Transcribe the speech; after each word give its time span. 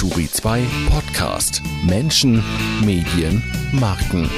Turi 0.00 0.30
2 0.32 0.66
Podcast. 0.88 1.60
Menschen, 1.82 2.42
Medien, 2.82 3.42
Marken. 3.70 4.30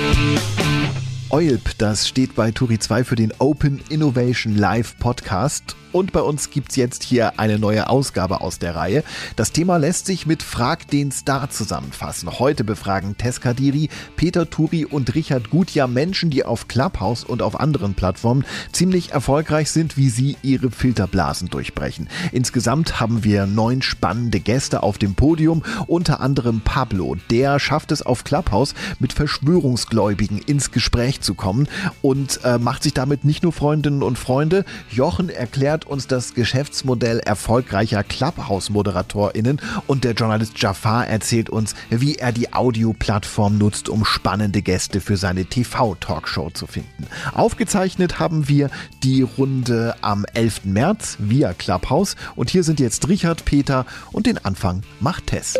EULP, 1.34 1.78
das 1.78 2.06
steht 2.06 2.34
bei 2.34 2.50
Turi 2.50 2.78
2 2.78 3.04
für 3.04 3.16
den 3.16 3.32
Open 3.38 3.80
Innovation 3.88 4.54
Live 4.54 4.98
Podcast 4.98 5.76
und 5.92 6.12
bei 6.12 6.20
uns 6.20 6.50
gibt's 6.50 6.76
jetzt 6.76 7.02
hier 7.02 7.38
eine 7.38 7.58
neue 7.58 7.88
Ausgabe 7.88 8.40
aus 8.40 8.58
der 8.58 8.74
Reihe. 8.74 9.04
Das 9.36 9.52
Thema 9.52 9.76
lässt 9.76 10.06
sich 10.06 10.26
mit 10.26 10.42
Frag 10.42 10.88
den 10.88 11.12
Star 11.12 11.50
zusammenfassen. 11.50 12.38
Heute 12.38 12.64
befragen 12.64 13.16
Tess 13.16 13.40
Kadiri, 13.40 13.88
Peter 14.16 14.48
Turi 14.48 14.84
und 14.84 15.14
Richard 15.14 15.48
Gutjahr 15.50 15.88
Menschen, 15.88 16.30
die 16.30 16.44
auf 16.44 16.68
Clubhouse 16.68 17.24
und 17.24 17.42
auf 17.42 17.60
anderen 17.60 17.94
Plattformen 17.94 18.44
ziemlich 18.72 19.12
erfolgreich 19.12 19.70
sind, 19.70 19.96
wie 19.96 20.08
sie 20.08 20.36
ihre 20.42 20.70
Filterblasen 20.70 21.48
durchbrechen. 21.48 22.08
Insgesamt 22.32 23.00
haben 23.00 23.24
wir 23.24 23.46
neun 23.46 23.80
spannende 23.80 24.40
Gäste 24.40 24.82
auf 24.82 24.98
dem 24.98 25.14
Podium, 25.14 25.62
unter 25.86 26.20
anderem 26.20 26.60
Pablo. 26.62 27.16
Der 27.30 27.58
schafft 27.58 27.92
es 27.92 28.02
auf 28.02 28.24
Clubhouse 28.24 28.74
mit 28.98 29.12
Verschwörungsgläubigen 29.12 30.38
ins 30.38 30.70
Gespräch 30.70 31.20
zu 31.22 31.34
kommen 31.34 31.68
und 32.02 32.40
äh, 32.44 32.58
macht 32.58 32.82
sich 32.82 32.94
damit 32.94 33.24
nicht 33.24 33.42
nur 33.42 33.52
Freundinnen 33.52 34.02
und 34.02 34.18
Freunde. 34.18 34.64
Jochen 34.90 35.28
erklärt 35.28 35.86
uns 35.86 36.06
das 36.06 36.34
Geschäftsmodell 36.34 37.20
erfolgreicher 37.20 38.04
Clubhouse-ModeratorInnen 38.04 39.60
und 39.86 40.04
der 40.04 40.12
Journalist 40.12 40.60
Jafar 40.60 41.06
erzählt 41.06 41.50
uns, 41.50 41.74
wie 41.90 42.16
er 42.16 42.32
die 42.32 42.52
Audioplattform 42.52 43.58
nutzt, 43.58 43.88
um 43.88 44.04
spannende 44.04 44.62
Gäste 44.62 45.00
für 45.00 45.16
seine 45.16 45.44
TV-Talkshow 45.44 46.50
zu 46.50 46.66
finden. 46.66 47.06
Aufgezeichnet 47.34 48.18
haben 48.18 48.48
wir 48.48 48.70
die 49.02 49.22
Runde 49.22 49.94
am 50.00 50.24
11. 50.34 50.64
März 50.64 51.16
via 51.18 51.52
Clubhouse 51.52 52.16
und 52.36 52.50
hier 52.50 52.64
sind 52.64 52.80
jetzt 52.80 53.08
Richard, 53.08 53.44
Peter 53.44 53.86
und 54.12 54.26
den 54.26 54.38
Anfang 54.44 54.82
macht 55.00 55.28
Tess. 55.28 55.56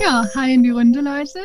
Ja, 0.00 0.24
hi 0.36 0.54
in 0.54 0.62
die 0.62 0.70
Runde, 0.70 1.00
Leute. 1.00 1.40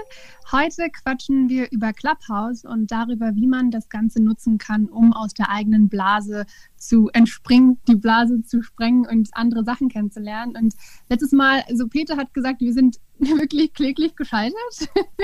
Heute 0.52 0.88
quatschen 0.92 1.50
wir 1.50 1.72
über 1.72 1.92
Clubhouse 1.92 2.64
und 2.64 2.92
darüber, 2.92 3.34
wie 3.34 3.48
man 3.48 3.72
das 3.72 3.90
Ganze 3.90 4.22
nutzen 4.22 4.60
kann, 4.60 4.86
um 4.86 5.14
aus 5.14 5.34
der 5.34 5.50
eigenen 5.50 5.90
Blase 5.90 6.46
zu 6.76 7.10
entspringen, 7.14 7.80
die 7.88 7.96
Blase 7.96 8.44
zu 8.44 8.62
sprengen 8.62 9.08
und 9.08 9.30
andere 9.34 9.64
Sachen 9.64 9.90
kennenzulernen. 9.90 10.56
Und 10.56 10.76
letztes 11.10 11.32
Mal, 11.32 11.64
also 11.68 11.88
Peter 11.88 12.16
hat 12.16 12.34
gesagt, 12.36 12.62
wir 12.62 12.74
sind 12.74 13.00
wirklich 13.18 13.74
kläglich 13.74 14.16
gescheitert 14.16 14.54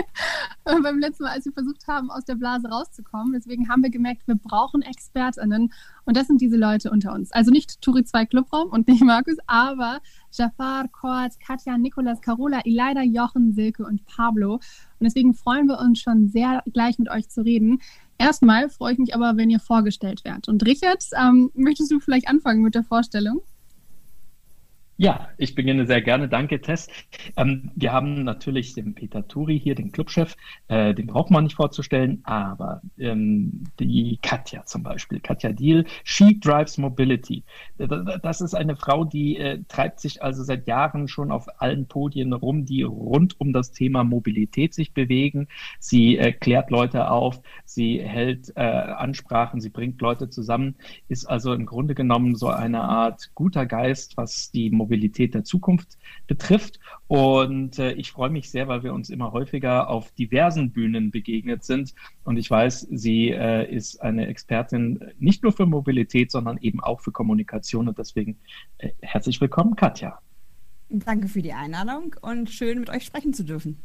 beim 0.63 0.99
letzten 0.99 1.23
Mal, 1.23 1.33
als 1.33 1.45
wir 1.45 1.53
versucht 1.53 1.87
haben, 1.87 2.09
aus 2.09 2.25
der 2.25 2.35
Blase 2.35 2.67
rauszukommen. 2.69 3.33
Deswegen 3.33 3.69
haben 3.69 3.83
wir 3.83 3.91
gemerkt, 3.91 4.27
wir 4.27 4.35
brauchen 4.35 4.81
ExpertInnen 4.81 5.71
und 6.05 6.17
das 6.17 6.27
sind 6.27 6.41
diese 6.41 6.57
Leute 6.57 6.89
unter 6.89 7.13
uns. 7.13 7.31
Also 7.31 7.51
nicht 7.51 7.81
Turi 7.81 8.03
2 8.03 8.25
Clubraum 8.25 8.69
und 8.69 8.87
nicht 8.87 9.03
Markus, 9.03 9.37
aber 9.45 9.99
Jafar, 10.31 10.87
Kort, 10.89 11.39
Katja, 11.39 11.77
Nikolas, 11.77 12.21
Carola, 12.21 12.61
Ileida, 12.65 13.01
Jochen, 13.01 13.53
Silke 13.53 13.85
und 13.85 14.05
Pablo. 14.05 14.55
Und 14.55 14.61
deswegen 15.01 15.33
freuen 15.33 15.67
wir 15.67 15.79
uns 15.79 15.99
schon 15.99 16.29
sehr, 16.29 16.63
gleich 16.73 16.99
mit 16.99 17.09
euch 17.09 17.29
zu 17.29 17.41
reden. 17.41 17.79
Erstmal 18.17 18.69
freue 18.69 18.93
ich 18.93 18.99
mich 18.99 19.15
aber, 19.15 19.37
wenn 19.37 19.49
ihr 19.49 19.59
vorgestellt 19.59 20.23
werdet. 20.25 20.49
Und 20.49 20.65
Richard, 20.65 21.05
ähm, 21.17 21.51
möchtest 21.53 21.91
du 21.91 21.99
vielleicht 21.99 22.27
anfangen 22.27 22.61
mit 22.61 22.75
der 22.75 22.83
Vorstellung? 22.83 23.41
Ja, 25.01 25.29
ich 25.37 25.55
beginne 25.55 25.85
sehr 25.85 26.01
gerne. 26.01 26.27
Danke, 26.27 26.59
Tess. 26.59 26.89
Ähm, 27.37 27.71
wir 27.73 27.93
haben 27.93 28.25
natürlich 28.25 28.73
den 28.73 28.95
Peter 28.95 29.25
Turi 29.25 29.57
hier, 29.57 29.73
den 29.73 29.93
Clubchef. 29.93 30.35
Äh, 30.67 30.93
den 30.93 31.07
braucht 31.07 31.31
man 31.31 31.45
nicht 31.45 31.55
vorzustellen, 31.55 32.19
aber 32.25 32.81
ähm, 32.97 33.63
die 33.79 34.19
Katja 34.21 34.65
zum 34.65 34.83
Beispiel, 34.83 35.21
Katja 35.21 35.53
Deal, 35.53 35.85
She 36.03 36.37
Drives 36.37 36.77
Mobility. 36.77 37.45
Das 37.77 38.41
ist 38.41 38.53
eine 38.53 38.75
Frau, 38.75 39.05
die 39.05 39.37
äh, 39.37 39.63
treibt 39.69 40.01
sich 40.01 40.21
also 40.21 40.43
seit 40.43 40.67
Jahren 40.67 41.07
schon 41.07 41.31
auf 41.31 41.47
allen 41.61 41.87
Podien 41.87 42.33
rum, 42.33 42.65
die 42.65 42.83
rund 42.83 43.39
um 43.39 43.53
das 43.53 43.71
Thema 43.71 44.03
Mobilität 44.03 44.73
sich 44.73 44.93
bewegen. 44.93 45.47
Sie 45.79 46.17
äh, 46.17 46.33
klärt 46.33 46.71
Leute 46.71 47.09
auf, 47.09 47.41
sie 47.63 48.01
hält 48.01 48.51
äh, 48.57 48.59
Ansprachen, 48.63 49.61
sie 49.61 49.69
bringt 49.69 50.01
Leute 50.01 50.29
zusammen, 50.29 50.75
ist 51.07 51.23
also 51.23 51.53
im 51.53 51.65
Grunde 51.65 51.95
genommen 51.95 52.35
so 52.35 52.49
eine 52.49 52.81
Art 52.81 53.31
guter 53.33 53.65
Geist, 53.65 54.17
was 54.17 54.51
die 54.51 54.69
Mobilität 54.69 54.88
Mobilität 54.89 55.35
der 55.35 55.43
Zukunft 55.43 55.97
betrifft. 56.25 56.79
Und 57.07 57.77
äh, 57.77 57.93
ich 57.93 58.11
freue 58.11 58.31
mich 58.31 58.49
sehr, 58.49 58.67
weil 58.67 58.83
wir 58.83 58.93
uns 58.93 59.11
immer 59.11 59.31
häufiger 59.31 59.89
auf 59.89 60.11
diversen 60.13 60.71
Bühnen 60.71 61.11
begegnet 61.11 61.63
sind. 61.63 61.93
Und 62.23 62.37
ich 62.37 62.49
weiß, 62.49 62.87
sie 62.91 63.29
äh, 63.29 63.71
ist 63.71 64.01
eine 64.01 64.27
Expertin 64.27 64.99
nicht 65.19 65.43
nur 65.43 65.51
für 65.51 65.67
Mobilität, 65.67 66.31
sondern 66.31 66.57
eben 66.57 66.79
auch 66.79 67.01
für 67.01 67.11
Kommunikation. 67.11 67.87
Und 67.87 67.99
deswegen 67.99 68.37
äh, 68.79 68.89
herzlich 69.01 69.39
willkommen, 69.39 69.75
Katja. 69.75 70.19
Danke 70.89 71.27
für 71.27 71.43
die 71.43 71.53
Einladung 71.53 72.15
und 72.21 72.49
schön 72.49 72.79
mit 72.79 72.89
euch 72.89 73.05
sprechen 73.05 73.33
zu 73.33 73.43
dürfen. 73.43 73.77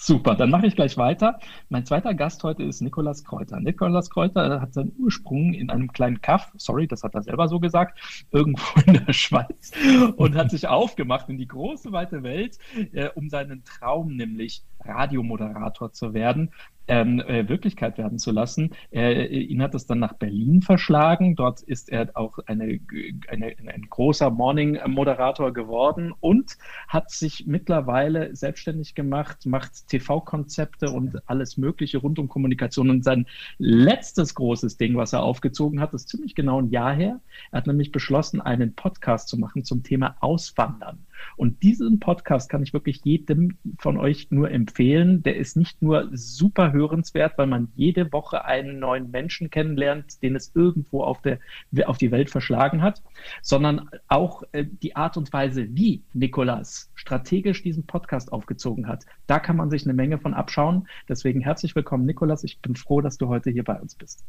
Super, 0.00 0.36
dann 0.36 0.50
mache 0.50 0.68
ich 0.68 0.76
gleich 0.76 0.96
weiter. 0.96 1.40
Mein 1.70 1.84
zweiter 1.84 2.14
Gast 2.14 2.44
heute 2.44 2.62
ist 2.62 2.80
Nikolas 2.80 3.24
Kräuter. 3.24 3.58
Nikolas 3.58 4.08
Kräuter 4.10 4.60
hat 4.60 4.72
seinen 4.72 4.92
Ursprung 4.96 5.52
in 5.54 5.70
einem 5.70 5.92
kleinen 5.92 6.20
Kaff, 6.22 6.52
sorry, 6.56 6.86
das 6.86 7.02
hat 7.02 7.16
er 7.16 7.22
selber 7.24 7.48
so 7.48 7.58
gesagt, 7.58 7.98
irgendwo 8.30 8.80
in 8.86 9.04
der 9.04 9.12
Schweiz 9.12 9.72
und 10.16 10.36
hat 10.36 10.52
sich 10.52 10.68
aufgemacht 10.68 11.28
in 11.28 11.36
die 11.36 11.48
große 11.48 11.90
weite 11.90 12.22
Welt, 12.22 12.58
äh, 12.92 13.08
um 13.16 13.28
seinen 13.28 13.64
Traum, 13.64 14.14
nämlich 14.14 14.62
Radiomoderator 14.88 15.92
zu 15.92 16.14
werden, 16.14 16.50
ähm, 16.88 17.20
äh, 17.20 17.48
Wirklichkeit 17.48 17.98
werden 17.98 18.18
zu 18.18 18.32
lassen. 18.32 18.70
Äh, 18.90 19.26
ihn 19.26 19.62
hat 19.62 19.74
es 19.74 19.86
dann 19.86 19.98
nach 19.98 20.14
Berlin 20.14 20.62
verschlagen. 20.62 21.36
Dort 21.36 21.60
ist 21.60 21.90
er 21.90 22.10
auch 22.14 22.38
eine, 22.46 22.80
eine, 23.28 23.54
ein 23.66 23.86
großer 23.88 24.30
Morning-Moderator 24.30 25.52
geworden 25.52 26.14
und 26.20 26.56
hat 26.88 27.10
sich 27.10 27.46
mittlerweile 27.46 28.34
selbstständig 28.34 28.94
gemacht, 28.94 29.44
macht 29.46 29.88
TV-Konzepte 29.88 30.90
und 30.90 31.18
alles 31.28 31.58
Mögliche 31.58 31.98
rund 31.98 32.18
um 32.18 32.28
Kommunikation. 32.28 32.90
Und 32.90 33.04
sein 33.04 33.26
letztes 33.58 34.34
großes 34.34 34.78
Ding, 34.78 34.96
was 34.96 35.12
er 35.12 35.22
aufgezogen 35.22 35.80
hat, 35.80 35.92
ist 35.92 36.08
ziemlich 36.08 36.34
genau 36.34 36.60
ein 36.60 36.70
Jahr 36.70 36.94
her. 36.94 37.20
Er 37.52 37.58
hat 37.58 37.66
nämlich 37.66 37.92
beschlossen, 37.92 38.40
einen 38.40 38.74
Podcast 38.74 39.28
zu 39.28 39.38
machen 39.38 39.62
zum 39.62 39.82
Thema 39.82 40.16
Auswandern. 40.20 41.06
Und 41.36 41.62
diesen 41.62 42.00
Podcast 42.00 42.48
kann 42.48 42.62
ich 42.62 42.72
wirklich 42.72 43.00
jedem 43.04 43.58
von 43.78 43.98
euch 43.98 44.30
nur 44.30 44.50
empfehlen. 44.50 45.22
Der 45.22 45.36
ist 45.36 45.56
nicht 45.56 45.82
nur 45.82 46.08
super 46.12 46.72
hörenswert, 46.72 47.38
weil 47.38 47.46
man 47.46 47.68
jede 47.74 48.12
Woche 48.12 48.44
einen 48.44 48.78
neuen 48.78 49.10
Menschen 49.10 49.50
kennenlernt, 49.50 50.22
den 50.22 50.36
es 50.36 50.52
irgendwo 50.54 51.02
auf, 51.02 51.20
der, 51.22 51.38
auf 51.86 51.98
die 51.98 52.10
Welt 52.10 52.30
verschlagen 52.30 52.82
hat, 52.82 53.02
sondern 53.42 53.88
auch 54.08 54.42
äh, 54.52 54.64
die 54.64 54.96
Art 54.96 55.16
und 55.16 55.32
Weise, 55.32 55.68
wie 55.70 56.02
Nikolas 56.12 56.90
strategisch 56.94 57.62
diesen 57.62 57.86
Podcast 57.86 58.32
aufgezogen 58.32 58.86
hat. 58.88 59.04
Da 59.26 59.38
kann 59.38 59.56
man 59.56 59.70
sich 59.70 59.84
eine 59.84 59.94
Menge 59.94 60.18
von 60.18 60.34
abschauen. 60.34 60.88
Deswegen 61.08 61.40
herzlich 61.40 61.74
willkommen, 61.74 62.04
Nikolas. 62.06 62.44
Ich 62.44 62.60
bin 62.60 62.76
froh, 62.76 63.00
dass 63.00 63.18
du 63.18 63.28
heute 63.28 63.50
hier 63.50 63.64
bei 63.64 63.80
uns 63.80 63.94
bist. 63.94 64.24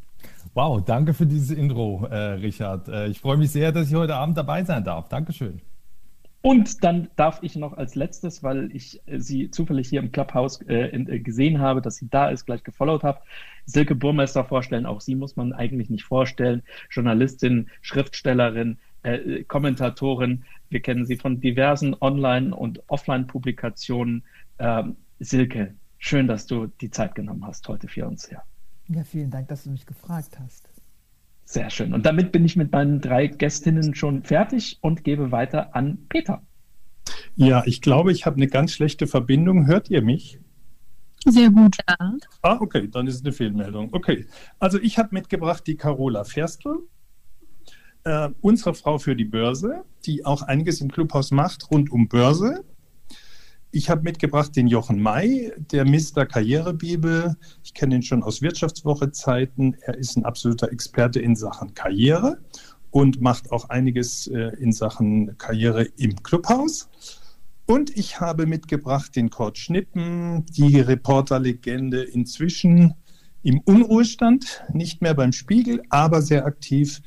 Wow, 0.54 0.84
danke 0.84 1.14
für 1.14 1.26
dieses 1.26 1.52
Intro, 1.52 2.06
äh, 2.06 2.16
Richard. 2.16 2.88
Äh, 2.88 3.08
ich 3.08 3.20
freue 3.20 3.38
mich 3.38 3.52
sehr, 3.52 3.72
dass 3.72 3.90
ich 3.90 3.96
heute 3.96 4.16
Abend 4.16 4.38
dabei 4.38 4.64
sein 4.64 4.84
darf. 4.84 5.10
Dankeschön. 5.10 5.62
Und 6.42 6.84
dann 6.86 7.10
darf 7.18 7.40
ich 7.42 7.58
noch 7.58 7.74
als 7.74 7.96
letztes, 7.96 8.44
weil 8.44 8.74
ich 8.74 9.02
äh, 9.08 9.20
sie 9.20 9.52
zufällig 9.52 9.90
hier 9.90 10.00
im 10.00 10.12
Clubhouse 10.12 10.62
äh, 10.70 10.88
äh, 10.88 11.20
gesehen 11.20 11.60
habe, 11.60 11.82
dass 11.82 11.98
sie 11.98 12.08
da 12.10 12.30
ist, 12.30 12.46
gleich 12.46 12.64
gefollowt 12.64 13.04
habe, 13.04 13.20
Silke 13.66 13.94
Burmeister 13.94 14.46
vorstellen. 14.46 14.86
Auch 14.86 15.02
sie 15.02 15.16
muss 15.16 15.36
man 15.36 15.52
eigentlich 15.52 15.90
nicht 15.90 16.06
vorstellen. 16.06 16.64
Journalistin, 16.90 17.70
Schriftstellerin, 17.82 18.78
äh, 19.04 19.44
Kommentatorin. 19.44 20.46
Wir 20.70 20.82
kennen 20.82 21.06
sie 21.06 21.18
von 21.18 21.42
diversen 21.42 21.96
Online- 22.00 22.56
und 22.56 22.84
Offline-Publikationen. 22.88 24.24
Ähm, 24.60 24.96
Silke, 25.20 25.76
schön, 25.98 26.28
dass 26.28 26.46
du 26.46 26.68
die 26.68 26.90
Zeit 26.90 27.16
genommen 27.16 27.46
hast 27.46 27.68
heute 27.68 27.90
für 27.90 28.08
uns. 28.08 28.30
Ja. 28.30 28.44
ja, 28.88 29.04
vielen 29.04 29.30
Dank, 29.30 29.50
dass 29.50 29.66
du 29.66 29.72
mich 29.72 29.86
gefragt 29.86 30.40
hast. 30.40 30.69
Sehr 31.50 31.72
schön. 31.72 31.96
Und 31.96 32.06
damit 32.06 32.32
bin 32.32 32.46
ich 32.46 32.56
mit 32.56 32.72
meinen 32.72 33.02
drei 33.02 33.26
Gästinnen 33.26 33.96
schon 33.96 34.22
fertig 34.22 34.78
und 34.82 35.04
gebe 35.04 35.31
weiter 35.31 35.75
an 35.75 35.98
Peter. 36.07 36.44
Ja, 37.36 37.63
ich 37.66 37.81
glaube, 37.81 38.12
ich 38.12 38.28
habe 38.28 38.36
eine 38.36 38.46
ganz 38.46 38.72
schlechte 38.72 39.07
Verbindung. 39.07 39.66
Hört 39.66 39.90
ihr 39.90 40.04
mich? 40.04 40.40
Sehr 41.25 41.50
gut, 41.50 41.78
ja. 41.90 42.13
Ah, 42.44 42.57
okay, 42.60 42.88
dann 42.88 43.07
ist 43.07 43.16
es 43.16 43.22
eine 43.24 43.31
Fehlmeldung. 43.31 43.90
Okay, 43.94 44.28
also 44.60 44.78
ich 44.80 45.00
habe 45.00 45.10
mitgebracht 45.12 45.66
die 45.66 45.75
Carola 45.75 46.24
Ferstl, 46.24 46.84
äh, 48.04 48.30
unsere 48.42 48.75
Frau 48.75 49.00
für 49.00 49.16
die 49.16 49.25
Börse, 49.25 49.84
die 50.06 50.25
auch 50.25 50.44
einiges 50.44 50.81
im 50.81 50.92
Clubhaus 50.92 51.31
macht 51.31 51.72
rund 51.72 51.92
um 51.92 52.07
Börse. 52.07 52.63
Ich 53.71 53.92
habe 53.92 54.01
mitgebracht 54.01 54.56
den 54.56 54.66
Jochen 54.66 55.00
May, 55.00 55.54
der 55.57 55.86
Mr. 55.86 56.25
Karrierebibel. 56.25 57.36
Ich 57.63 57.75
kenne 57.75 57.95
ihn 57.95 58.01
schon 58.01 58.24
aus 58.24 58.42
Wirtschaftswoche-Zeiten. 58.42 59.77
Er 59.81 59.95
ist 59.95 60.18
ein 60.18 60.25
absoluter 60.25 60.71
Experte 60.71 61.19
in 61.19 61.36
Sachen 61.36 61.75
Karriere 61.75 62.39
und 62.89 63.21
macht 63.21 63.51
auch 63.51 63.69
einiges 63.69 64.25
äh, 64.25 64.56
in 64.60 64.71
Sachen 64.71 65.38
Karriere 65.38 65.83
im 65.98 66.24
Clubhaus. 66.24 66.89
Und 67.68 67.95
ich 67.95 68.19
habe 68.19 68.48
mitgebracht 68.48 69.16
den 69.16 69.30
Kurt 69.30 69.60
Schnippen, 69.60 70.48
die 70.48 70.80
Reporterlegende 70.80 72.01
inzwischen 72.01 72.95
im 73.44 73.60
Unruhestand, 73.60 74.63
nicht 74.74 75.04
mehr 75.04 75.13
beim 75.13 75.31
Spiegel, 75.31 75.83
aber 75.92 76.24
sehr 76.24 76.44
aktiv 76.48 77.01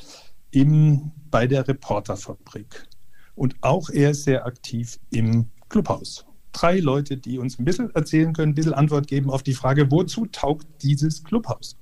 im, 0.53 1.11
bei 1.29 1.49
der 1.49 1.67
Reporterfabrik. 1.67 2.87
Und 3.35 3.57
auch 3.63 3.91
er 3.91 4.15
sehr 4.15 4.47
aktiv 4.47 5.01
im 5.11 5.49
Clubhouse. 5.69 6.25
Drei 6.53 6.81
Leute, 6.81 7.17
die 7.17 7.39
uns 7.39 7.59
ein 7.59 7.65
bisschen 7.65 7.95
erzählen 7.95 8.33
können, 8.33 8.53
ein 8.53 8.55
bisschen 8.55 8.75
Antwort 8.75 9.07
geben 9.07 9.31
auf 9.31 9.43
die 9.43 9.55
Frage, 9.55 9.91
wozu 9.91 10.27
taugt 10.27 10.67
dieses 10.83 11.25
Clubhouse? 11.25 11.77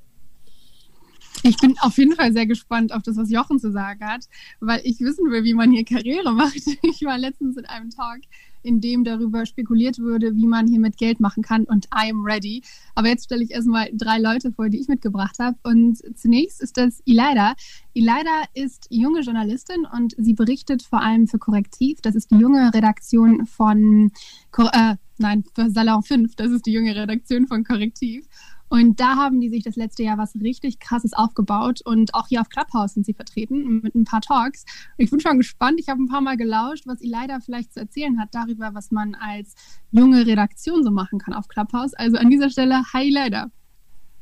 Ich 1.42 1.56
bin 1.56 1.76
auf 1.80 1.96
jeden 1.96 2.14
Fall 2.14 2.32
sehr 2.32 2.46
gespannt 2.46 2.92
auf 2.92 3.02
das, 3.02 3.16
was 3.16 3.30
Jochen 3.30 3.58
zu 3.58 3.72
sagen 3.72 4.04
hat, 4.04 4.26
weil 4.60 4.80
ich 4.84 5.00
wissen 5.00 5.30
will, 5.30 5.44
wie 5.44 5.54
man 5.54 5.70
hier 5.70 5.84
Karriere 5.84 6.32
macht. 6.34 6.54
Ich 6.82 7.02
war 7.02 7.18
letztens 7.18 7.56
in 7.56 7.64
einem 7.64 7.90
Talk, 7.90 8.20
in 8.62 8.80
dem 8.80 9.04
darüber 9.04 9.46
spekuliert 9.46 9.98
wurde, 9.98 10.34
wie 10.34 10.46
man 10.46 10.66
hier 10.66 10.80
mit 10.80 10.96
Geld 10.96 11.20
machen 11.20 11.42
kann 11.42 11.64
und 11.64 11.88
I'm 11.88 12.24
ready. 12.24 12.62
Aber 12.94 13.08
jetzt 13.08 13.24
stelle 13.24 13.44
ich 13.44 13.50
erstmal 13.50 13.90
drei 13.92 14.18
Leute 14.18 14.52
vor, 14.52 14.68
die 14.68 14.80
ich 14.80 14.88
mitgebracht 14.88 15.38
habe. 15.38 15.56
Und 15.62 15.98
zunächst 16.16 16.60
ist 16.60 16.76
das 16.76 17.00
Ilaida. 17.04 17.54
Ilaida 17.94 18.44
ist 18.54 18.86
junge 18.90 19.20
Journalistin 19.20 19.86
und 19.92 20.14
sie 20.16 20.34
berichtet 20.34 20.82
vor 20.82 21.02
allem 21.02 21.26
für 21.26 21.38
Korrektiv. 21.38 22.00
Das 22.02 22.14
ist 22.14 22.30
die 22.30 22.36
junge 22.36 22.72
Redaktion 22.72 23.46
von, 23.46 24.12
äh, 24.58 24.96
nein, 25.18 25.44
für 25.54 25.70
Salon 25.70 26.02
5. 26.02 26.36
Das 26.36 26.50
ist 26.50 26.66
die 26.66 26.72
junge 26.72 26.94
Redaktion 26.94 27.46
von 27.46 27.64
Korrektiv. 27.64 28.26
Und 28.70 29.00
da 29.00 29.16
haben 29.16 29.40
die 29.40 29.50
sich 29.50 29.64
das 29.64 29.74
letzte 29.74 30.04
Jahr 30.04 30.16
was 30.16 30.36
richtig 30.36 30.78
Krasses 30.78 31.12
aufgebaut. 31.12 31.80
Und 31.84 32.14
auch 32.14 32.28
hier 32.28 32.40
auf 32.40 32.48
Clubhouse 32.48 32.94
sind 32.94 33.04
sie 33.04 33.14
vertreten 33.14 33.80
mit 33.82 33.96
ein 33.96 34.04
paar 34.04 34.20
Talks. 34.20 34.64
Ich 34.96 35.10
bin 35.10 35.18
schon 35.18 35.38
gespannt. 35.38 35.80
Ich 35.80 35.88
habe 35.88 36.00
ein 36.00 36.08
paar 36.08 36.20
Mal 36.20 36.36
gelauscht, 36.36 36.86
was 36.86 37.02
Elida 37.02 37.40
vielleicht 37.40 37.74
zu 37.74 37.80
erzählen 37.80 38.20
hat 38.20 38.28
darüber, 38.32 38.72
was 38.72 38.92
man 38.92 39.16
als 39.16 39.56
junge 39.90 40.24
Redaktion 40.24 40.84
so 40.84 40.92
machen 40.92 41.18
kann 41.18 41.34
auf 41.34 41.48
Clubhouse. 41.48 41.94
Also 41.94 42.16
an 42.16 42.30
dieser 42.30 42.48
Stelle, 42.48 42.84
hi 42.92 43.08
Elida. 43.08 43.50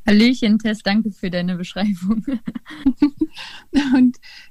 Hallöchen, 0.07 0.59
Tess, 0.59 0.79
danke 0.83 1.11
für 1.11 1.31
deine 1.31 1.57
Beschreibung. 1.57 2.25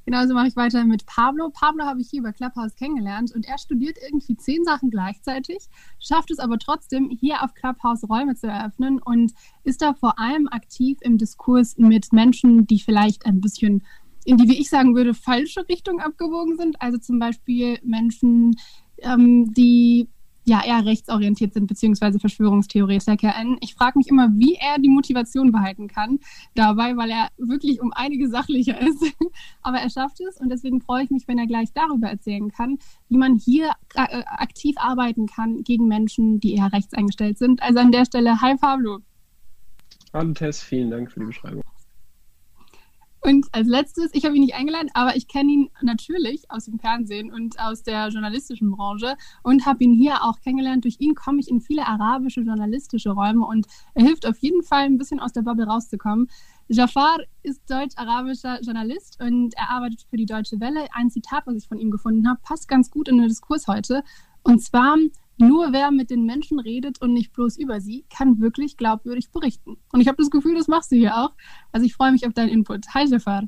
genauso 0.08 0.34
mache 0.34 0.48
ich 0.48 0.56
weiter 0.56 0.86
mit 0.86 1.06
Pablo. 1.06 1.50
Pablo 1.50 1.84
habe 1.84 2.00
ich 2.00 2.10
hier 2.10 2.24
bei 2.24 2.32
Clubhouse 2.32 2.76
kennengelernt 2.76 3.36
und 3.36 3.46
er 3.46 3.58
studiert 3.58 3.98
irgendwie 4.02 4.38
zehn 4.38 4.64
Sachen 4.64 4.90
gleichzeitig, 4.90 5.68
schafft 6.00 6.32
es 6.32 6.40
aber 6.40 6.58
trotzdem, 6.58 7.10
hier 7.10 7.44
auf 7.44 7.54
Clubhouse 7.54 8.10
Räume 8.10 8.34
zu 8.36 8.48
eröffnen 8.48 9.02
und 9.04 9.34
ist 9.66 9.82
da 9.82 9.94
vor 9.94 10.18
allem 10.18 10.48
aktiv 10.48 10.98
im 11.02 11.18
Diskurs 11.18 11.78
mit 11.78 12.14
Menschen, 12.14 12.66
die 12.66 12.80
vielleicht 12.80 13.26
ein 13.26 13.42
bisschen 13.42 13.84
in 14.24 14.38
die, 14.38 14.48
wie 14.48 14.62
ich 14.62 14.70
sagen 14.70 14.96
würde, 14.96 15.14
falsche 15.14 15.68
Richtung 15.68 16.00
abgewogen 16.00 16.56
sind. 16.56 16.82
Also 16.82 16.98
zum 17.00 17.20
Beispiel 17.20 17.78
Menschen, 17.84 18.56
ähm, 19.00 19.54
die 19.54 20.08
ja 20.48 20.64
eher 20.66 20.86
rechtsorientiert 20.86 21.54
sind, 21.54 21.68
beziehungsweise 21.68 22.20
VerschwörungstheoretikerInnen. 22.20 23.58
Ich 23.62 23.76
frage 23.76 23.98
mich 23.98 24.08
immer, 24.08 24.30
wie 24.34 24.56
er 24.56 24.80
die 24.80 24.90
Motivation 24.90 25.52
behalten 25.52 25.88
kann 25.88 26.20
dabei, 26.56 26.96
weil 26.96 27.12
er 27.12 27.28
wirklich 27.38 27.82
um 27.82 27.92
einige 27.94 28.30
sachlicher 28.30 28.80
ist. 28.88 29.04
Aber 29.62 29.78
er 29.78 29.90
schafft 29.90 30.22
es 30.22 30.38
und 30.38 30.50
deswegen 30.50 30.82
freue 30.82 31.04
ich 31.04 31.10
mich, 31.10 31.28
wenn 31.28 31.38
er 31.38 31.48
gleich 31.48 31.74
darüber 31.74 32.08
erzählen 32.08 32.50
kann, 32.50 32.80
wie 33.10 33.18
man 33.18 33.36
hier 33.36 33.72
äh, 33.96 34.24
aktiv 34.26 34.76
arbeiten 34.78 35.28
kann 35.28 35.64
gegen 35.64 35.88
Menschen, 35.88 36.40
die 36.40 36.56
eher 36.56 36.72
rechts 36.72 36.94
eingestellt 36.94 37.38
sind. 37.38 37.62
Also 37.62 37.80
an 37.80 37.92
der 37.92 38.06
Stelle, 38.06 38.42
hi 38.42 38.56
Pablo. 38.56 39.00
Hallo 40.14 40.34
Tess, 40.34 40.64
vielen 40.64 40.90
Dank 40.90 41.12
für 41.12 41.20
die 41.20 41.26
Beschreibung. 41.26 41.64
Und 43.28 43.48
als 43.52 43.68
letztes, 43.68 44.10
ich 44.14 44.24
habe 44.24 44.38
ihn 44.38 44.42
nicht 44.44 44.56
eingeladen, 44.56 44.90
aber 44.94 45.18
ich 45.18 45.28
kenne 45.28 45.52
ihn 45.52 45.70
natürlich 45.82 46.50
aus 46.50 46.64
dem 46.64 46.80
Fernsehen 46.80 47.30
und 47.30 47.60
aus 47.60 47.84
der 47.84 48.08
journalistischen 48.08 48.72
Branche 48.72 49.18
und 49.44 49.66
habe 49.66 49.84
ihn 49.84 49.92
hier 49.92 50.24
auch 50.24 50.40
kennengelernt. 50.40 50.86
Durch 50.86 50.96
ihn 51.00 51.14
komme 51.14 51.42
ich 51.42 51.50
in 51.50 51.60
viele 51.60 51.86
arabische 51.86 52.40
journalistische 52.40 53.10
Räume 53.10 53.46
und 53.46 53.68
er 53.96 54.06
hilft 54.06 54.26
auf 54.26 54.38
jeden 54.38 54.64
Fall 54.64 54.86
ein 54.86 54.98
bisschen 54.98 55.20
aus 55.20 55.34
der 55.34 55.42
Bubble 55.42 55.66
rauszukommen. 55.66 56.30
Jafar 56.70 57.18
ist 57.44 57.70
deutsch-arabischer 57.70 58.62
Journalist 58.62 59.22
und 59.22 59.54
er 59.58 59.72
arbeitet 59.72 60.06
für 60.10 60.16
die 60.16 60.26
Deutsche 60.26 60.62
Welle. 60.62 60.88
Ein 60.94 61.10
Zitat, 61.10 61.48
was 61.48 61.56
ich 61.56 61.68
von 61.68 61.80
ihm 61.80 61.92
gefunden 61.92 62.30
habe, 62.30 62.40
passt 62.42 62.70
ganz 62.70 62.90
gut 62.90 63.10
in 63.10 63.18
den 63.18 63.28
Diskurs 63.28 63.68
heute. 63.68 64.04
Und 64.44 64.64
zwar, 64.64 64.96
nur 65.38 65.72
wer 65.72 65.92
mit 65.92 66.10
den 66.10 66.26
Menschen 66.26 66.60
redet 66.60 67.02
und 67.02 67.14
nicht 67.14 67.34
bloß 67.34 67.58
über 67.58 67.80
sie, 67.80 68.06
kann 68.16 68.40
wirklich 68.40 68.78
glaubwürdig 68.78 69.32
berichten. 69.32 69.78
Und 69.92 70.02
ich 70.02 70.08
habe 70.08 70.18
das 70.18 70.30
Gefühl, 70.30 70.56
das 70.56 70.68
machst 70.68 70.92
du 70.92 70.96
hier 70.96 71.16
auch. 71.16 71.32
Also 71.72 71.86
ich 71.86 71.94
freue 71.94 72.12
mich 72.12 72.26
auf 72.26 72.34
deinen 72.34 72.50
Input. 72.50 72.88
Hi, 72.94 73.06
Jafar. 73.06 73.44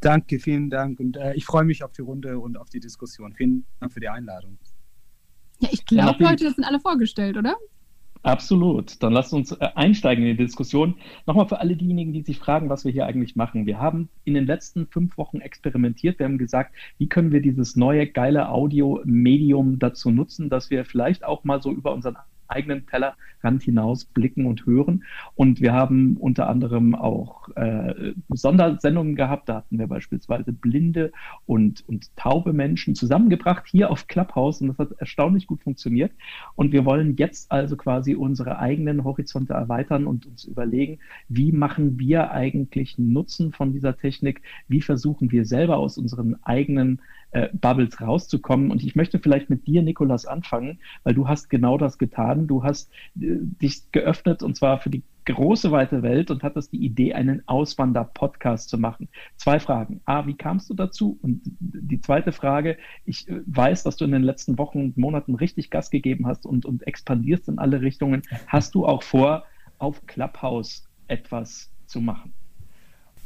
Danke, 0.00 0.38
vielen 0.38 0.70
Dank. 0.70 1.00
Und 1.00 1.16
äh, 1.16 1.34
ich 1.34 1.44
freue 1.44 1.64
mich 1.64 1.82
auf 1.82 1.92
die 1.92 2.02
Runde 2.02 2.38
und 2.38 2.56
auf 2.56 2.68
die 2.68 2.80
Diskussion. 2.80 3.32
Vielen 3.34 3.64
Dank 3.80 3.92
für 3.92 4.00
die 4.00 4.08
Einladung. 4.08 4.58
Ja, 5.60 5.68
ich 5.72 5.86
glaube, 5.86 6.22
Leute, 6.22 6.44
das 6.44 6.54
sind 6.54 6.64
alle 6.64 6.80
vorgestellt, 6.80 7.36
oder? 7.36 7.56
Absolut. 8.24 9.02
Dann 9.02 9.12
lasst 9.12 9.34
uns 9.34 9.52
äh, 9.52 9.68
einsteigen 9.74 10.24
in 10.24 10.36
die 10.38 10.44
Diskussion. 10.44 10.94
Nochmal 11.26 11.46
für 11.46 11.60
alle 11.60 11.76
diejenigen, 11.76 12.14
die 12.14 12.22
sich 12.22 12.38
fragen, 12.38 12.70
was 12.70 12.86
wir 12.86 12.90
hier 12.90 13.04
eigentlich 13.04 13.36
machen. 13.36 13.66
Wir 13.66 13.78
haben 13.78 14.08
in 14.24 14.32
den 14.32 14.46
letzten 14.46 14.86
fünf 14.86 15.18
Wochen 15.18 15.40
experimentiert. 15.40 16.18
Wir 16.18 16.24
haben 16.24 16.38
gesagt, 16.38 16.74
wie 16.96 17.06
können 17.06 17.32
wir 17.32 17.42
dieses 17.42 17.76
neue 17.76 18.06
geile 18.06 18.48
Audio-Medium 18.48 19.78
dazu 19.78 20.10
nutzen, 20.10 20.48
dass 20.48 20.70
wir 20.70 20.86
vielleicht 20.86 21.22
auch 21.22 21.44
mal 21.44 21.60
so 21.60 21.70
über 21.70 21.92
unseren 21.92 22.16
eigenen 22.48 22.86
Tellerrand 22.86 23.62
hinaus 23.62 24.04
blicken 24.04 24.46
und 24.46 24.66
hören. 24.66 25.04
Und 25.34 25.60
wir 25.60 25.72
haben 25.72 26.16
unter 26.18 26.48
anderem 26.48 26.94
auch 26.94 27.48
äh, 27.56 28.12
Sondersendungen 28.30 29.16
gehabt. 29.16 29.48
Da 29.48 29.56
hatten 29.56 29.78
wir 29.78 29.86
beispielsweise 29.86 30.52
blinde 30.52 31.12
und, 31.46 31.86
und 31.88 32.14
taube 32.16 32.52
Menschen 32.52 32.94
zusammengebracht 32.94 33.64
hier 33.66 33.90
auf 33.90 34.06
Clubhouse 34.06 34.60
und 34.60 34.68
das 34.68 34.78
hat 34.78 34.92
erstaunlich 34.98 35.46
gut 35.46 35.62
funktioniert. 35.62 36.12
Und 36.54 36.72
wir 36.72 36.84
wollen 36.84 37.16
jetzt 37.16 37.50
also 37.50 37.76
quasi 37.76 38.14
unsere 38.14 38.58
eigenen 38.58 39.04
Horizonte 39.04 39.54
erweitern 39.54 40.06
und 40.06 40.26
uns 40.26 40.44
überlegen, 40.44 40.98
wie 41.28 41.52
machen 41.52 41.98
wir 41.98 42.30
eigentlich 42.30 42.98
Nutzen 42.98 43.52
von 43.52 43.72
dieser 43.72 43.96
Technik? 43.96 44.42
Wie 44.68 44.80
versuchen 44.80 45.30
wir 45.30 45.44
selber 45.44 45.76
aus 45.76 45.98
unseren 45.98 46.36
eigenen 46.44 47.00
äh, 47.34 47.48
Bubbles 47.52 48.00
rauszukommen. 48.00 48.70
Und 48.70 48.82
ich 48.82 48.94
möchte 48.94 49.18
vielleicht 49.18 49.50
mit 49.50 49.66
dir, 49.66 49.82
Nikolas, 49.82 50.24
anfangen, 50.24 50.78
weil 51.02 51.14
du 51.14 51.28
hast 51.28 51.50
genau 51.50 51.76
das 51.76 51.98
getan. 51.98 52.46
Du 52.46 52.62
hast 52.62 52.90
äh, 53.20 53.36
dich 53.40 53.90
geöffnet 53.92 54.42
und 54.42 54.56
zwar 54.56 54.78
für 54.78 54.90
die 54.90 55.02
große 55.26 55.70
weite 55.70 56.02
Welt 56.02 56.30
und 56.30 56.42
hattest 56.42 56.72
die 56.72 56.84
Idee, 56.84 57.14
einen 57.14 57.42
Auswander-Podcast 57.46 58.68
zu 58.68 58.78
machen. 58.78 59.08
Zwei 59.36 59.58
Fragen. 59.58 60.00
A, 60.04 60.26
wie 60.26 60.36
kamst 60.36 60.70
du 60.70 60.74
dazu? 60.74 61.18
Und 61.22 61.40
die 61.60 62.00
zweite 62.00 62.30
Frage, 62.30 62.76
ich 63.04 63.28
äh, 63.28 63.40
weiß, 63.46 63.82
dass 63.82 63.96
du 63.96 64.04
in 64.04 64.12
den 64.12 64.22
letzten 64.22 64.56
Wochen 64.58 64.80
und 64.80 64.96
Monaten 64.96 65.34
richtig 65.34 65.70
Gas 65.70 65.90
gegeben 65.90 66.26
hast 66.26 66.46
und, 66.46 66.64
und 66.64 66.86
expandierst 66.86 67.48
in 67.48 67.58
alle 67.58 67.80
Richtungen. 67.80 68.22
Hast 68.46 68.74
du 68.74 68.86
auch 68.86 69.02
vor, 69.02 69.44
auf 69.78 70.06
Clubhouse 70.06 70.88
etwas 71.08 71.70
zu 71.86 72.00
machen? 72.00 72.32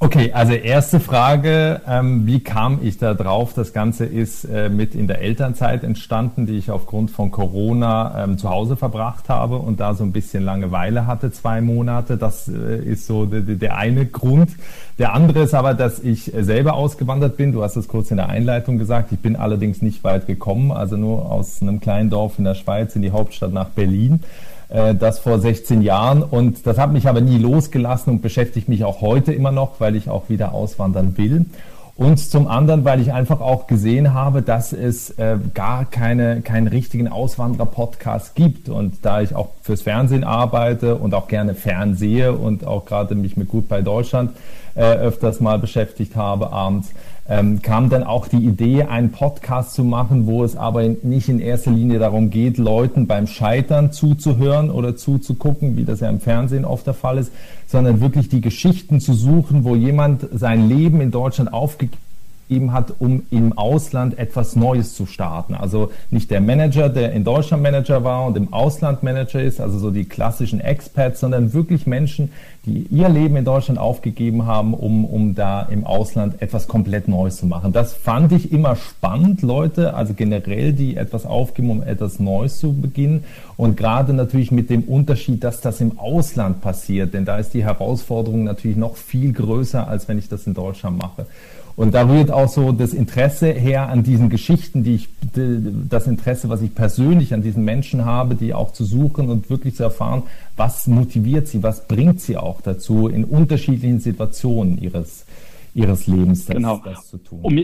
Okay, 0.01 0.31
also 0.33 0.53
erste 0.53 1.01
Frage, 1.01 1.81
ähm, 1.89 2.25
wie 2.25 2.39
kam 2.39 2.79
ich 2.85 2.99
da 2.99 3.15
drauf? 3.15 3.53
Das 3.55 3.73
Ganze 3.73 4.05
ist 4.05 4.45
äh, 4.45 4.69
mit 4.69 4.95
in 4.95 5.09
der 5.09 5.21
Elternzeit 5.21 5.83
entstanden, 5.83 6.47
die 6.47 6.57
ich 6.57 6.71
aufgrund 6.71 7.11
von 7.11 7.33
Corona 7.33 8.23
ähm, 8.23 8.39
zu 8.39 8.49
Hause 8.49 8.77
verbracht 8.77 9.29
habe 9.29 9.57
und 9.57 9.81
da 9.81 9.95
so 9.95 10.05
ein 10.05 10.13
bisschen 10.13 10.45
Langeweile 10.45 11.09
hatte, 11.09 11.33
zwei 11.33 11.61
Monate. 11.61 12.17
Das 12.17 12.47
äh, 12.47 12.79
ist 12.79 13.09
so 13.09 13.27
der, 13.27 13.41
der 13.41 13.77
eine 13.77 14.07
Grund. 14.07 14.51
Der 15.01 15.15
andere 15.15 15.43
ist 15.43 15.55
aber, 15.55 15.75
dass 15.75 15.99
ich 15.99 16.31
selber 16.33 16.75
ausgewandert 16.75 17.37
bin. 17.37 17.51
Du 17.51 17.65
hast 17.65 17.75
es 17.75 17.89
kurz 17.89 18.13
in 18.13 18.19
der 18.19 18.29
Einleitung 18.29 18.79
gesagt. 18.79 19.11
Ich 19.11 19.19
bin 19.19 19.35
allerdings 19.35 19.83
nicht 19.83 20.05
weit 20.05 20.29
gekommen, 20.29 20.71
also 20.71 20.97
nur 20.97 21.29
aus 21.29 21.61
einem 21.61 21.81
kleinen 21.81 22.09
Dorf 22.09 22.39
in 22.39 22.45
der 22.45 22.55
Schweiz 22.55 22.95
in 22.95 23.03
die 23.03 23.11
Hauptstadt 23.11 23.53
nach 23.53 23.71
Berlin 23.71 24.21
äh, 24.69 24.95
das 24.95 25.19
vor 25.19 25.39
16 25.39 25.83
Jahren. 25.83 26.23
Und 26.23 26.67
das 26.67 26.79
hat 26.79 26.93
mich 26.93 27.09
aber 27.09 27.21
nie 27.21 27.39
losgelassen 27.39 28.15
und 28.15 28.23
beschäftigt 28.23 28.69
mich 28.69 28.85
auch 28.85 29.01
heute 29.01 29.33
immer 29.33 29.53
noch, 29.53 29.81
weil 29.81 29.97
ich 29.97 30.09
auch 30.09 30.29
wieder 30.29 30.53
auswandern 30.53 31.17
will. 31.17 31.47
Und 31.99 32.19
zum 32.21 32.47
anderen, 32.47 32.85
weil 32.85 33.01
ich 33.01 33.13
einfach 33.13 33.41
auch 33.41 33.67
gesehen 33.67 34.15
habe, 34.15 34.41
dass 34.41 34.73
es 34.73 35.11
äh, 35.19 35.37
gar 35.53 35.85
keine, 35.85 36.43
keinen 36.43 36.69
richtigen 36.69 37.09
Auswanderer-Podcast 37.09 38.37
gibt. 38.37 38.69
Und 38.69 39.05
da 39.05 39.21
ich 39.21 39.35
auch 39.35 39.49
fürs 39.63 39.83
Fernsehen 39.83 40.23
arbeite 40.23 40.95
und 40.95 41.13
auch 41.13 41.27
gerne 41.27 41.55
fernsehe 41.55 42.33
und 42.35 42.65
auch 42.65 42.85
gerade 42.85 43.17
mich 43.17 43.37
mit 43.37 43.49
Gut 43.49 43.67
bei 43.69 43.83
Deutschland 43.83 44.31
äh, 44.77 44.83
öfters 44.83 45.41
mal 45.41 45.59
beschäftigt 45.59 46.15
habe 46.15 46.53
abends, 46.53 46.93
ähm, 47.29 47.61
kam 47.63 47.91
dann 47.91 48.05
auch 48.05 48.29
die 48.29 48.39
Idee, 48.39 48.85
einen 48.85 49.13
Podcast 49.13 49.75
zu 49.75 49.85
machen, 49.85 50.27
wo 50.27 50.45
es 50.45 50.57
aber 50.57 50.83
nicht 51.03 51.29
in 51.29 51.41
erster 51.41 51.71
Linie 51.71 51.99
darum 51.99 52.31
geht, 52.31 52.57
Leuten 52.57 53.07
beim 53.07 53.27
Scheitern 53.27 53.93
zuzuhören 53.93 54.71
oder 54.71 54.97
zuzugucken, 54.97 55.77
wie 55.77 55.85
das 55.85 56.01
ja 56.01 56.09
im 56.09 56.21
Fernsehen 56.21 56.65
oft 56.65 56.87
der 56.87 56.95
Fall 56.95 57.19
ist, 57.19 57.33
sondern 57.67 58.01
wirklich 58.01 58.29
die 58.29 58.41
Geschichten 58.41 59.01
zu 59.01 59.13
suchen, 59.13 59.65
wo 59.65 59.77
jemand 59.77 60.27
sein 60.33 60.69
Leben 60.69 61.01
in 61.01 61.11
Deutschland 61.11 61.53
aufgegeben 61.53 61.99
gegeben 62.49 62.73
hat, 62.73 62.95
um 62.99 63.25
im 63.31 63.57
Ausland 63.57 64.19
etwas 64.19 64.57
Neues 64.57 64.95
zu 64.95 65.07
starten. 65.07 65.55
Also 65.55 65.93
nicht 66.11 66.31
der 66.31 66.41
Manager, 66.41 66.89
der 66.89 67.13
in 67.13 67.25
Deutschland 67.25 67.63
Manager 67.63 68.05
war 68.05 68.27
und 68.27 68.37
im 68.37 68.53
Ausland 68.53 69.03
Manager 69.03 69.43
ist, 69.43 69.61
also 69.61 69.79
so 69.79 69.91
die 69.91 70.07
klassischen 70.07 70.61
Expats, 70.61 71.21
sondern 71.21 71.53
wirklich 71.53 71.87
Menschen, 71.87 72.33
die 72.69 72.87
ihr 72.91 73.09
Leben 73.09 73.37
in 73.37 73.45
Deutschland 73.45 73.81
aufgegeben 73.81 74.47
haben, 74.47 74.75
um, 74.75 75.05
um 75.05 75.35
da 75.35 75.63
im 75.63 75.85
Ausland 75.85 76.43
etwas 76.43 76.69
komplett 76.69 77.09
Neues 77.09 77.39
zu 77.39 77.47
machen. 77.47 77.73
Das 77.73 77.95
fand 77.95 78.31
ich 78.33 78.53
immer 78.53 78.77
spannend, 78.77 79.41
Leute, 79.43 79.95
also 79.95 80.13
generell, 80.13 80.75
die 80.75 80.97
etwas 80.97 81.25
aufgeben, 81.25 81.71
um 81.71 81.83
etwas 81.83 82.21
Neues 82.21 82.59
zu 82.59 82.75
beginnen. 82.75 83.25
Und 83.57 83.77
gerade 83.77 84.13
natürlich 84.13 84.53
mit 84.53 84.69
dem 84.69 84.85
Unterschied, 84.85 85.43
dass 85.43 85.61
das 85.61 85.81
im 85.81 85.99
Ausland 85.99 86.61
passiert, 86.61 87.15
denn 87.15 87.25
da 87.25 87.39
ist 87.39 87.55
die 87.55 87.65
Herausforderung 87.65 88.45
natürlich 88.45 88.77
noch 88.77 88.97
viel 88.97 89.33
größer, 89.33 89.89
als 89.89 90.07
wenn 90.09 90.19
ich 90.19 90.29
das 90.29 90.47
in 90.47 90.55
Deutschland 90.55 90.99
mache. 90.99 91.27
Und 91.79 91.95
da 91.95 92.09
rührt 92.09 92.33
auch 92.33 92.49
so 92.49 92.73
das 92.73 92.93
Interesse 92.93 93.53
her 93.53 93.89
an 93.89 94.03
diesen 94.03 94.31
Geschichten, 94.31 94.83
die 94.83 94.97
ich, 94.97 95.09
das 95.33 96.09
Interesse, 96.09 96.49
was 96.49 96.61
ich 96.61 96.75
persönlich 96.75 97.33
an 97.33 97.41
diesen 97.41 97.65
Menschen 97.65 98.05
habe, 98.05 98.35
die 98.35 98.53
auch 98.53 98.73
zu 98.73 98.85
suchen 98.85 99.29
und 99.29 99.49
wirklich 99.49 99.77
zu 99.77 99.85
erfahren, 99.85 100.25
was 100.57 100.89
motiviert 100.89 101.47
sie, 101.47 101.63
was 101.63 101.87
bringt 101.87 102.21
sie 102.21 102.37
auch 102.37 102.58
dazu, 102.63 103.09
in 103.09 103.25
unterschiedlichen 103.25 104.01
Situationen 104.01 104.81
ihres, 104.81 105.27
ihres 105.75 106.07
Lebens 106.07 106.47
das, 106.47 106.57
genau. 106.57 106.81
das 106.85 107.09
zu 107.09 107.19
tun. 107.19 107.41
Um, 107.43 107.59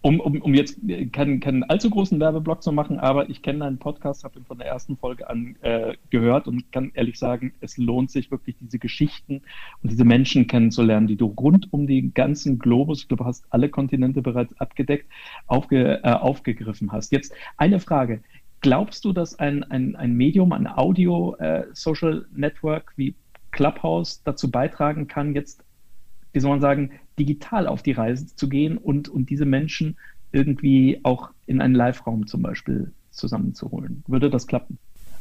um, 0.00 0.20
um, 0.20 0.40
um 0.40 0.54
jetzt 0.54 0.78
keinen, 1.12 1.40
keinen 1.40 1.64
allzu 1.64 1.90
großen 1.90 2.20
Werbeblock 2.20 2.62
zu 2.62 2.70
machen, 2.72 2.98
aber 2.98 3.28
ich 3.28 3.42
kenne 3.42 3.60
deinen 3.60 3.78
Podcast, 3.78 4.22
habe 4.22 4.38
ihn 4.38 4.44
von 4.44 4.58
der 4.58 4.68
ersten 4.68 4.96
Folge 4.96 5.28
an 5.28 5.56
äh, 5.62 5.94
gehört 6.10 6.46
und 6.46 6.70
kann 6.70 6.92
ehrlich 6.94 7.18
sagen, 7.18 7.52
es 7.60 7.76
lohnt 7.78 8.10
sich 8.10 8.30
wirklich, 8.30 8.56
diese 8.60 8.78
Geschichten 8.78 9.42
und 9.82 9.90
diese 9.90 10.04
Menschen 10.04 10.46
kennenzulernen, 10.46 11.08
die 11.08 11.16
du 11.16 11.26
rund 11.26 11.72
um 11.72 11.86
den 11.86 12.14
ganzen 12.14 12.58
Globus, 12.58 13.02
ich 13.02 13.08
glaube, 13.08 13.24
du 13.24 13.28
hast 13.28 13.44
alle 13.50 13.68
Kontinente 13.68 14.22
bereits 14.22 14.58
abgedeckt, 14.60 15.06
aufge, 15.46 16.00
äh, 16.04 16.12
aufgegriffen 16.12 16.92
hast. 16.92 17.10
Jetzt 17.10 17.34
eine 17.56 17.80
Frage. 17.80 18.22
Glaubst 18.60 19.04
du, 19.04 19.12
dass 19.12 19.38
ein, 19.38 19.62
ein, 19.64 19.94
ein 19.94 20.14
Medium, 20.14 20.52
ein 20.52 20.66
Audio-Social 20.66 22.26
äh, 22.34 22.40
Network 22.40 22.92
wie 22.96 23.14
Clubhouse 23.50 24.22
dazu 24.24 24.50
beitragen 24.50 25.08
kann, 25.08 25.34
jetzt 25.34 25.62
wie 26.32 26.40
soll 26.40 26.50
man 26.50 26.60
sagen, 26.60 26.90
digital 27.18 27.66
auf 27.66 27.82
die 27.82 27.92
Reise 27.92 28.26
zu 28.34 28.48
gehen 28.48 28.78
und, 28.78 29.08
und 29.08 29.30
diese 29.30 29.44
Menschen 29.44 29.96
irgendwie 30.30 31.00
auch 31.02 31.30
in 31.46 31.60
einen 31.60 31.74
Live-Raum 31.74 32.26
zum 32.26 32.42
Beispiel 32.42 32.92
zusammenzuholen. 33.10 34.04
Würde 34.06 34.30
das 34.30 34.46
klappen? 34.46 34.78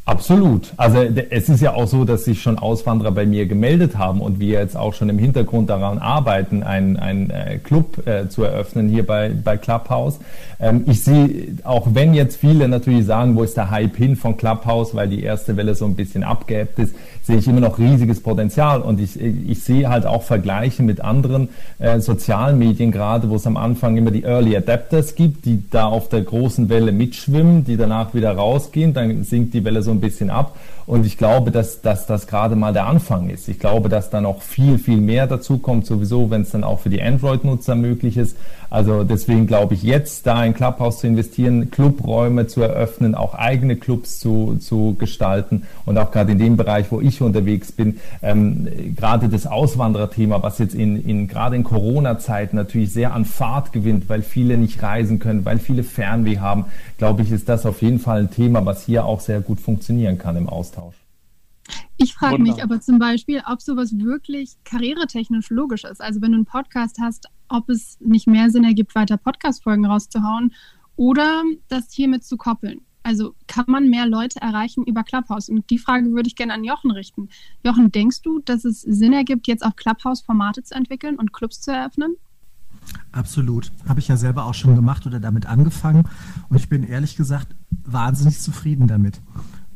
Absolut. 0.08 0.74
Also 0.78 1.00
es 1.00 1.50
ist 1.50 1.60
ja 1.60 1.74
auch 1.74 1.86
so, 1.86 2.06
dass 2.06 2.24
sich 2.24 2.42
schon 2.42 2.58
Auswanderer 2.58 3.12
bei 3.12 3.26
mir 3.26 3.46
gemeldet 3.46 3.98
haben 3.98 4.22
und 4.22 4.40
wir 4.40 4.60
jetzt 4.60 4.78
auch 4.78 4.94
schon 4.94 5.10
im 5.10 5.20
Hintergrund 5.20 5.70
daran 5.70 5.98
arbeiten, 5.98 6.64
einen, 6.64 6.96
einen 6.96 7.30
äh, 7.30 7.60
Club 7.62 8.08
äh, 8.08 8.30
zu 8.30 8.44
eröffnen 8.44 8.88
hier 8.88 9.06
bei, 9.06 9.30
bei 9.30 9.58
Clubhouse. 9.58 10.20
Ähm, 10.62 10.86
ich 10.88 11.04
sehe, 11.04 11.58
auch 11.66 11.88
wenn 11.92 12.14
jetzt 12.14 12.38
viele 12.38 12.70
natürlich 12.70 13.06
sagen, 13.06 13.36
wo 13.36 13.44
ist 13.44 13.58
der 13.58 13.70
Hype 13.70 13.98
hin 13.98 14.16
von 14.16 14.38
Clubhouse, 14.38 14.96
weil 14.96 15.10
die 15.10 15.24
erste 15.24 15.58
Welle 15.58 15.76
so 15.76 15.84
ein 15.84 15.96
bisschen 15.96 16.24
abgeebbt 16.24 16.80
ist, 16.80 16.96
sehe 17.28 17.38
ich 17.38 17.48
immer 17.48 17.60
noch 17.60 17.78
riesiges 17.78 18.22
Potenzial 18.22 18.82
und 18.82 19.02
ich, 19.02 19.20
ich 19.20 19.62
sehe 19.62 19.90
halt 19.90 20.06
auch 20.06 20.24
Vergleiche 20.24 20.82
mit 20.82 21.02
anderen 21.02 21.50
äh, 21.78 22.00
sozialen 22.00 22.58
Medien 22.58 22.94
gerade, 22.94 23.30
wo 23.30 23.36
es 23.36 23.46
am 23.46 23.58
Anfang 23.58 23.98
immer 23.98 24.12
die 24.12 24.24
Early 24.24 24.56
Adapters 24.56 25.14
gibt, 25.14 25.44
die 25.44 25.62
da 25.70 25.88
auf 25.88 26.08
der 26.08 26.22
großen 26.22 26.70
Welle 26.70 26.94
mitschwimmen, 26.94 27.66
die 27.66 27.76
danach 27.76 28.14
wieder 28.14 28.32
rausgehen, 28.32 28.94
dann 28.94 29.26
sinkt 29.26 29.54
die 29.54 29.66
Welle 29.66 29.82
so 29.82 29.92
ein 29.92 30.00
bisschen 30.00 30.30
ab 30.30 30.58
und 30.88 31.06
ich 31.06 31.18
glaube, 31.18 31.52
dass, 31.52 31.82
dass 31.82 32.06
das 32.06 32.28
gerade 32.28 32.56
mal 32.56 32.72
der 32.72 32.88
Anfang 32.88 33.30
ist. 33.30 33.50
Ich 33.50 33.60
glaube, 33.60 33.90
dass 33.90 34.10
da 34.10 34.22
noch 34.22 34.42
viel, 34.42 34.80
viel 34.80 35.02
mehr 35.02 35.28
dazu 35.28 35.58
kommt, 35.58 35.86
sowieso, 35.86 36.30
wenn 36.32 36.44
es 36.44 36.52
dann 36.52 36.64
auch 36.64 36.80
für 36.80 36.90
die 36.90 37.02
Android-Nutzer 37.02 37.76
möglich 37.76 38.16
ist. 38.16 38.38
Also 38.70 39.04
deswegen 39.04 39.48
glaube 39.48 39.76
ich 39.76 39.84
jetzt, 39.84 40.28
da 40.28 40.44
in 40.44 40.54
Clubhouse 40.54 41.00
zu 41.00 41.08
investieren, 41.08 41.72
Clubräume 41.72 42.48
zu 42.48 42.62
eröffnen, 42.62 43.16
auch 43.16 43.34
eigene 43.34 43.76
Clubs 43.78 44.20
zu, 44.20 44.58
zu 44.60 44.96
gestalten 45.00 45.64
und 45.86 45.98
auch 45.98 46.12
gerade 46.12 46.34
in 46.34 46.40
dem 46.40 46.58
Bereich, 46.58 46.92
wo 46.92 47.00
ich 47.00 47.22
unterwegs 47.22 47.72
bin, 47.72 48.00
ähm, 48.22 48.68
gerade 48.96 49.30
das 49.30 49.48
Auswandererthema, 49.48 50.44
was 50.44 50.60
jetzt 50.60 50.76
in, 50.76 51.02
in 51.08 51.28
gerade 51.28 51.56
in 51.56 51.64
Corona-Zeiten 51.64 52.56
natürlich 52.56 52.92
sehr 52.92 53.14
an 53.14 53.26
Fahrt 53.26 53.72
gewinnt, 53.72 54.10
weil 54.10 54.22
viele 54.22 54.58
nicht 54.58 54.82
reisen 54.84 55.20
können, 55.20 55.46
weil 55.46 55.60
viele 55.60 55.84
Fernweh 55.84 56.40
haben, 56.40 56.66
glaube 56.98 57.22
ich, 57.22 57.32
ist 57.32 57.48
das 57.50 57.66
auf 57.66 57.82
jeden 57.82 58.00
Fall 58.00 58.22
ein 58.22 58.32
Thema, 58.32 58.66
was 58.66 58.86
hier 58.86 59.06
auch 59.06 59.22
sehr 59.22 59.40
gut 59.42 59.60
funktionieren 59.60 60.18
kann 60.18 60.36
im 60.36 60.50
Austausch. 60.50 60.96
Ich 61.98 62.14
frage 62.14 62.42
mich 62.42 62.64
aber 62.64 62.80
zum 62.80 63.00
Beispiel, 63.00 63.42
ob 63.46 63.62
sowas 63.62 63.98
wirklich 63.98 64.56
karrieretechnisch 64.64 65.50
logisch 65.50 65.84
ist. 65.84 66.02
Also 66.02 66.22
wenn 66.22 66.32
du 66.32 66.38
einen 66.38 66.46
Podcast 66.46 67.00
hast, 67.02 67.28
ob 67.50 67.70
es 67.70 67.98
nicht 68.00 68.28
mehr 68.28 68.50
Sinn 68.50 68.64
ergibt, 68.64 68.96
weiter 68.96 69.18
Podcast-Folgen 69.18 69.86
rauszuhauen 69.86 70.54
oder 70.96 71.44
das 71.68 71.92
hiermit 71.92 72.24
zu 72.24 72.38
koppeln. 72.38 72.82
Also 73.04 73.36
kann 73.48 73.66
man 73.68 73.90
mehr 73.90 74.06
Leute 74.06 74.42
erreichen 74.42 74.84
über 74.84 75.04
Clubhouse? 75.04 75.48
Und 75.48 75.70
die 75.70 75.78
Frage 75.78 76.12
würde 76.12 76.28
ich 76.28 76.36
gerne 76.36 76.54
an 76.54 76.66
Jochen 76.66 76.92
richten. 76.92 77.30
Jochen, 77.64 77.90
denkst 77.90 78.22
du, 78.22 78.40
dass 78.40 78.66
es 78.66 78.82
Sinn 78.82 79.14
ergibt, 79.14 79.48
jetzt 79.48 79.66
auf 79.66 79.78
Clubhouse 79.78 80.22
Formate 80.22 80.62
zu 80.62 80.76
entwickeln 80.76 81.16
und 81.16 81.32
Clubs 81.32 81.62
zu 81.62 81.72
eröffnen? 81.72 82.16
Absolut. 83.14 83.72
Habe 83.88 84.02
ich 84.02 84.10
ja 84.10 84.18
selber 84.18 84.46
auch 84.46 84.54
schon 84.54 84.76
gemacht 84.76 85.06
oder 85.06 85.20
damit 85.20 85.46
angefangen. 85.46 86.04
Und 86.50 86.58
ich 86.58 86.68
bin 86.68 86.84
ehrlich 86.84 87.16
gesagt 87.16 87.56
wahnsinnig 87.86 88.40
zufrieden 88.40 88.88
damit. 88.88 89.22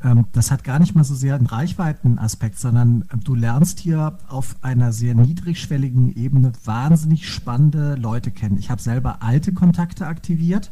Ähm, 0.04 0.26
das 0.32 0.52
hat 0.52 0.64
gar 0.64 0.80
nicht 0.80 0.96
mal 0.96 1.04
so 1.04 1.16
sehr 1.16 1.36
einen 1.36 1.46
Reichweitenaspekt, 1.46 2.60
sondern 2.60 3.06
ähm, 3.12 3.22
du 3.24 3.36
lernst 3.36 3.80
hier 3.80 4.18
auf 4.28 4.56
einer 4.62 4.92
sehr 4.92 5.16
niedrigschwelligen 5.16 6.16
Ebene 6.16 6.52
wahnsinnig 6.66 7.30
spannende 7.30 7.96
Leute 7.96 8.32
kennen. 8.32 8.58
Ich 8.58 8.70
habe 8.70 8.82
selber 8.82 9.22
alte 9.22 9.54
Kontakte 9.54 10.08
aktiviert. 10.08 10.72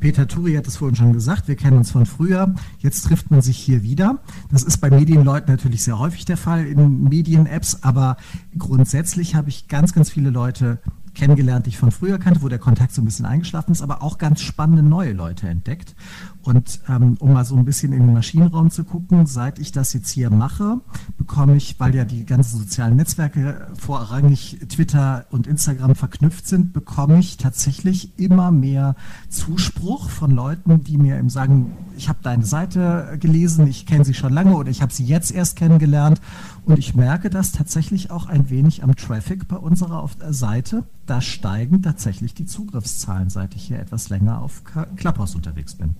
Peter 0.00 0.26
Turi 0.26 0.54
hat 0.54 0.66
es 0.66 0.76
vorhin 0.78 0.96
schon 0.96 1.12
gesagt, 1.12 1.48
wir 1.48 1.56
kennen 1.56 1.78
uns 1.78 1.90
von 1.90 2.06
früher. 2.06 2.54
Jetzt 2.78 3.02
trifft 3.02 3.30
man 3.30 3.42
sich 3.42 3.56
hier 3.56 3.82
wieder. 3.82 4.18
Das 4.50 4.62
ist 4.62 4.78
bei 4.78 4.90
Medienleuten 4.90 5.52
natürlich 5.52 5.82
sehr 5.82 5.98
häufig 5.98 6.24
der 6.24 6.36
Fall 6.36 6.66
in 6.66 7.04
Medien-Apps, 7.04 7.82
aber 7.82 8.16
grundsätzlich 8.58 9.34
habe 9.34 9.48
ich 9.48 9.68
ganz, 9.68 9.92
ganz 9.92 10.10
viele 10.10 10.30
Leute 10.30 10.78
kennengelernt, 11.14 11.66
die 11.66 11.70
ich 11.70 11.78
von 11.78 11.90
früher 11.90 12.18
kannte, 12.18 12.42
wo 12.42 12.48
der 12.48 12.58
Kontakt 12.58 12.92
so 12.92 13.02
ein 13.02 13.04
bisschen 13.04 13.26
eingeschlafen 13.26 13.72
ist, 13.72 13.82
aber 13.82 14.02
auch 14.02 14.18
ganz 14.18 14.40
spannende 14.40 14.82
neue 14.82 15.12
Leute 15.12 15.48
entdeckt. 15.48 15.94
Und 16.42 16.80
ähm, 16.88 17.16
um 17.20 17.32
mal 17.32 17.44
so 17.44 17.56
ein 17.56 17.64
bisschen 17.64 17.92
in 17.92 18.00
den 18.00 18.14
Maschinenraum 18.14 18.70
zu 18.70 18.84
gucken, 18.84 19.26
seit 19.26 19.58
ich 19.58 19.72
das 19.72 19.92
jetzt 19.92 20.10
hier 20.10 20.30
mache, 20.30 20.80
bekomme 21.18 21.56
ich, 21.56 21.78
weil 21.78 21.94
ja 21.94 22.04
die 22.04 22.24
ganzen 22.24 22.58
sozialen 22.58 22.96
Netzwerke 22.96 23.68
vorrangig 23.74 24.58
Twitter 24.68 25.26
und 25.30 25.46
Instagram 25.46 25.94
verknüpft 25.94 26.46
sind, 26.46 26.72
bekomme 26.72 27.18
ich 27.18 27.36
tatsächlich 27.36 28.18
immer 28.18 28.50
mehr 28.50 28.94
Zuspruch 29.28 30.08
von 30.08 30.30
Leuten, 30.30 30.82
die 30.82 30.96
mir 30.96 31.18
eben 31.18 31.28
sagen, 31.28 31.72
ich 31.96 32.08
habe 32.08 32.20
deine 32.22 32.46
Seite 32.46 33.18
gelesen, 33.20 33.66
ich 33.66 33.84
kenne 33.84 34.04
sie 34.04 34.14
schon 34.14 34.32
lange 34.32 34.56
oder 34.56 34.70
ich 34.70 34.80
habe 34.80 34.92
sie 34.92 35.04
jetzt 35.04 35.32
erst 35.32 35.56
kennengelernt. 35.56 36.20
Und 36.70 36.78
ich 36.78 36.94
merke 36.94 37.30
das 37.30 37.50
tatsächlich 37.50 38.12
auch 38.12 38.26
ein 38.26 38.48
wenig 38.48 38.84
am 38.84 38.94
Traffic 38.94 39.48
bei 39.48 39.56
unserer 39.56 40.08
Seite. 40.28 40.84
Da 41.04 41.20
steigen 41.20 41.82
tatsächlich 41.82 42.32
die 42.32 42.46
Zugriffszahlen, 42.46 43.28
seit 43.28 43.56
ich 43.56 43.64
hier 43.64 43.80
etwas 43.80 44.08
länger 44.08 44.40
auf 44.40 44.62
Clubhouse 44.94 45.34
unterwegs 45.34 45.74
bin. 45.74 45.96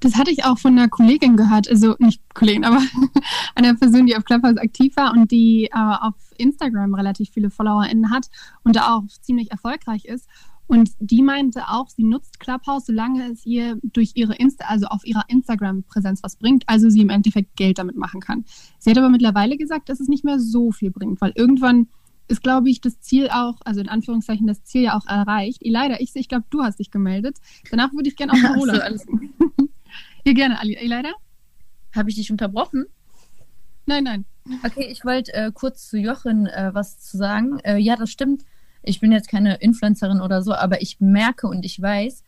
Das 0.00 0.14
hatte 0.14 0.30
ich 0.30 0.46
auch 0.46 0.58
von 0.58 0.72
einer 0.72 0.88
Kollegin 0.88 1.36
gehört, 1.36 1.68
also 1.68 1.96
nicht 1.98 2.22
Kollegin, 2.32 2.64
aber 2.64 2.80
einer 3.54 3.74
Person, 3.74 4.06
die 4.06 4.16
auf 4.16 4.24
Clubhouse 4.24 4.56
aktiv 4.56 4.96
war 4.96 5.12
und 5.12 5.30
die 5.30 5.66
äh, 5.66 5.96
auf 6.00 6.14
Instagram 6.38 6.94
relativ 6.94 7.28
viele 7.28 7.50
FollowerInnen 7.50 8.10
hat 8.10 8.30
und 8.64 8.74
da 8.74 8.94
auch 8.94 9.02
ziemlich 9.20 9.50
erfolgreich 9.50 10.06
ist. 10.06 10.28
Und 10.68 10.90
die 11.00 11.22
meinte 11.22 11.62
auch, 11.68 11.88
sie 11.88 12.04
nutzt 12.04 12.38
Clubhouse, 12.38 12.86
solange 12.86 13.32
es 13.32 13.44
ihr 13.46 13.78
durch 13.82 14.12
ihre 14.14 14.34
Insta, 14.36 14.66
also 14.66 14.86
auf 14.86 15.04
ihrer 15.04 15.24
Instagram-Präsenz 15.28 16.22
was 16.22 16.36
bringt, 16.36 16.64
also 16.66 16.90
sie 16.90 17.00
im 17.00 17.08
Endeffekt 17.08 17.56
Geld 17.56 17.78
damit 17.78 17.96
machen 17.96 18.20
kann. 18.20 18.44
Sie 18.78 18.90
hat 18.90 18.98
aber 18.98 19.08
mittlerweile 19.08 19.56
gesagt, 19.56 19.88
dass 19.88 19.98
es 19.98 20.08
nicht 20.08 20.24
mehr 20.24 20.38
so 20.38 20.70
viel 20.70 20.90
bringt, 20.90 21.22
weil 21.22 21.32
irgendwann 21.34 21.88
ist, 22.28 22.42
glaube 22.42 22.68
ich, 22.68 22.82
das 22.82 23.00
Ziel 23.00 23.30
auch, 23.30 23.56
also 23.64 23.80
in 23.80 23.88
Anführungszeichen 23.88 24.46
das 24.46 24.62
Ziel 24.62 24.82
ja 24.82 24.98
auch 24.98 25.06
erreicht. 25.06 25.62
Leider, 25.64 26.02
ich, 26.02 26.14
ich 26.14 26.28
glaube, 26.28 26.44
du 26.50 26.62
hast 26.62 26.78
dich 26.78 26.90
gemeldet. 26.90 27.38
Danach 27.70 27.92
würde 27.94 28.08
ich 28.08 28.16
gerne 28.16 28.34
auch 28.34 28.36
Carola. 28.42 28.74
so, 28.74 28.80
alles 28.82 29.06
gut. 29.06 29.22
Hier 30.24 30.34
gerne, 30.34 30.58
Leider. 30.62 31.14
Habe 31.94 32.10
ich 32.10 32.16
dich 32.16 32.30
unterbrochen? 32.30 32.84
Nein, 33.86 34.04
nein. 34.04 34.24
Okay, 34.64 34.86
ich 34.90 35.04
wollte 35.06 35.32
äh, 35.32 35.50
kurz 35.52 35.88
zu 35.88 35.96
Jochen 35.96 36.46
äh, 36.46 36.70
was 36.74 37.00
zu 37.00 37.16
sagen. 37.16 37.58
Äh, 37.60 37.78
ja, 37.78 37.96
das 37.96 38.10
stimmt. 38.10 38.44
Ich 38.82 39.00
bin 39.00 39.12
jetzt 39.12 39.28
keine 39.28 39.56
Influencerin 39.56 40.20
oder 40.20 40.42
so, 40.42 40.54
aber 40.54 40.82
ich 40.82 41.00
merke 41.00 41.46
und 41.46 41.64
ich 41.64 41.80
weiß, 41.80 42.22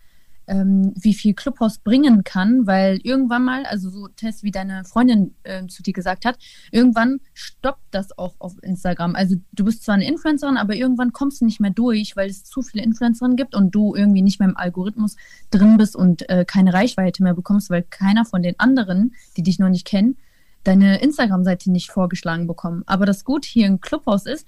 ähm, 0.51 0.93
wie 0.97 1.15
viel 1.15 1.33
Clubhouse 1.33 1.79
bringen 1.79 2.25
kann, 2.25 2.67
weil 2.67 2.99
irgendwann 3.05 3.45
mal, 3.45 3.65
also 3.67 3.89
so 3.89 4.09
Tess, 4.09 4.43
wie 4.43 4.51
deine 4.51 4.85
Freundin 4.85 5.35
äh, 5.45 5.67
zu 5.69 5.83
dir 5.83 5.93
gesagt 5.93 6.25
hat, 6.25 6.39
irgendwann 6.73 7.21
stoppt 7.35 7.85
das 7.93 8.19
auch 8.19 8.35
auf 8.41 8.57
Instagram. 8.63 9.15
Also 9.15 9.37
du 9.53 9.65
bist 9.65 9.85
zwar 9.85 9.95
eine 9.95 10.09
Influencerin, 10.09 10.57
aber 10.57 10.75
irgendwann 10.75 11.13
kommst 11.13 11.41
du 11.41 11.45
nicht 11.45 11.61
mehr 11.61 11.71
durch, 11.71 12.17
weil 12.17 12.29
es 12.29 12.45
zu 12.45 12.63
viele 12.63 12.83
Influencerinnen 12.83 13.37
gibt 13.37 13.55
und 13.55 13.71
du 13.75 13.95
irgendwie 13.95 14.23
nicht 14.23 14.41
mehr 14.41 14.49
im 14.49 14.57
Algorithmus 14.57 15.17
drin 15.51 15.77
bist 15.77 15.95
und 15.95 16.29
äh, 16.29 16.45
keine 16.45 16.75
Reichweite 16.75 17.23
mehr 17.23 17.35
bekommst, 17.35 17.71
weil 17.71 17.85
keiner 17.89 18.25
von 18.25 18.43
den 18.43 18.59
anderen, 18.59 19.15
die 19.37 19.45
dich 19.45 19.61
noch 19.61 19.69
nicht 19.69 19.87
kennen, 19.87 20.17
deine 20.65 21.01
Instagram-Seite 21.01 21.71
nicht 21.71 21.91
vorgeschlagen 21.91 22.49
bekommen. 22.49 22.83
Aber 22.87 23.07
das 23.07 23.25
Gute 23.25 23.49
hier 23.49 23.69
im 23.69 23.81
Clubhouse 23.81 24.27
ist, 24.27 24.47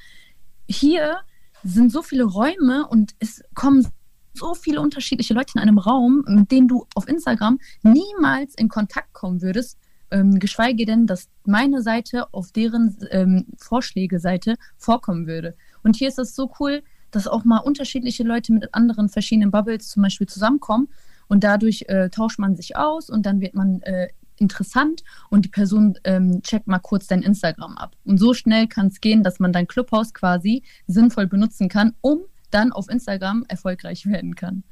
hier 0.68 1.18
sind 1.64 1.92
so 1.92 2.02
viele 2.02 2.24
Räume 2.24 2.86
und 2.88 3.14
es 3.18 3.42
kommen 3.54 3.86
so 4.34 4.54
viele 4.54 4.80
unterschiedliche 4.80 5.34
Leute 5.34 5.52
in 5.56 5.60
einem 5.60 5.78
Raum, 5.78 6.24
mit 6.26 6.50
denen 6.50 6.68
du 6.68 6.86
auf 6.94 7.08
Instagram 7.08 7.58
niemals 7.82 8.54
in 8.54 8.68
Kontakt 8.68 9.12
kommen 9.12 9.42
würdest, 9.42 9.78
ähm, 10.10 10.38
geschweige 10.38 10.86
denn, 10.86 11.06
dass 11.06 11.28
meine 11.44 11.82
Seite 11.82 12.32
auf 12.32 12.52
deren 12.52 12.96
ähm, 13.10 13.46
Vorschläge-Seite 13.58 14.56
vorkommen 14.76 15.26
würde. 15.26 15.54
Und 15.82 15.96
hier 15.96 16.08
ist 16.08 16.18
das 16.18 16.34
so 16.34 16.50
cool, 16.60 16.82
dass 17.10 17.26
auch 17.26 17.44
mal 17.44 17.58
unterschiedliche 17.58 18.22
Leute 18.22 18.52
mit 18.52 18.74
anderen 18.74 19.08
verschiedenen 19.08 19.50
Bubbles 19.50 19.88
zum 19.88 20.02
Beispiel 20.02 20.26
zusammenkommen 20.26 20.88
und 21.28 21.44
dadurch 21.44 21.84
äh, 21.88 22.08
tauscht 22.10 22.38
man 22.38 22.56
sich 22.56 22.76
aus 22.76 23.10
und 23.10 23.26
dann 23.26 23.40
wird 23.40 23.54
man 23.54 23.82
äh, 23.82 24.08
interessant 24.42 25.02
und 25.30 25.44
die 25.46 25.48
Person 25.48 25.98
ähm, 26.04 26.42
checkt 26.42 26.66
mal 26.66 26.78
kurz 26.80 27.06
dein 27.06 27.22
Instagram 27.22 27.78
ab. 27.78 27.96
Und 28.04 28.18
so 28.18 28.34
schnell 28.34 28.66
kann 28.66 28.88
es 28.88 29.00
gehen, 29.00 29.22
dass 29.22 29.40
man 29.40 29.52
dein 29.52 29.66
Clubhouse 29.66 30.12
quasi 30.12 30.62
sinnvoll 30.86 31.26
benutzen 31.26 31.68
kann, 31.68 31.94
um 32.02 32.20
dann 32.50 32.72
auf 32.72 32.90
Instagram 32.90 33.44
erfolgreich 33.48 34.04
werden 34.06 34.34
kann. 34.34 34.64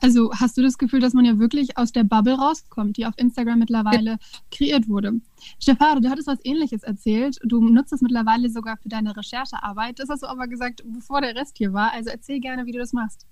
Also 0.00 0.32
hast 0.34 0.56
du 0.56 0.62
das 0.62 0.78
Gefühl, 0.78 1.00
dass 1.00 1.14
man 1.14 1.24
ja 1.24 1.38
wirklich 1.38 1.78
aus 1.78 1.92
der 1.92 2.04
Bubble 2.04 2.34
rauskommt, 2.34 2.96
die 2.96 3.06
auf 3.06 3.14
Instagram 3.16 3.58
mittlerweile 3.58 4.18
kreiert 4.50 4.88
wurde? 4.88 5.12
Stefano, 5.58 6.00
du 6.00 6.10
hattest 6.10 6.28
was 6.28 6.38
ähnliches 6.44 6.82
erzählt. 6.82 7.38
Du 7.42 7.62
nutzt 7.62 7.92
es 7.92 8.02
mittlerweile 8.02 8.50
sogar 8.50 8.76
für 8.76 8.88
deine 8.88 9.16
Recherchearbeit. 9.16 9.98
Das 9.98 10.08
hast 10.08 10.22
du 10.22 10.26
aber 10.26 10.46
gesagt, 10.46 10.82
bevor 10.84 11.20
der 11.20 11.34
Rest 11.34 11.56
hier 11.58 11.72
war. 11.72 11.92
Also 11.92 12.10
erzähl 12.10 12.40
gerne, 12.40 12.66
wie 12.66 12.72
du 12.72 12.78
das 12.78 12.92
machst. 12.92 13.26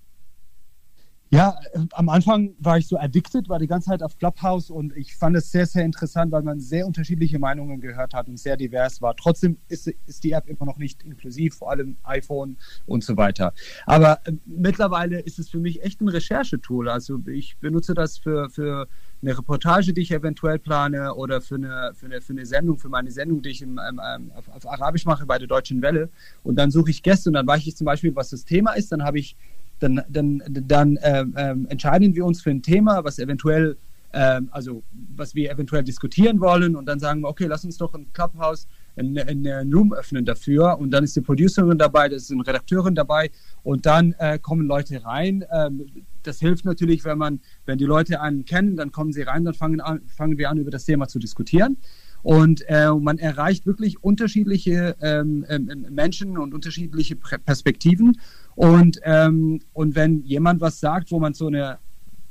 Ja, 1.33 1.57
äh, 1.71 1.79
am 1.93 2.09
Anfang 2.09 2.53
war 2.59 2.77
ich 2.77 2.85
so 2.85 2.95
addicted, 2.95 3.49
war 3.49 3.57
die 3.57 3.65
ganze 3.65 3.89
Zeit 3.89 4.03
auf 4.03 4.19
Clubhouse 4.19 4.69
und 4.69 4.95
ich 4.95 5.15
fand 5.15 5.35
es 5.35 5.51
sehr, 5.51 5.65
sehr 5.65 5.83
interessant, 5.83 6.31
weil 6.31 6.43
man 6.43 6.59
sehr 6.59 6.85
unterschiedliche 6.85 7.39
Meinungen 7.39 7.81
gehört 7.81 8.13
hat 8.13 8.27
und 8.27 8.37
sehr 8.37 8.55
divers 8.55 9.01
war. 9.01 9.15
Trotzdem 9.15 9.57
ist, 9.67 9.87
ist 10.05 10.23
die 10.23 10.33
App 10.33 10.47
immer 10.47 10.67
noch 10.67 10.77
nicht 10.77 11.01
inklusiv, 11.01 11.55
vor 11.55 11.71
allem 11.71 11.97
iPhone 12.03 12.55
und 12.85 13.03
so 13.03 13.17
weiter. 13.17 13.51
Aber 13.87 14.19
äh, 14.25 14.33
mittlerweile 14.45 15.21
ist 15.21 15.39
es 15.39 15.49
für 15.49 15.57
mich 15.57 15.81
echt 15.81 16.01
ein 16.01 16.07
Recherchetool. 16.07 16.87
Also 16.87 17.19
ich 17.25 17.57
benutze 17.57 17.95
das 17.95 18.19
für, 18.19 18.51
für 18.51 18.87
eine 19.23 19.35
Reportage, 19.35 19.91
die 19.91 20.01
ich 20.01 20.11
eventuell 20.11 20.59
plane 20.59 21.15
oder 21.15 21.41
für 21.41 21.55
eine, 21.55 21.93
für 21.95 22.05
eine, 22.05 22.21
für 22.21 22.33
eine 22.33 22.45
Sendung, 22.45 22.77
für 22.77 22.89
meine 22.89 23.09
Sendung, 23.09 23.41
die 23.41 23.49
ich 23.49 23.63
im, 23.63 23.79
ähm, 23.79 24.31
auf, 24.35 24.49
auf 24.49 24.69
Arabisch 24.69 25.05
mache 25.05 25.25
bei 25.25 25.39
der 25.39 25.47
Deutschen 25.47 25.81
Welle. 25.81 26.09
Und 26.43 26.57
dann 26.57 26.69
suche 26.69 26.91
ich 26.91 27.01
Gäste 27.01 27.31
und 27.31 27.33
dann 27.33 27.47
weiß 27.47 27.65
ich 27.65 27.75
zum 27.75 27.85
Beispiel, 27.85 28.15
was 28.15 28.29
das 28.29 28.45
Thema 28.45 28.73
ist. 28.73 28.91
Dann 28.91 29.03
habe 29.03 29.17
ich 29.17 29.35
dann, 29.83 30.01
dann, 30.09 30.41
dann 30.49 30.97
äh, 30.97 31.25
äh, 31.35 31.55
entscheiden 31.67 32.15
wir 32.15 32.25
uns 32.25 32.41
für 32.41 32.49
ein 32.49 32.61
Thema, 32.61 33.03
was 33.03 33.19
eventuell, 33.19 33.77
äh, 34.11 34.41
also 34.51 34.83
was 35.15 35.35
wir 35.35 35.51
eventuell 35.51 35.83
diskutieren 35.83 36.39
wollen 36.39 36.75
und 36.75 36.85
dann 36.85 36.99
sagen 36.99 37.21
wir, 37.21 37.29
okay, 37.29 37.45
lass 37.45 37.65
uns 37.65 37.77
doch 37.77 37.93
ein 37.93 38.07
Clubhouse, 38.13 38.67
ein, 38.95 39.17
ein, 39.17 39.45
ein 39.45 39.73
Room 39.73 39.93
öffnen 39.93 40.23
dafür 40.23 40.77
und 40.79 40.91
dann 40.91 41.03
ist 41.03 41.15
die 41.15 41.21
Producerin 41.21 41.77
dabei, 41.77 42.09
das 42.09 42.23
ist 42.23 42.31
eine 42.31 42.45
Redakteurin 42.45 42.95
dabei 42.95 43.29
und 43.63 43.85
dann 43.85 44.13
äh, 44.19 44.39
kommen 44.39 44.67
Leute 44.67 45.03
rein. 45.03 45.43
Ähm, 45.51 45.85
das 46.23 46.39
hilft 46.39 46.63
natürlich, 46.63 47.03
wenn 47.03 47.17
man, 47.17 47.41
wenn 47.65 47.77
die 47.77 47.85
Leute 47.85 48.21
einen 48.21 48.45
kennen, 48.45 48.77
dann 48.77 48.91
kommen 48.91 49.11
sie 49.11 49.23
rein, 49.23 49.43
dann 49.43 49.53
fangen, 49.53 49.81
an, 49.81 50.01
fangen 50.07 50.37
wir 50.37 50.49
an, 50.49 50.57
über 50.57 50.71
das 50.71 50.85
Thema 50.85 51.07
zu 51.07 51.19
diskutieren. 51.19 51.77
Und 52.23 52.63
äh, 52.67 52.89
man 52.91 53.17
erreicht 53.17 53.65
wirklich 53.65 54.01
unterschiedliche 54.01 54.95
ähm, 55.01 55.45
ähm, 55.49 55.87
Menschen 55.89 56.37
und 56.37 56.53
unterschiedliche 56.53 57.17
Perspektiven. 57.17 58.17
Und, 58.55 58.99
ähm, 59.03 59.59
und 59.73 59.95
wenn 59.95 60.23
jemand 60.23 60.61
was 60.61 60.79
sagt, 60.79 61.11
wo 61.11 61.19
man 61.19 61.33
so 61.33 61.47
eine, 61.47 61.79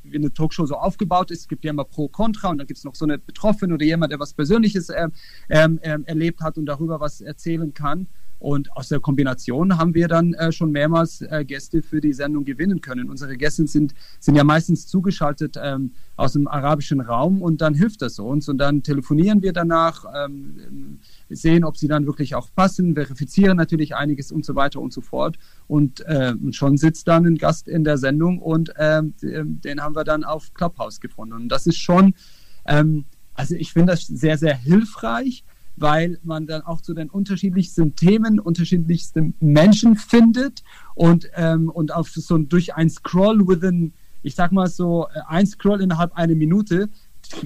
wie 0.03 0.17
eine 0.17 0.33
Talkshow 0.33 0.67
so 0.67 0.77
aufgebaut 0.77 1.31
ist, 1.31 1.41
es 1.41 1.49
gibt 1.49 1.65
ja 1.65 1.71
immer 1.71 1.85
Pro, 1.85 2.09
Contra 2.09 2.49
und 2.49 2.59
dann 2.59 2.67
gibt 2.67 2.79
es 2.79 2.85
noch 2.85 2.95
so 2.95 3.05
eine 3.05 3.19
Betroffene 3.19 3.75
oder 3.75 3.85
jemand, 3.85 4.13
der 4.13 4.19
was 4.19 4.33
Persönliches 4.33 4.89
ähm, 4.89 5.13
ähm, 5.51 5.79
ähm, 5.83 6.05
erlebt 6.07 6.41
hat 6.41 6.57
und 6.57 6.67
darüber 6.67 6.99
was 6.99 7.21
erzählen 7.21 7.75
kann. 7.75 8.07
Und 8.43 8.73
aus 8.77 8.89
der 8.89 8.99
Kombination 8.99 9.79
haben 9.79 9.95
wir 9.95 10.09
dann 10.09 10.35
äh, 10.35 10.51
schon 10.51 10.73
mehrmals 10.73 11.21
äh, 11.21 11.45
Gäste 11.45 11.81
für 11.81 12.01
die 12.01 12.13
Sendung 12.13 12.45
gewinnen 12.45 12.81
können. 12.81 13.09
Unsere 13.09 13.37
Gäste 13.37 13.69
sind, 13.69 13.95
sind 14.19 14.35
ja 14.35 14.43
meistens 14.43 14.89
zugeschaltet 14.89 15.57
ähm, 15.63 15.93
aus 16.17 16.33
dem 16.33 16.49
arabischen 16.49 17.01
Raum 17.01 17.41
und 17.41 17.61
dann 17.61 17.75
hilft 17.75 18.03
das 18.03 18.19
uns. 18.19 18.49
Und 18.49 18.59
dann 18.59 18.83
telefonieren 18.83 19.43
wir 19.43 19.53
danach, 19.53 20.05
ähm, 20.13 20.99
sehen, 21.29 21.63
ob 21.63 21.77
sie 21.77 21.87
dann 21.87 22.05
wirklich 22.05 22.35
auch 22.35 22.49
passen, 22.53 22.95
verifizieren 22.95 23.57
natürlich 23.57 23.95
einiges 23.95 24.33
und 24.33 24.45
so 24.45 24.57
weiter 24.57 24.81
und 24.81 24.93
so 24.93 25.03
fort. 25.03 25.39
Und, 25.69 26.01
äh, 26.01 26.35
schon 26.51 26.77
sitzt 26.77 27.07
dann 27.07 27.25
ein 27.25 27.37
Gast 27.37 27.69
in 27.69 27.85
der 27.85 27.97
Sendung 27.97 28.41
und 28.41 28.73
ähm, 28.77 29.15
den 29.21 29.81
haben 29.81 29.95
wir 29.95 30.03
dann 30.03 30.25
auf 30.25 30.53
Clubhouse 30.53 31.01
gefunden. 31.01 31.35
Und 31.35 31.49
das 31.49 31.69
ist 31.69 31.79
schon, 31.79 32.15
ähm, 32.67 33.05
also 33.35 33.55
ich 33.55 33.73
finde 33.73 33.93
das 33.93 34.05
sehr, 34.05 34.37
sehr 34.37 34.57
hilfreich 34.57 35.45
weil 35.77 36.19
man 36.23 36.47
dann 36.47 36.63
auch 36.63 36.81
zu 36.81 36.95
den 36.95 37.11
unterschiedlichsten 37.11 37.95
Themen 37.97 38.39
unterschiedlichsten 38.39 39.35
Menschen 39.41 39.97
findet 39.97 40.63
und, 40.95 41.29
ähm, 41.35 41.69
und 41.69 41.95
auf 41.95 42.11
so 42.11 42.39
durch 42.39 42.75
ein 42.75 42.91
Scroll 42.91 43.47
within, 43.47 43.93
ich 44.23 44.35
sag 44.35 44.53
mal 44.53 44.69
so, 44.69 45.07
äh, 45.15 45.21
ein 45.29 45.47
Scroll 45.47 45.81
innerhalb 45.81 46.15
einer 46.15 46.35
Minute 46.35 46.89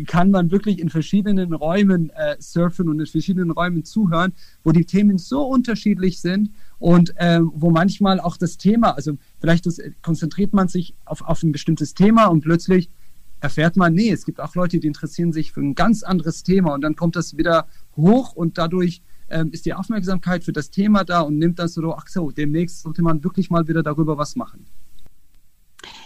kann 0.06 0.30
man 0.30 0.50
wirklich 0.50 0.78
in 0.78 0.88
verschiedenen 0.88 1.52
Räumen 1.52 2.10
äh, 2.10 2.36
surfen 2.40 2.88
und 2.88 2.98
in 3.00 3.06
verschiedenen 3.06 3.50
Räumen 3.50 3.84
zuhören, 3.84 4.32
wo 4.64 4.72
die 4.72 4.84
Themen 4.84 5.18
so 5.18 5.42
unterschiedlich 5.42 6.20
sind 6.20 6.50
und 6.78 7.16
äh, 7.16 7.40
wo 7.42 7.70
manchmal 7.70 8.20
auch 8.20 8.36
das 8.36 8.56
Thema, 8.56 8.96
also 8.96 9.16
vielleicht 9.38 9.66
das, 9.66 9.80
konzentriert 10.02 10.52
man 10.52 10.68
sich 10.68 10.94
auf, 11.04 11.22
auf 11.22 11.42
ein 11.42 11.52
bestimmtes 11.52 11.94
Thema 11.94 12.26
und 12.26 12.40
plötzlich 12.40 12.88
erfährt 13.40 13.76
man, 13.76 13.94
nee, 13.94 14.10
es 14.10 14.24
gibt 14.24 14.40
auch 14.40 14.54
Leute, 14.54 14.78
die 14.80 14.86
interessieren 14.86 15.32
sich 15.32 15.52
für 15.52 15.60
ein 15.60 15.74
ganz 15.74 16.02
anderes 16.02 16.42
Thema 16.42 16.74
und 16.74 16.80
dann 16.80 16.96
kommt 16.96 17.16
das 17.16 17.36
wieder 17.36 17.66
hoch 17.96 18.32
und 18.34 18.58
dadurch 18.58 19.02
ähm, 19.28 19.50
ist 19.52 19.66
die 19.66 19.74
Aufmerksamkeit 19.74 20.44
für 20.44 20.52
das 20.52 20.70
Thema 20.70 21.04
da 21.04 21.20
und 21.20 21.38
nimmt 21.38 21.58
dann 21.58 21.68
so, 21.68 21.94
ach 21.94 22.06
so, 22.08 22.30
demnächst 22.30 22.82
sollte 22.82 23.02
man 23.02 23.24
wirklich 23.24 23.50
mal 23.50 23.66
wieder 23.68 23.82
darüber 23.82 24.16
was 24.18 24.36
machen. 24.36 24.66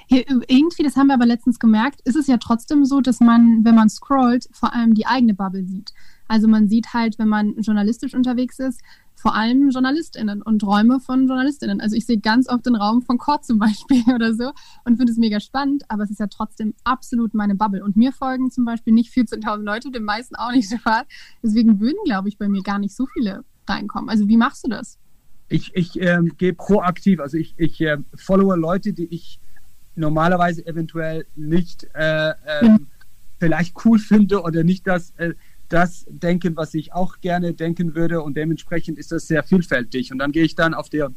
Irgendwie, 0.08 0.82
das 0.82 0.96
haben 0.96 1.06
wir 1.06 1.14
aber 1.14 1.26
letztens 1.26 1.60
gemerkt, 1.60 2.00
ist 2.00 2.16
es 2.16 2.26
ja 2.26 2.36
trotzdem 2.38 2.84
so, 2.84 3.00
dass 3.00 3.20
man, 3.20 3.64
wenn 3.64 3.76
man 3.76 3.88
scrollt, 3.88 4.48
vor 4.50 4.74
allem 4.74 4.94
die 4.94 5.06
eigene 5.06 5.34
Bubble 5.34 5.64
sieht. 5.64 5.92
Also 6.26 6.48
man 6.48 6.68
sieht 6.68 6.92
halt, 6.92 7.16
wenn 7.20 7.28
man 7.28 7.54
journalistisch 7.60 8.14
unterwegs 8.14 8.58
ist, 8.58 8.80
vor 9.20 9.35
allem 9.35 9.68
JournalistInnen 9.68 10.40
und 10.40 10.64
Räume 10.64 10.98
von 10.98 11.26
JournalistInnen. 11.26 11.80
Also 11.80 11.94
ich 11.94 12.06
sehe 12.06 12.18
ganz 12.18 12.48
oft 12.48 12.64
den 12.64 12.74
Raum 12.74 13.02
von 13.02 13.18
Kort 13.18 13.44
zum 13.44 13.59
Beispiel 13.61 14.02
oder 14.14 14.35
so 14.35 14.52
und 14.85 14.96
finde 14.96 15.12
es 15.12 15.18
mega 15.18 15.40
spannend, 15.40 15.85
aber 15.88 16.04
es 16.04 16.11
ist 16.11 16.20
ja 16.20 16.26
trotzdem 16.26 16.74
absolut 16.85 17.35
meine 17.35 17.54
Bubble. 17.54 17.85
Und 17.85 17.96
mir 17.96 18.12
folgen 18.12 18.50
zum 18.50 18.64
Beispiel 18.64 18.94
nicht 18.94 19.12
14.000 19.12 19.62
Leute, 19.62 19.90
den 19.90 20.04
meisten 20.04 20.37
auch 20.37 20.52
nicht 20.52 20.68
so 20.70 20.78
hart. 20.85 21.06
Deswegen 21.42 21.80
würden, 21.80 21.98
glaube 22.04 22.28
ich, 22.28 22.38
bei 22.38 22.48
mir 22.48 22.62
gar 22.62 22.78
nicht 22.78 22.96
so 22.96 23.06
viele 23.06 23.44
reinkommen. 23.68 24.09
Also 24.09 24.26
wie 24.26 24.37
machst 24.37 24.64
du 24.64 24.70
das? 24.70 24.98
Ich, 25.48 25.74
ich 25.74 26.00
ähm, 26.00 26.33
gehe 26.38 26.54
proaktiv, 26.54 27.20
also 27.20 27.37
ich, 27.37 27.54
ich 27.56 27.80
äh, 27.80 27.98
followe 28.14 28.56
Leute, 28.56 28.92
die 28.92 29.06
ich 29.06 29.40
normalerweise 29.96 30.64
eventuell 30.66 31.26
nicht 31.35 31.88
äh, 31.94 32.30
äh, 32.30 32.35
mhm. 32.62 32.87
vielleicht 33.38 33.74
cool 33.85 33.98
finde 33.98 34.42
oder 34.42 34.64
nicht 34.64 34.87
das 34.87 35.11
äh, 35.16 35.35
das 35.70 36.04
denken, 36.09 36.56
was 36.56 36.74
ich 36.74 36.92
auch 36.92 37.20
gerne 37.20 37.54
denken 37.54 37.94
würde 37.94 38.22
und 38.22 38.37
dementsprechend 38.37 38.98
ist 38.98 39.12
das 39.12 39.26
sehr 39.26 39.42
vielfältig. 39.42 40.12
Und 40.12 40.18
dann 40.18 40.33
gehe 40.33 40.44
ich 40.44 40.54
dann 40.54 40.74
auf 40.74 40.90
der 40.90 41.12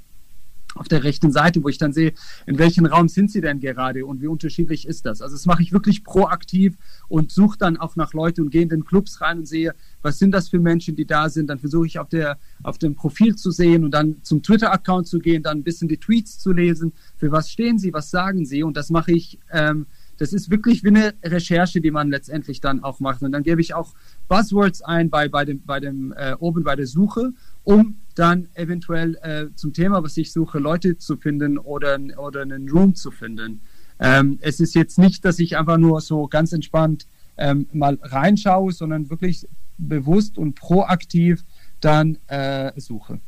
auf 0.76 0.88
der 0.88 1.04
rechten 1.04 1.32
Seite, 1.32 1.64
wo 1.64 1.70
ich 1.70 1.78
dann 1.78 1.94
sehe, 1.94 2.14
in 2.46 2.58
welchem 2.58 2.86
Raum 2.86 3.08
sind 3.08 3.32
sie 3.32 3.42
denn 3.42 3.60
gerade 3.60 4.06
und 4.06 4.22
wie 4.22 4.28
unterschiedlich 4.28 4.88
ist 4.88 5.06
das. 5.06 5.22
Also 5.22 5.36
das 5.36 5.46
mache 5.46 5.62
ich 5.62 5.72
wirklich 5.72 6.04
proaktiv 6.04 6.78
und 7.08 7.32
suche 7.32 7.58
dann 7.58 7.78
auch 7.78 7.96
nach 7.96 8.14
Leuten 8.14 8.42
und 8.42 8.50
gehe 8.50 8.64
in 8.64 8.70
den 8.70 8.86
Clubs 8.86 9.22
rein 9.22 9.40
und 9.40 9.46
sehe, 9.48 9.76
was 10.02 10.18
sind 10.18 10.32
das 10.32 10.50
für 10.50 10.60
Menschen, 10.60 10.96
die 10.96 11.06
da 11.06 11.30
sind. 11.30 11.48
Dann 11.48 11.60
versuche 11.60 11.86
ich 11.86 12.00
auf, 12.00 12.10
der, 12.10 12.38
auf 12.64 12.78
dem 12.78 12.96
Profil 12.96 13.36
zu 13.36 13.52
sehen 13.52 13.84
und 13.84 13.92
dann 13.92 14.18
zum 14.24 14.42
Twitter-Account 14.42 15.08
zu 15.08 15.20
gehen, 15.20 15.44
dann 15.44 15.60
ein 15.60 15.64
bisschen 15.64 15.88
die 15.88 15.98
Tweets 15.98 16.40
zu 16.40 16.52
lesen, 16.52 16.94
für 17.18 17.32
was 17.32 17.52
stehen 17.52 17.78
sie, 17.78 17.94
was 17.94 18.10
sagen 18.10 18.46
sie 18.46 18.64
und 18.64 18.76
das 18.76 18.90
mache 18.90 19.12
ich 19.12 19.40
ähm, 19.52 19.86
das 20.18 20.32
ist 20.32 20.50
wirklich 20.50 20.84
wie 20.84 20.90
eine 20.90 21.14
Recherche, 21.24 21.82
die 21.82 21.92
man 21.92 22.10
letztendlich 22.10 22.62
dann 22.62 22.84
auch 22.84 23.00
macht. 23.00 23.24
Und 23.24 23.32
dann 23.32 23.44
gebe 23.44 23.62
ich 23.62 23.74
auch 23.74 23.94
Buzzwords 24.34 24.82
ein 24.82 25.12
bei, 25.12 25.30
bei 25.30 25.46
dem, 25.46 25.64
bei 25.64 25.80
dem 25.80 26.12
äh, 26.18 26.34
oben 26.40 26.64
bei 26.64 26.76
der 26.76 26.88
Suche, 26.88 27.34
um 27.64 27.98
dann 28.16 28.48
eventuell 28.56 29.16
äh, 29.22 29.54
zum 29.54 29.74
Thema, 29.74 30.04
was 30.04 30.18
ich 30.18 30.34
suche, 30.34 30.58
Leute 30.58 30.98
zu 30.98 31.18
finden 31.18 31.60
oder, 31.60 32.00
oder 32.18 32.42
einen 32.42 32.68
Room 32.68 32.96
zu 32.96 33.12
finden. 33.12 33.62
Ähm, 34.00 34.40
es 34.42 34.60
ist 34.60 34.74
jetzt 34.74 34.98
nicht, 34.98 35.24
dass 35.24 35.38
ich 35.38 35.56
einfach 35.56 35.78
nur 35.78 36.02
so 36.02 36.28
ganz 36.28 36.52
entspannt 36.52 37.06
ähm, 37.38 37.68
mal 37.74 38.00
reinschaue, 38.02 38.72
sondern 38.72 39.12
wirklich 39.12 39.48
bewusst 39.78 40.40
und 40.40 40.56
proaktiv 40.56 41.44
dann 41.80 42.18
äh, 42.26 42.72
suche. 42.82 43.20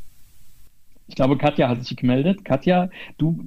Ich 1.08 1.14
glaube, 1.14 1.38
Katja 1.38 1.70
hat 1.70 1.86
sich 1.86 1.98
gemeldet. 1.98 2.44
Katja, 2.44 2.90
du 3.20 3.38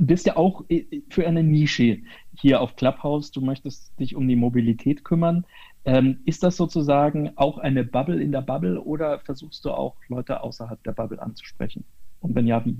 bist 0.00 0.26
ja 0.26 0.36
auch 0.36 0.64
äh, 0.68 0.84
für 1.10 1.28
eine 1.28 1.44
Nische 1.44 1.98
hier 2.40 2.60
auf 2.60 2.74
Clubhouse. 2.74 3.30
Du 3.30 3.40
möchtest 3.40 3.98
dich 4.00 4.16
um 4.16 4.26
die 4.26 4.34
Mobilität 4.34 5.04
kümmern. 5.04 5.44
Ähm, 5.88 6.18
ist 6.26 6.42
das 6.42 6.58
sozusagen 6.58 7.32
auch 7.36 7.56
eine 7.56 7.82
Bubble 7.82 8.20
in 8.20 8.30
der 8.30 8.42
Bubble 8.42 8.78
oder 8.82 9.20
versuchst 9.20 9.64
du 9.64 9.70
auch 9.70 9.96
Leute 10.08 10.42
außerhalb 10.42 10.82
der 10.84 10.92
Bubble 10.92 11.22
anzusprechen? 11.22 11.82
Und 12.20 12.34
wenn 12.34 12.46
ja, 12.46 12.62
wie? 12.66 12.76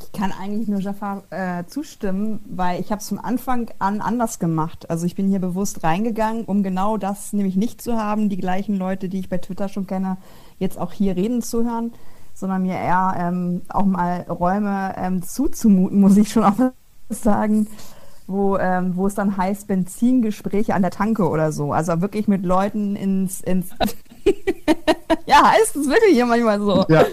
Ich 0.00 0.12
kann 0.18 0.32
eigentlich 0.32 0.66
nur 0.66 0.80
Jafar 0.80 1.24
äh, 1.28 1.66
zustimmen, 1.66 2.40
weil 2.46 2.80
ich 2.80 2.90
habe 2.90 3.00
es 3.00 3.10
von 3.10 3.18
Anfang 3.18 3.70
an 3.78 4.00
anders 4.00 4.38
gemacht. 4.38 4.88
Also 4.88 5.04
ich 5.04 5.14
bin 5.14 5.28
hier 5.28 5.38
bewusst 5.38 5.84
reingegangen, 5.84 6.46
um 6.46 6.62
genau 6.62 6.96
das 6.96 7.34
nämlich 7.34 7.56
nicht 7.56 7.82
zu 7.82 7.98
haben, 7.98 8.30
die 8.30 8.38
gleichen 8.38 8.76
Leute, 8.76 9.10
die 9.10 9.18
ich 9.18 9.28
bei 9.28 9.36
Twitter 9.36 9.68
schon 9.68 9.86
kenne, 9.86 10.16
jetzt 10.58 10.78
auch 10.78 10.94
hier 10.94 11.14
reden 11.14 11.42
zu 11.42 11.62
hören, 11.62 11.92
sondern 12.32 12.62
mir 12.62 12.76
eher 12.76 13.16
ähm, 13.18 13.62
auch 13.68 13.84
mal 13.84 14.22
Räume 14.30 14.94
ähm, 14.96 15.22
zuzumuten, 15.22 16.00
muss 16.00 16.16
ich 16.16 16.30
schon 16.30 16.44
auch 16.44 16.72
sagen, 17.10 17.66
wo, 18.26 18.56
ähm, 18.58 18.96
wo 18.96 19.06
es 19.06 19.14
dann 19.14 19.36
heißt 19.36 19.68
Benzingespräche 19.68 20.74
an 20.74 20.82
der 20.82 20.90
Tanke 20.90 21.28
oder 21.28 21.52
so. 21.52 21.72
Also 21.72 22.00
wirklich 22.00 22.28
mit 22.28 22.44
Leuten 22.44 22.96
ins, 22.96 23.40
ins 23.40 23.70
ja, 25.26 25.52
heißt 25.52 25.76
es 25.76 25.88
wirklich 25.88 26.14
hier 26.14 26.26
manchmal 26.26 26.60
so. 26.60 26.84
Ja. 26.88 27.04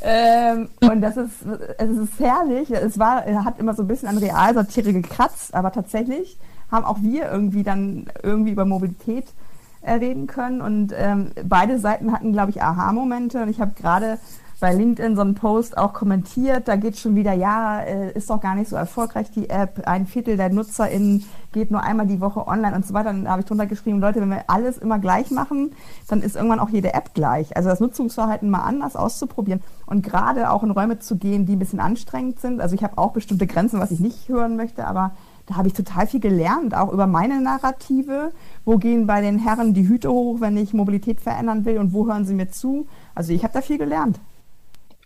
Ähm, 0.00 0.68
und 0.80 1.00
das 1.00 1.16
ist, 1.16 1.32
es 1.78 1.90
ist 1.90 2.20
herrlich. 2.20 2.70
Es 2.70 2.98
war, 2.98 3.24
hat 3.44 3.58
immer 3.58 3.74
so 3.74 3.82
ein 3.82 3.88
bisschen 3.88 4.08
an 4.08 4.18
Realsatire 4.18 4.92
gekratzt, 4.92 5.54
aber 5.54 5.72
tatsächlich 5.72 6.38
haben 6.70 6.84
auch 6.84 7.02
wir 7.02 7.30
irgendwie 7.30 7.62
dann 7.62 8.06
irgendwie 8.22 8.52
über 8.52 8.64
Mobilität 8.64 9.24
äh, 9.80 9.94
reden 9.94 10.26
können 10.26 10.60
und 10.60 10.92
ähm, 10.96 11.30
beide 11.44 11.78
Seiten 11.78 12.12
hatten, 12.12 12.32
glaube 12.32 12.50
ich, 12.50 12.62
Aha-Momente 12.62 13.42
und 13.42 13.48
ich 13.48 13.60
habe 13.60 13.72
gerade 13.80 14.18
bei 14.60 14.74
LinkedIn 14.74 15.14
so 15.14 15.22
einen 15.22 15.34
Post 15.34 15.78
auch 15.78 15.92
kommentiert. 15.92 16.66
Da 16.66 16.76
geht 16.76 16.98
schon 16.98 17.14
wieder, 17.14 17.32
ja, 17.32 17.80
äh, 17.80 18.12
ist 18.12 18.28
doch 18.28 18.40
gar 18.40 18.54
nicht 18.56 18.68
so 18.68 18.76
erfolgreich 18.76 19.30
die 19.30 19.48
App. 19.48 19.86
Ein 19.86 20.06
Viertel 20.06 20.36
der 20.36 20.50
NutzerInnen 20.50 21.24
geht 21.52 21.70
nur 21.70 21.82
einmal 21.82 22.06
die 22.06 22.20
Woche 22.20 22.46
online 22.46 22.74
und 22.74 22.84
so 22.84 22.92
weiter. 22.92 23.12
Dann 23.12 23.28
habe 23.28 23.40
ich 23.40 23.46
drunter 23.46 23.66
geschrieben, 23.66 24.00
Leute, 24.00 24.20
wenn 24.20 24.30
wir 24.30 24.44
alles 24.48 24.78
immer 24.78 24.98
gleich 24.98 25.30
machen, 25.30 25.72
dann 26.08 26.22
ist 26.22 26.34
irgendwann 26.34 26.58
auch 26.58 26.70
jede 26.70 26.94
App 26.94 27.14
gleich. 27.14 27.56
Also 27.56 27.68
das 27.68 27.78
Nutzungsverhalten 27.80 28.50
mal 28.50 28.62
anders 28.62 28.96
auszuprobieren 28.96 29.60
und 29.86 30.02
gerade 30.02 30.50
auch 30.50 30.64
in 30.64 30.72
Räume 30.72 30.98
zu 30.98 31.16
gehen, 31.16 31.46
die 31.46 31.54
ein 31.54 31.60
bisschen 31.60 31.80
anstrengend 31.80 32.40
sind. 32.40 32.60
Also 32.60 32.74
ich 32.74 32.82
habe 32.82 32.98
auch 32.98 33.12
bestimmte 33.12 33.46
Grenzen, 33.46 33.78
was 33.78 33.92
ich 33.92 34.00
nicht 34.00 34.28
hören 34.28 34.56
möchte, 34.56 34.86
aber 34.86 35.12
da 35.46 35.56
habe 35.56 35.68
ich 35.68 35.74
total 35.74 36.06
viel 36.06 36.20
gelernt, 36.20 36.74
auch 36.74 36.92
über 36.92 37.06
meine 37.06 37.40
Narrative. 37.40 38.32
Wo 38.64 38.76
gehen 38.76 39.06
bei 39.06 39.20
den 39.20 39.38
Herren 39.38 39.72
die 39.72 39.88
Hüte 39.88 40.10
hoch, 40.10 40.40
wenn 40.40 40.56
ich 40.56 40.74
Mobilität 40.74 41.20
verändern 41.20 41.64
will 41.64 41.78
und 41.78 41.94
wo 41.94 42.06
hören 42.06 42.26
sie 42.26 42.34
mir 42.34 42.50
zu? 42.50 42.86
Also 43.14 43.32
ich 43.32 43.44
habe 43.44 43.54
da 43.54 43.62
viel 43.62 43.78
gelernt. 43.78 44.18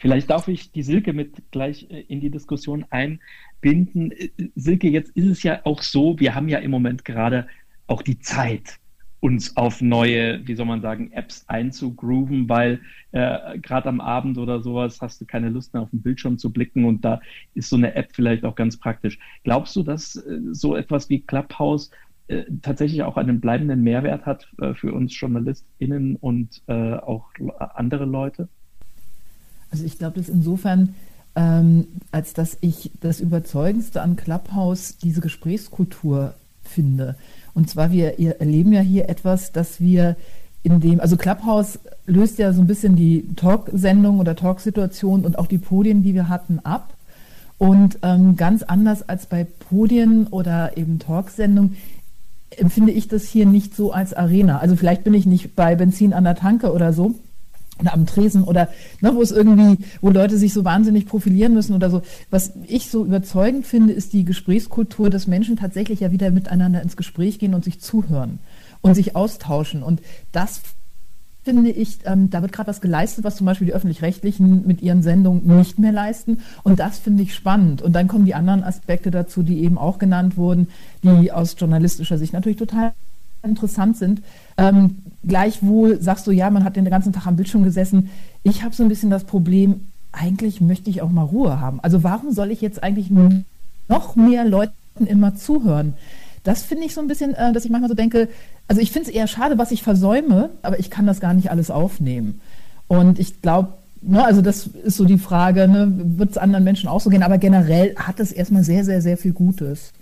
Vielleicht 0.03 0.31
darf 0.31 0.49
ich 0.49 0.73
die 0.73 0.83
Silke 0.83 1.13
mit 1.13 1.53
gleich 1.53 1.89
äh, 1.89 2.01
in 2.01 2.21
die 2.21 2.31
Diskussion 2.31 2.85
einbinden. 2.91 4.11
Äh, 4.11 4.31
Silke, 4.57 4.89
jetzt 4.89 5.17
ist 5.17 5.29
es 5.29 5.45
ja 5.45 5.61
auch 5.63 5.81
so, 5.81 6.19
wir 6.19 6.35
haben 6.35 6.49
ja 6.49 6.59
im 6.59 6.73
Moment 6.73 7.05
gerade 7.05 7.47
auch 7.87 8.03
die 8.03 8.19
Zeit, 8.19 8.81
uns 9.21 9.57
auf 9.57 9.81
neue, 9.81 10.45
wie 10.45 10.57
soll 10.57 10.67
man 10.67 10.83
sagen, 10.83 11.13
Apps 11.13 11.45
einzugrooven, 11.47 12.49
weil 12.49 12.81
äh, 13.13 13.57
gerade 13.61 13.89
am 13.89 14.01
Abend 14.01 14.39
oder 14.39 14.61
sowas 14.61 15.01
hast 15.01 15.21
du 15.21 15.25
keine 15.25 15.51
Lust 15.51 15.73
mehr 15.73 15.85
auf 15.85 15.91
den 15.91 16.03
Bildschirm 16.03 16.37
zu 16.37 16.53
blicken 16.53 16.85
und 16.85 17.05
da 17.05 17.21
ist 17.55 17.71
so 17.71 17.77
eine 17.77 17.95
App 17.95 18.09
vielleicht 18.13 18.45
auch 18.45 18.57
ganz 18.57 18.77
praktisch. 18.81 19.21
Glaubst 19.45 19.77
du, 19.77 19.85
dass 19.85 20.17
äh, 20.17 20.41
so 20.51 20.75
etwas 20.75 21.11
wie 21.11 21.21
Clubhouse 21.21 21.93
äh, 22.27 22.43
tatsächlich 22.61 23.05
auch 23.05 23.17
einen 23.17 23.41
bleibenden 23.41 23.85
Mehrwert 23.85 24.27
hat 24.27 24.51
äh, 24.61 24.75
für 24.75 24.93
uns 24.93 25.19
JournalistInnen 25.21 26.17
und 26.17 26.61
auch 26.67 27.31
andere 27.77 28.05
Leute? 28.05 28.49
Also 29.73 29.85
ich 29.85 29.99
glaube, 29.99 30.21
das 30.21 30.29
insofern, 30.29 30.95
ähm, 31.35 31.89
als 32.13 32.35
dass 32.35 32.59
ich 32.61 32.93
das 33.01 33.21
Überzeugendste 33.21 34.03
an 34.03 34.17
Clubhouse 34.17 34.99
diese 35.03 35.21
Gesprächskultur 35.21 36.35
finde. 36.63 37.17
Und 37.55 37.69
zwar, 37.69 37.91
wir 37.91 38.19
erleben 38.41 38.73
ja 38.73 38.81
hier 38.81 39.09
etwas, 39.09 39.51
dass 39.51 39.81
wir 39.81 40.17
in 40.63 40.81
dem, 40.81 41.01
also 41.01 41.17
Clubhouse 41.17 41.81
löst 42.07 42.39
ja 42.39 42.53
so 42.53 42.61
ein 42.61 42.67
bisschen 42.67 42.95
die 42.95 43.27
Talksendung 43.35 44.21
oder 44.21 44.37
Talksituation 44.37 45.25
und 45.25 45.39
auch 45.39 45.47
die 45.47 45.59
Podien, 45.59 46.03
die 46.03 46.15
wir 46.15 46.29
hatten, 46.29 46.61
ab. 46.61 46.95
Und 47.59 47.99
ähm, 48.03 48.37
ganz 48.37 48.63
anders 48.63 49.09
als 49.09 49.27
bei 49.27 49.45
Podien 49.45 50.27
oder 50.29 50.77
eben 50.77 50.99
Talksendungen 50.99 51.77
empfinde 52.51 52.93
ich 52.93 53.09
das 53.09 53.25
hier 53.25 53.47
nicht 53.47 53.75
so 53.75 53.93
als 53.93 54.13
Arena. 54.13 54.59
Also 54.59 54.77
vielleicht 54.77 55.05
bin 55.05 55.15
ich 55.15 55.27
nicht 55.27 55.57
bei 55.57 55.75
Benzin 55.75 56.13
an 56.13 56.25
der 56.25 56.35
Tanke 56.35 56.73
oder 56.73 56.93
so, 56.93 57.15
oder 57.83 57.93
am 57.93 58.07
Tresen 58.07 58.45
oder 58.45 58.69
ne, 59.01 59.15
wo 59.15 59.21
es 59.21 59.31
irgendwie, 59.31 59.85
wo 60.01 60.11
Leute 60.11 60.39
sich 60.39 60.53
so 60.53 60.65
wahnsinnig 60.65 61.07
profilieren 61.07 61.53
müssen 61.53 61.75
oder 61.75 61.91
so. 61.91 62.03
Was 62.31 62.53
ich 62.67 62.91
so 62.91 63.05
überzeugend 63.05 63.67
finde, 63.67 63.93
ist 63.93 64.13
die 64.13 64.25
Gesprächskultur, 64.25 65.11
dass 65.11 65.27
Menschen 65.27 65.57
tatsächlich 65.57 66.01
ja 66.01 66.13
wieder 66.13 66.31
miteinander 66.31 66.81
ins 66.83 66.97
Gespräch 66.97 67.39
gehen 67.39 67.55
und 67.55 67.65
sich 67.65 67.81
zuhören 67.81 68.39
und 68.81 68.95
sich 68.95 69.15
austauschen. 69.17 69.83
Und 69.83 70.01
das 70.31 70.63
finde 71.45 71.71
ich, 71.71 71.99
ähm, 72.05 72.31
da 72.31 72.41
wird 72.41 72.53
gerade 72.53 72.69
was 72.69 72.81
geleistet, 72.81 73.25
was 73.25 73.37
zum 73.37 73.47
Beispiel 73.47 73.67
die 73.67 73.75
öffentlich-rechtlichen 73.75 74.67
mit 74.67 74.81
ihren 74.81 75.03
Sendungen 75.03 75.57
nicht 75.57 75.79
mehr 75.79 75.93
leisten. 75.93 76.39
Und 76.63 76.79
das 76.79 76.99
finde 76.99 77.25
ich 77.25 77.35
spannend. 77.35 77.83
Und 77.83 77.95
dann 77.95 78.07
kommen 78.07 78.25
die 78.25 78.35
anderen 78.35 78.63
Aspekte 78.63 79.11
dazu, 79.11 79.43
die 79.43 79.65
eben 79.65 79.77
auch 79.77 79.99
genannt 79.99 80.37
wurden, 80.37 80.69
die 81.03 81.33
aus 81.33 81.57
journalistischer 81.59 82.17
Sicht 82.17 82.33
natürlich 82.33 82.59
total 82.59 82.93
interessant 83.43 83.97
sind. 83.97 84.23
Ähm, 84.57 84.99
gleichwohl 85.27 86.01
sagst 86.01 86.27
du, 86.27 86.31
ja, 86.31 86.51
man 86.51 86.65
hat 86.65 86.77
den 86.77 86.85
ganzen 86.85 87.13
Tag 87.13 87.27
am 87.27 87.37
Bildschirm 87.37 87.63
gesessen. 87.63 88.11
Ich 88.43 88.63
habe 88.63 88.75
so 88.75 88.83
ein 88.83 88.89
bisschen 88.89 89.11
das 89.11 89.25
Problem, 89.25 89.89
eigentlich 90.13 90.61
möchte 90.61 90.91
ich 90.91 91.03
auch 91.03 91.11
mal 91.11 91.23
Ruhe 91.23 91.61
haben. 91.61 91.81
Also 91.81 92.03
warum 92.03 92.33
soll 92.33 92.51
ich 92.51 92.61
jetzt 92.61 92.83
eigentlich 92.83 93.11
noch 93.89 94.17
mehr 94.17 94.45
Leuten 94.45 95.07
immer 95.07 95.35
zuhören? 95.35 95.95
Das 96.45 96.63
finde 96.63 96.85
ich 96.85 96.95
so 96.95 97.01
ein 97.01 97.09
bisschen, 97.09 97.35
äh, 97.35 97.53
dass 97.53 97.65
ich 97.65 97.71
manchmal 97.71 97.89
so 97.89 97.95
denke, 97.95 98.29
also 98.69 98.81
ich 98.83 98.91
finde 98.91 99.09
es 99.09 99.15
eher 99.15 99.27
schade, 99.27 99.59
was 99.59 99.71
ich 99.71 99.83
versäume, 99.83 100.51
aber 100.63 100.79
ich 100.79 100.91
kann 100.91 101.07
das 101.07 101.21
gar 101.21 101.35
nicht 101.35 101.51
alles 101.51 101.71
aufnehmen. 101.71 102.41
Und 102.89 103.19
ich 103.19 103.41
glaube, 103.43 103.75
ne, 104.03 104.25
also 104.25 104.43
das 104.43 104.67
ist 104.67 104.97
so 104.97 105.05
die 105.05 105.19
Frage, 105.19 105.69
ne, 105.69 105.93
wird 106.19 106.31
es 106.31 106.39
anderen 106.39 106.65
Menschen 106.65 106.89
auch 106.89 107.01
so 107.01 107.11
gehen, 107.11 107.23
aber 107.23 107.39
generell 107.39 107.95
hat 107.97 108.19
es 108.19 108.33
erstmal 108.33 108.65
sehr, 108.65 108.85
sehr, 108.85 109.01
sehr 109.03 109.17
viel 109.17 109.33
Gutes. 109.33 109.93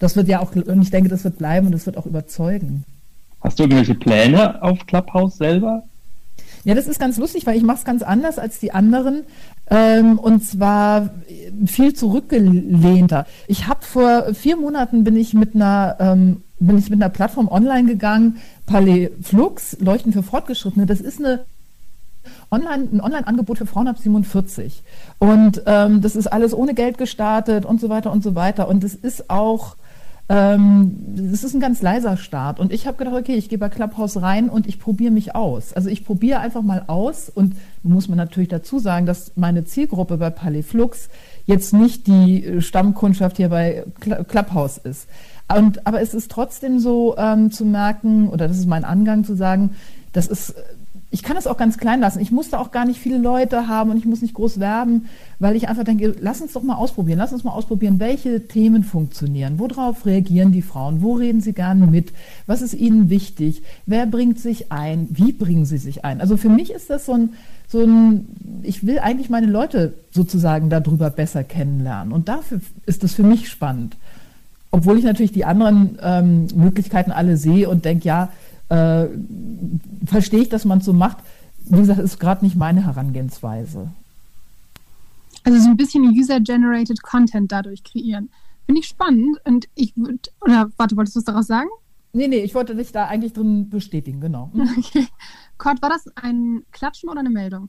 Das 0.00 0.16
wird 0.16 0.26
ja 0.26 0.40
auch, 0.40 0.54
und 0.56 0.82
ich 0.82 0.90
denke, 0.90 1.08
das 1.08 1.22
wird 1.22 1.38
bleiben 1.38 1.66
und 1.66 1.72
das 1.72 1.86
wird 1.86 1.96
auch 1.96 2.06
überzeugen. 2.06 2.84
Hast 3.42 3.58
du 3.58 3.64
irgendwelche 3.64 3.94
Pläne 3.94 4.62
auf 4.62 4.86
Clubhouse 4.86 5.36
selber? 5.36 5.82
Ja, 6.64 6.74
das 6.76 6.86
ist 6.86 7.00
ganz 7.00 7.18
lustig, 7.18 7.44
weil 7.46 7.56
ich 7.56 7.64
mache 7.64 7.78
es 7.78 7.84
ganz 7.84 8.02
anders 8.02 8.38
als 8.38 8.60
die 8.60 8.72
anderen. 8.72 9.24
Ähm, 9.68 10.18
und 10.18 10.44
zwar 10.44 11.10
viel 11.66 11.92
zurückgelehnter. 11.94 13.26
Ich 13.48 13.66
habe 13.66 13.82
vor 13.82 14.32
vier 14.34 14.56
Monaten 14.56 15.02
bin 15.02 15.16
ich 15.16 15.34
mit 15.34 15.54
einer 15.54 15.96
ähm, 15.98 16.42
bin 16.60 16.78
ich 16.78 16.90
mit 16.90 17.02
einer 17.02 17.10
Plattform 17.10 17.48
online 17.48 17.88
gegangen, 17.88 18.36
Palais 18.66 19.10
Flux, 19.20 19.76
Leuchten 19.80 20.12
für 20.12 20.22
Fortgeschrittene. 20.22 20.86
Das 20.86 21.00
ist 21.00 21.18
eine 21.18 21.44
Online, 22.52 22.88
ein 22.92 23.00
Online-Angebot 23.00 23.58
für 23.58 23.66
Frauen 23.66 23.88
ab 23.88 23.98
47. 23.98 24.82
Und 25.18 25.62
ähm, 25.66 26.00
das 26.00 26.14
ist 26.14 26.28
alles 26.28 26.54
ohne 26.54 26.74
Geld 26.74 26.98
gestartet 26.98 27.64
und 27.64 27.80
so 27.80 27.88
weiter 27.88 28.12
und 28.12 28.22
so 28.22 28.36
weiter. 28.36 28.68
Und 28.68 28.84
es 28.84 28.94
ist 28.94 29.28
auch 29.28 29.74
ähm, 30.32 30.96
das 31.14 31.44
ist 31.44 31.52
ein 31.52 31.60
ganz 31.60 31.82
leiser 31.82 32.16
Start. 32.16 32.58
Und 32.58 32.72
ich 32.72 32.86
habe 32.86 32.96
gedacht, 32.96 33.16
okay, 33.16 33.34
ich 33.34 33.50
gehe 33.50 33.58
bei 33.58 33.68
Clubhouse 33.68 34.22
rein 34.22 34.48
und 34.48 34.66
ich 34.66 34.78
probiere 34.78 35.12
mich 35.12 35.34
aus. 35.34 35.74
Also 35.74 35.90
ich 35.90 36.06
probiere 36.06 36.40
einfach 36.40 36.62
mal 36.62 36.84
aus 36.86 37.28
und 37.28 37.54
muss 37.82 38.08
man 38.08 38.16
natürlich 38.16 38.48
dazu 38.48 38.78
sagen, 38.78 39.04
dass 39.04 39.32
meine 39.36 39.64
Zielgruppe 39.64 40.16
bei 40.16 40.30
Paliflux 40.30 41.10
jetzt 41.44 41.74
nicht 41.74 42.06
die 42.06 42.62
Stammkundschaft 42.62 43.36
hier 43.36 43.50
bei 43.50 43.84
Clubhouse 44.00 44.78
ist. 44.78 45.06
Und, 45.54 45.86
aber 45.86 46.00
es 46.00 46.14
ist 46.14 46.30
trotzdem 46.30 46.78
so 46.78 47.14
ähm, 47.18 47.50
zu 47.50 47.66
merken, 47.66 48.30
oder 48.30 48.48
das 48.48 48.58
ist 48.58 48.66
mein 48.66 48.84
Angang 48.84 49.24
zu 49.24 49.34
sagen, 49.34 49.76
das 50.14 50.28
ist 50.28 50.54
ich 51.12 51.22
kann 51.22 51.36
es 51.36 51.46
auch 51.46 51.58
ganz 51.58 51.76
klein 51.76 52.00
lassen. 52.00 52.20
Ich 52.20 52.32
muss 52.32 52.48
da 52.48 52.58
auch 52.58 52.70
gar 52.70 52.86
nicht 52.86 52.98
viele 52.98 53.18
Leute 53.18 53.68
haben 53.68 53.90
und 53.90 53.98
ich 53.98 54.06
muss 54.06 54.22
nicht 54.22 54.32
groß 54.32 54.58
werben, 54.60 55.10
weil 55.38 55.56
ich 55.56 55.68
einfach 55.68 55.84
denke, 55.84 56.16
lass 56.18 56.40
uns 56.40 56.54
doch 56.54 56.62
mal 56.62 56.76
ausprobieren. 56.76 57.18
Lass 57.18 57.34
uns 57.34 57.44
mal 57.44 57.52
ausprobieren, 57.52 58.00
welche 58.00 58.48
Themen 58.48 58.82
funktionieren. 58.82 59.58
Worauf 59.58 60.06
reagieren 60.06 60.52
die 60.52 60.62
Frauen? 60.62 61.02
Wo 61.02 61.12
reden 61.12 61.42
sie 61.42 61.52
gerne 61.52 61.86
mit? 61.86 62.14
Was 62.46 62.62
ist 62.62 62.72
ihnen 62.72 63.10
wichtig? 63.10 63.62
Wer 63.84 64.06
bringt 64.06 64.40
sich 64.40 64.72
ein? 64.72 65.06
Wie 65.10 65.32
bringen 65.32 65.66
sie 65.66 65.76
sich 65.76 66.02
ein? 66.02 66.22
Also 66.22 66.38
für 66.38 66.48
mich 66.48 66.72
ist 66.72 66.88
das 66.88 67.04
so 67.04 67.12
ein, 67.12 67.34
so 67.68 67.82
ein, 67.84 68.26
ich 68.62 68.86
will 68.86 68.98
eigentlich 68.98 69.28
meine 69.28 69.48
Leute 69.48 69.92
sozusagen 70.12 70.70
darüber 70.70 71.10
besser 71.10 71.44
kennenlernen. 71.44 72.14
Und 72.14 72.28
dafür 72.28 72.62
ist 72.86 73.02
das 73.04 73.12
für 73.12 73.22
mich 73.22 73.50
spannend. 73.50 73.98
Obwohl 74.70 74.96
ich 74.96 75.04
natürlich 75.04 75.32
die 75.32 75.44
anderen 75.44 75.98
ähm, 76.02 76.46
Möglichkeiten 76.54 77.10
alle 77.10 77.36
sehe 77.36 77.68
und 77.68 77.84
denke, 77.84 78.06
ja, 78.06 78.30
äh, 78.72 79.08
verstehe 80.06 80.40
ich, 80.40 80.48
dass 80.48 80.64
man 80.64 80.78
es 80.78 80.84
so 80.84 80.92
macht. 80.92 81.18
Wie 81.64 81.78
gesagt, 81.78 82.00
ist 82.00 82.18
gerade 82.18 82.44
nicht 82.44 82.56
meine 82.56 82.86
Herangehensweise. 82.86 83.90
Also 85.44 85.58
so 85.58 85.68
ein 85.68 85.76
bisschen 85.76 86.04
User-Generated 86.04 87.02
Content 87.02 87.52
dadurch 87.52 87.84
kreieren. 87.84 88.30
Finde 88.66 88.80
ich 88.80 88.88
spannend 88.88 89.38
und 89.44 89.68
ich 89.74 89.96
würde, 89.96 90.18
oder 90.40 90.70
warte, 90.76 90.96
wolltest 90.96 91.16
du 91.16 91.20
was 91.20 91.24
daraus 91.24 91.46
sagen? 91.46 91.68
Nee, 92.12 92.28
nee, 92.28 92.38
ich 92.38 92.54
wollte 92.54 92.74
dich 92.74 92.92
da 92.92 93.06
eigentlich 93.06 93.32
drin 93.32 93.68
bestätigen, 93.68 94.20
genau. 94.20 94.50
Okay. 94.54 95.06
Kurt, 95.58 95.82
war 95.82 95.88
das 95.88 96.04
ein 96.16 96.62
Klatschen 96.70 97.08
oder 97.08 97.20
eine 97.20 97.30
Meldung? 97.30 97.68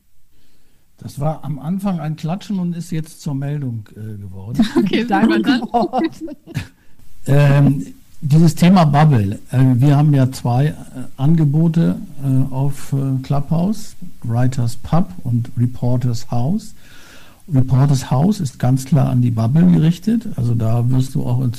Das 0.98 1.20
war 1.20 1.44
am 1.44 1.60
Anfang 1.60 2.00
ein 2.00 2.16
Klatschen 2.16 2.60
und 2.60 2.76
ist 2.76 2.92
jetzt 2.92 3.22
zur 3.22 3.34
Meldung 3.34 3.90
äh, 3.92 4.18
geworden. 4.18 4.66
Okay, 4.78 5.06
danke. 5.06 5.62
ähm, 7.26 7.94
dieses 8.24 8.56
Thema 8.56 8.86
Bubble. 8.86 9.40
Äh, 9.52 9.76
wir 9.76 9.98
haben 9.98 10.14
ja 10.14 10.32
zwei 10.32 10.68
äh, 10.68 10.74
Angebote 11.18 11.98
äh, 12.24 12.54
auf 12.54 12.96
Clubhouse, 13.22 13.96
Writers 14.24 14.78
Pub 14.78 15.12
und 15.24 15.52
Reporters 15.58 16.32
House. 16.32 16.74
Reporters 17.54 18.10
House 18.10 18.40
ist 18.40 18.58
ganz 18.58 18.86
klar 18.86 19.10
an 19.10 19.22
die 19.22 19.32
Bubble 19.32 19.70
gerichtet. 19.70 20.28
Also 20.38 20.56
da 20.56 20.90
wirst 20.90 21.16
du 21.16 21.26
auch 21.26 21.44
in 21.44 21.52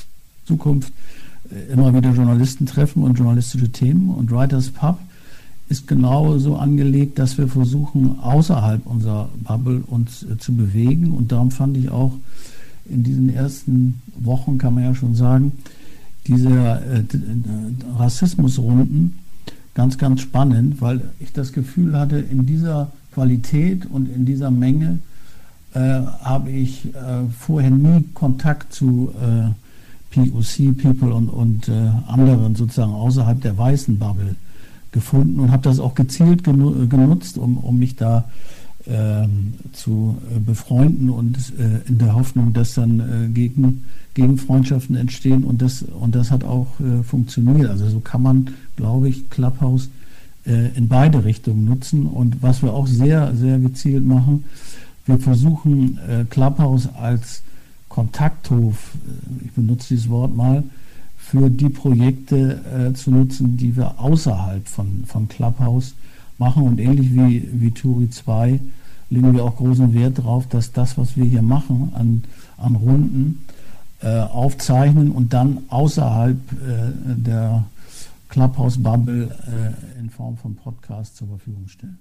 Zukunft 0.46 0.92
immer 1.70 1.94
wieder 1.94 2.11
Journalisten 2.11 2.64
treffen 2.64 3.03
und 3.03 3.18
journalistische 3.18 3.70
Themen. 3.70 4.09
Und 4.09 4.31
Writers 4.31 4.70
Pub 4.70 4.98
ist 5.68 5.87
genauso 5.87 6.57
angelegt, 6.57 7.18
dass 7.18 7.37
wir 7.37 7.48
versuchen, 7.48 8.18
außerhalb 8.20 8.87
unserer 8.87 9.29
Bubble 9.46 9.83
uns 9.87 10.24
zu 10.38 10.55
bewegen. 10.55 11.11
Und 11.11 11.31
darum 11.31 11.50
fand 11.50 11.77
ich 11.77 11.90
auch 11.90 12.12
in 12.88 13.03
diesen 13.03 13.29
ersten 13.29 14.00
Wochen, 14.16 14.57
kann 14.57 14.74
man 14.74 14.85
ja 14.85 14.94
schon 14.94 15.14
sagen, 15.14 15.53
diese 16.27 16.49
äh, 16.51 17.05
Rassismusrunden 17.99 19.19
ganz, 19.75 19.99
ganz 19.99 20.21
spannend, 20.21 20.81
weil 20.81 21.03
ich 21.21 21.33
das 21.33 21.53
Gefühl 21.53 21.99
hatte, 21.99 22.19
in 22.19 22.47
dieser 22.47 22.93
Qualität 23.13 23.87
und 23.87 24.09
in 24.09 24.25
dieser 24.25 24.51
Menge 24.51 24.99
äh, 25.75 25.79
habe 25.79 26.51
ich 26.51 26.87
äh, 26.87 27.25
vorher 27.39 27.71
nie 27.71 28.05
Kontakt 28.15 28.73
zu 28.73 29.13
äh, 29.21 29.51
POC, 30.15 30.77
People 30.81 31.13
und, 31.13 31.29
und 31.29 31.69
äh, 31.69 31.91
anderen 32.07 32.55
sozusagen 32.55 32.93
außerhalb 32.93 33.41
der 33.41 33.59
weißen 33.59 33.99
Bubble 33.99 34.37
gefunden 34.93 35.41
und 35.41 35.51
habe 35.51 35.63
das 35.63 35.81
auch 35.81 35.97
gezielt 35.97 36.45
genu 36.45 36.87
genutzt, 36.87 37.37
um, 37.37 37.59
um 37.59 37.79
mich 37.79 37.97
da 37.97 38.25
ähm, 38.87 39.55
zu 39.73 40.17
äh, 40.31 40.39
befreunden 40.39 41.11
und 41.11 41.37
äh, 41.59 41.89
in 41.89 41.99
der 41.99 42.15
Hoffnung, 42.15 42.53
dass 42.53 42.75
dann 42.75 43.01
äh, 43.01 43.29
gegen, 43.29 43.85
Gegenfreundschaften 44.14 44.96
entstehen 44.96 45.44
und 45.44 45.61
das, 45.61 45.83
und 45.83 46.14
das 46.14 46.31
hat 46.31 46.44
auch 46.44 46.68
äh, 46.81 47.03
funktioniert. 47.03 47.68
Also 47.68 47.88
so 47.88 48.00
kann 48.00 48.22
man, 48.22 48.50
glaube 48.77 49.09
ich, 49.09 49.29
Clubhouse 49.29 49.90
äh, 50.46 50.68
in 50.77 50.88
beide 50.88 51.24
Richtungen 51.24 51.64
nutzen 51.64 52.07
und 52.07 52.42
was 52.42 52.62
wir 52.62 52.72
auch 52.72 52.87
sehr, 52.87 53.35
sehr 53.35 53.59
gezielt 53.59 54.05
machen, 54.05 54.44
wir 55.07 55.18
versuchen 55.18 55.98
äh, 56.09 56.24
Clubhouse 56.24 56.88
als 56.94 57.42
Kontakthof, 57.88 58.92
ich 59.44 59.53
benutze 59.53 59.88
dieses 59.88 60.09
Wort 60.09 60.35
mal, 60.35 60.64
für 61.16 61.48
die 61.48 61.68
Projekte 61.68 62.92
zu 62.94 63.11
nutzen, 63.11 63.57
die 63.57 63.77
wir 63.77 63.98
außerhalb 63.98 64.68
von, 64.68 65.05
von 65.07 65.27
Clubhouse 65.27 65.94
machen. 66.37 66.64
Und 66.64 66.81
ähnlich 66.81 67.14
wie, 67.14 67.48
wie 67.53 67.70
Turi 67.70 68.11
2 68.11 68.61
legen 69.11 69.33
wir 69.33 69.44
auch 69.44 69.57
großen 69.57 69.94
Wert 69.94 70.18
darauf, 70.18 70.48
dass 70.48 70.72
das, 70.72 70.98
was 70.98 71.16
wir 71.16 71.24
hier 71.24 71.42
machen 71.42 71.92
an, 71.94 72.24
an 72.57 72.74
Runden, 72.74 73.43
äh, 73.43 73.43
aufzeichnen 74.09 75.11
und 75.11 75.33
dann 75.33 75.64
außerhalb 75.69 76.37
äh, 76.37 77.14
der 77.17 77.64
Clubhouse-Bubble 78.29 79.31
äh, 79.47 80.01
in 80.01 80.11
Form 80.11 80.37
von 80.37 80.57
Podcasts 80.57 81.17
zur 81.17 81.29
Verfügung 81.29 81.69
stellen. 81.69 81.99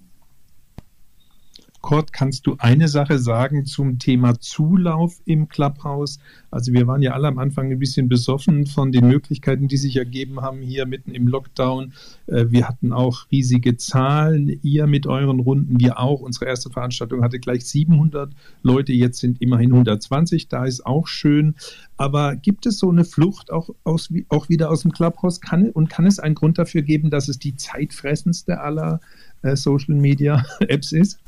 Kurt, 1.84 2.14
kannst 2.14 2.46
du 2.46 2.56
eine 2.60 2.88
Sache 2.88 3.18
sagen 3.18 3.66
zum 3.66 3.98
Thema 3.98 4.40
Zulauf 4.40 5.20
im 5.26 5.50
Clubhouse? 5.50 6.18
Also 6.50 6.72
wir 6.72 6.86
waren 6.86 7.02
ja 7.02 7.12
alle 7.12 7.28
am 7.28 7.38
Anfang 7.38 7.70
ein 7.70 7.78
bisschen 7.78 8.08
besoffen 8.08 8.64
von 8.64 8.90
den 8.90 9.06
Möglichkeiten, 9.06 9.68
die 9.68 9.76
sich 9.76 9.94
ergeben 9.96 10.40
haben 10.40 10.62
hier 10.62 10.86
mitten 10.86 11.10
im 11.10 11.28
Lockdown. 11.28 11.92
Äh, 12.26 12.46
wir 12.48 12.66
hatten 12.68 12.94
auch 12.94 13.26
riesige 13.30 13.76
Zahlen, 13.76 14.58
ihr 14.62 14.86
mit 14.86 15.06
euren 15.06 15.40
Runden, 15.40 15.78
wir 15.78 16.00
auch. 16.00 16.22
Unsere 16.22 16.46
erste 16.46 16.70
Veranstaltung 16.70 17.22
hatte 17.22 17.38
gleich 17.38 17.66
700 17.66 18.32
Leute, 18.62 18.94
jetzt 18.94 19.18
sind 19.18 19.42
immerhin 19.42 19.72
120, 19.72 20.48
da 20.48 20.64
ist 20.64 20.86
auch 20.86 21.06
schön. 21.06 21.54
Aber 21.98 22.34
gibt 22.34 22.64
es 22.64 22.78
so 22.78 22.90
eine 22.90 23.04
Flucht 23.04 23.52
auch, 23.52 23.68
aus, 23.84 24.08
auch 24.30 24.48
wieder 24.48 24.70
aus 24.70 24.80
dem 24.80 24.92
Clubhouse? 24.92 25.42
Kann, 25.42 25.68
und 25.68 25.90
kann 25.90 26.06
es 26.06 26.18
einen 26.18 26.34
Grund 26.34 26.56
dafür 26.56 26.80
geben, 26.80 27.10
dass 27.10 27.28
es 27.28 27.38
die 27.38 27.56
zeitfressendste 27.56 28.62
aller 28.62 29.00
äh, 29.42 29.54
Social 29.54 29.96
Media 29.96 30.46
Apps 30.60 30.90
ist? 30.92 31.18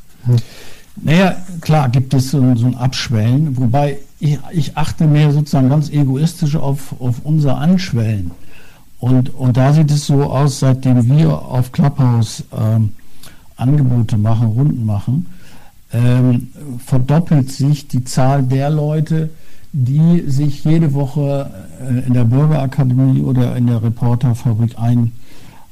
Naja, 1.02 1.36
klar 1.60 1.88
gibt 1.90 2.14
es 2.14 2.30
so, 2.30 2.54
so 2.56 2.66
ein 2.66 2.74
Abschwellen, 2.74 3.56
wobei 3.56 3.98
ich, 4.18 4.38
ich, 4.52 4.76
achte 4.76 5.06
mehr 5.06 5.30
sozusagen 5.30 5.68
ganz 5.68 5.90
egoistisch 5.90 6.56
auf, 6.56 6.98
auf 7.00 7.16
unser 7.22 7.58
Anschwellen. 7.58 8.30
Und, 8.98 9.34
und 9.34 9.56
da 9.56 9.72
sieht 9.74 9.90
es 9.90 10.06
so 10.06 10.24
aus, 10.24 10.60
seitdem 10.60 11.06
wir 11.06 11.30
auf 11.30 11.70
Clubhouse 11.72 12.44
ähm, 12.56 12.92
Angebote 13.56 14.16
machen, 14.16 14.48
Runden 14.48 14.86
machen, 14.86 15.26
ähm, 15.92 16.48
verdoppelt 16.84 17.50
sich 17.50 17.88
die 17.88 18.04
Zahl 18.04 18.42
der 18.42 18.70
Leute, 18.70 19.30
die 19.72 20.24
sich 20.26 20.64
jede 20.64 20.94
Woche 20.94 21.50
äh, 21.80 22.06
in 22.06 22.14
der 22.14 22.24
Bürgerakademie 22.24 23.20
oder 23.20 23.54
in 23.56 23.66
der 23.66 23.82
Reporterfabrik 23.82 24.78
ein, 24.78 25.12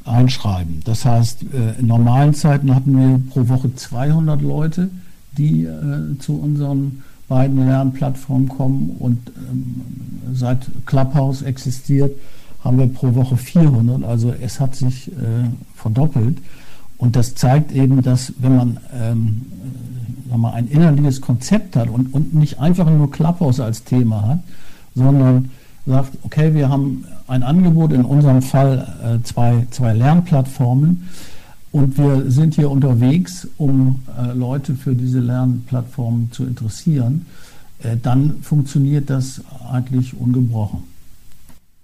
einschreiben. 0.05 0.81
Das 0.85 1.05
heißt, 1.05 1.45
äh, 1.55 1.81
in 1.81 1.87
normalen 1.87 2.35
Zeiten 2.35 2.75
hatten 2.75 2.97
wir 2.97 3.21
pro 3.31 3.49
Woche 3.49 3.75
200 3.75 4.43
Leute, 4.43 4.91
die 5.37 5.65
äh, 5.65 6.19
zu 6.19 6.39
unseren 6.39 7.03
beiden 7.29 7.67
Lernplattformen 7.67 8.49
kommen 8.49 8.97
und 8.99 9.19
ähm, 9.51 9.81
seit 10.35 10.67
Clubhouse 10.87 11.43
existiert, 11.43 12.13
haben 12.63 12.79
wir 12.79 12.87
pro 12.87 13.15
Woche 13.15 13.37
400. 13.37 14.05
Also 14.05 14.33
es 14.41 14.61
hat 14.61 14.75
sich 14.75 15.09
äh, 15.09 15.45
verdoppelt. 15.75 16.39
Und 16.97 17.17
das 17.17 17.35
zeigt 17.35 17.73
eben, 17.73 18.03
dass 18.03 18.33
wenn 18.39 18.57
man 18.57 18.81
ähm, 18.95 19.43
äh, 20.33 20.37
mal, 20.37 20.53
ein 20.53 20.69
innerliches 20.69 21.21
Konzept 21.21 21.77
hat 21.77 21.89
und, 21.89 22.13
und 22.15 22.35
nicht 22.35 22.59
einfach 22.59 22.89
nur 22.89 23.11
Clubhouse 23.11 23.61
als 23.61 23.85
Thema 23.85 24.27
hat, 24.27 24.39
sondern 24.95 25.51
sagt, 25.87 26.19
okay, 26.23 26.55
wir 26.55 26.69
haben 26.69 27.05
ein 27.27 27.43
Angebot, 27.43 27.93
in 27.93 28.05
unserem 28.05 28.43
Fall 28.43 29.19
äh, 29.21 29.23
zwei, 29.25 29.67
zwei 29.71 29.93
Lernplattformen 29.93 31.09
und 31.73 31.99
wir 31.99 32.31
sind 32.31 32.55
hier 32.55 32.71
unterwegs, 32.71 33.49
um 33.59 34.03
äh, 34.19 34.33
Leute 34.33 34.75
für 34.75 34.95
diese 34.95 35.21
Lernplattformen 35.21 36.31
zu 36.33 36.45
interessieren, 36.45 37.27
äh, 37.83 37.97
dann 38.01 38.43
funktioniert 38.43 39.11
das 39.11 39.43
eigentlich 39.71 40.17
ungebrochen. 40.17 40.85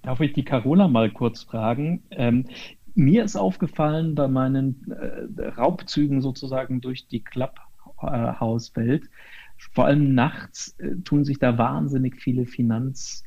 Darf 0.02 0.20
ich 0.20 0.32
die 0.32 0.44
Carola 0.44 0.88
mal 0.88 1.10
kurz 1.10 1.42
fragen? 1.42 2.02
Ähm, 2.10 2.46
mir 2.94 3.24
ist 3.24 3.36
aufgefallen 3.36 4.14
bei 4.14 4.28
meinen 4.28 4.90
äh, 4.90 5.48
Raubzügen 5.48 6.22
sozusagen 6.22 6.80
durch 6.80 7.06
die 7.06 7.20
Clubhouse-Welt, 7.20 9.02
vor 9.72 9.84
allem 9.84 10.14
nachts 10.14 10.74
äh, 10.78 10.96
tun 11.04 11.24
sich 11.24 11.38
da 11.38 11.58
wahnsinnig 11.58 12.16
viele 12.22 12.46
Finanz- 12.46 13.24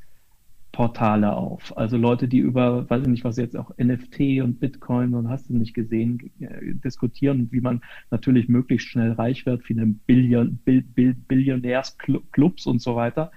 Portale 0.74 1.34
auf. 1.34 1.78
Also 1.78 1.98
Leute, 1.98 2.28
die 2.28 2.40
über, 2.40 2.90
weiß 2.90 3.04
ich 3.04 3.08
nicht, 3.08 3.24
was 3.24 3.38
jetzt 3.38 3.56
auch 3.56 3.72
NFT 3.78 4.42
und 4.42 4.60
Bitcoin 4.60 5.14
und 5.14 5.30
hast 5.30 5.50
du 5.50 5.54
nicht 5.56 5.76
gesehen, 5.76 6.32
äh, 6.40 6.74
diskutieren, 6.74 7.48
wie 7.52 7.62
man 7.62 7.82
natürlich 8.10 8.50
möglichst 8.50 8.90
schnell 8.90 9.14
reich 9.14 9.46
wird, 9.46 9.64
viele 9.64 9.86
Billion, 9.86 10.58
Bill, 10.66 10.82
Bill, 10.82 11.14
Billionärsclubs 11.14 12.66
und 12.66 12.82
so 12.82 12.96
weiter. 12.96 13.32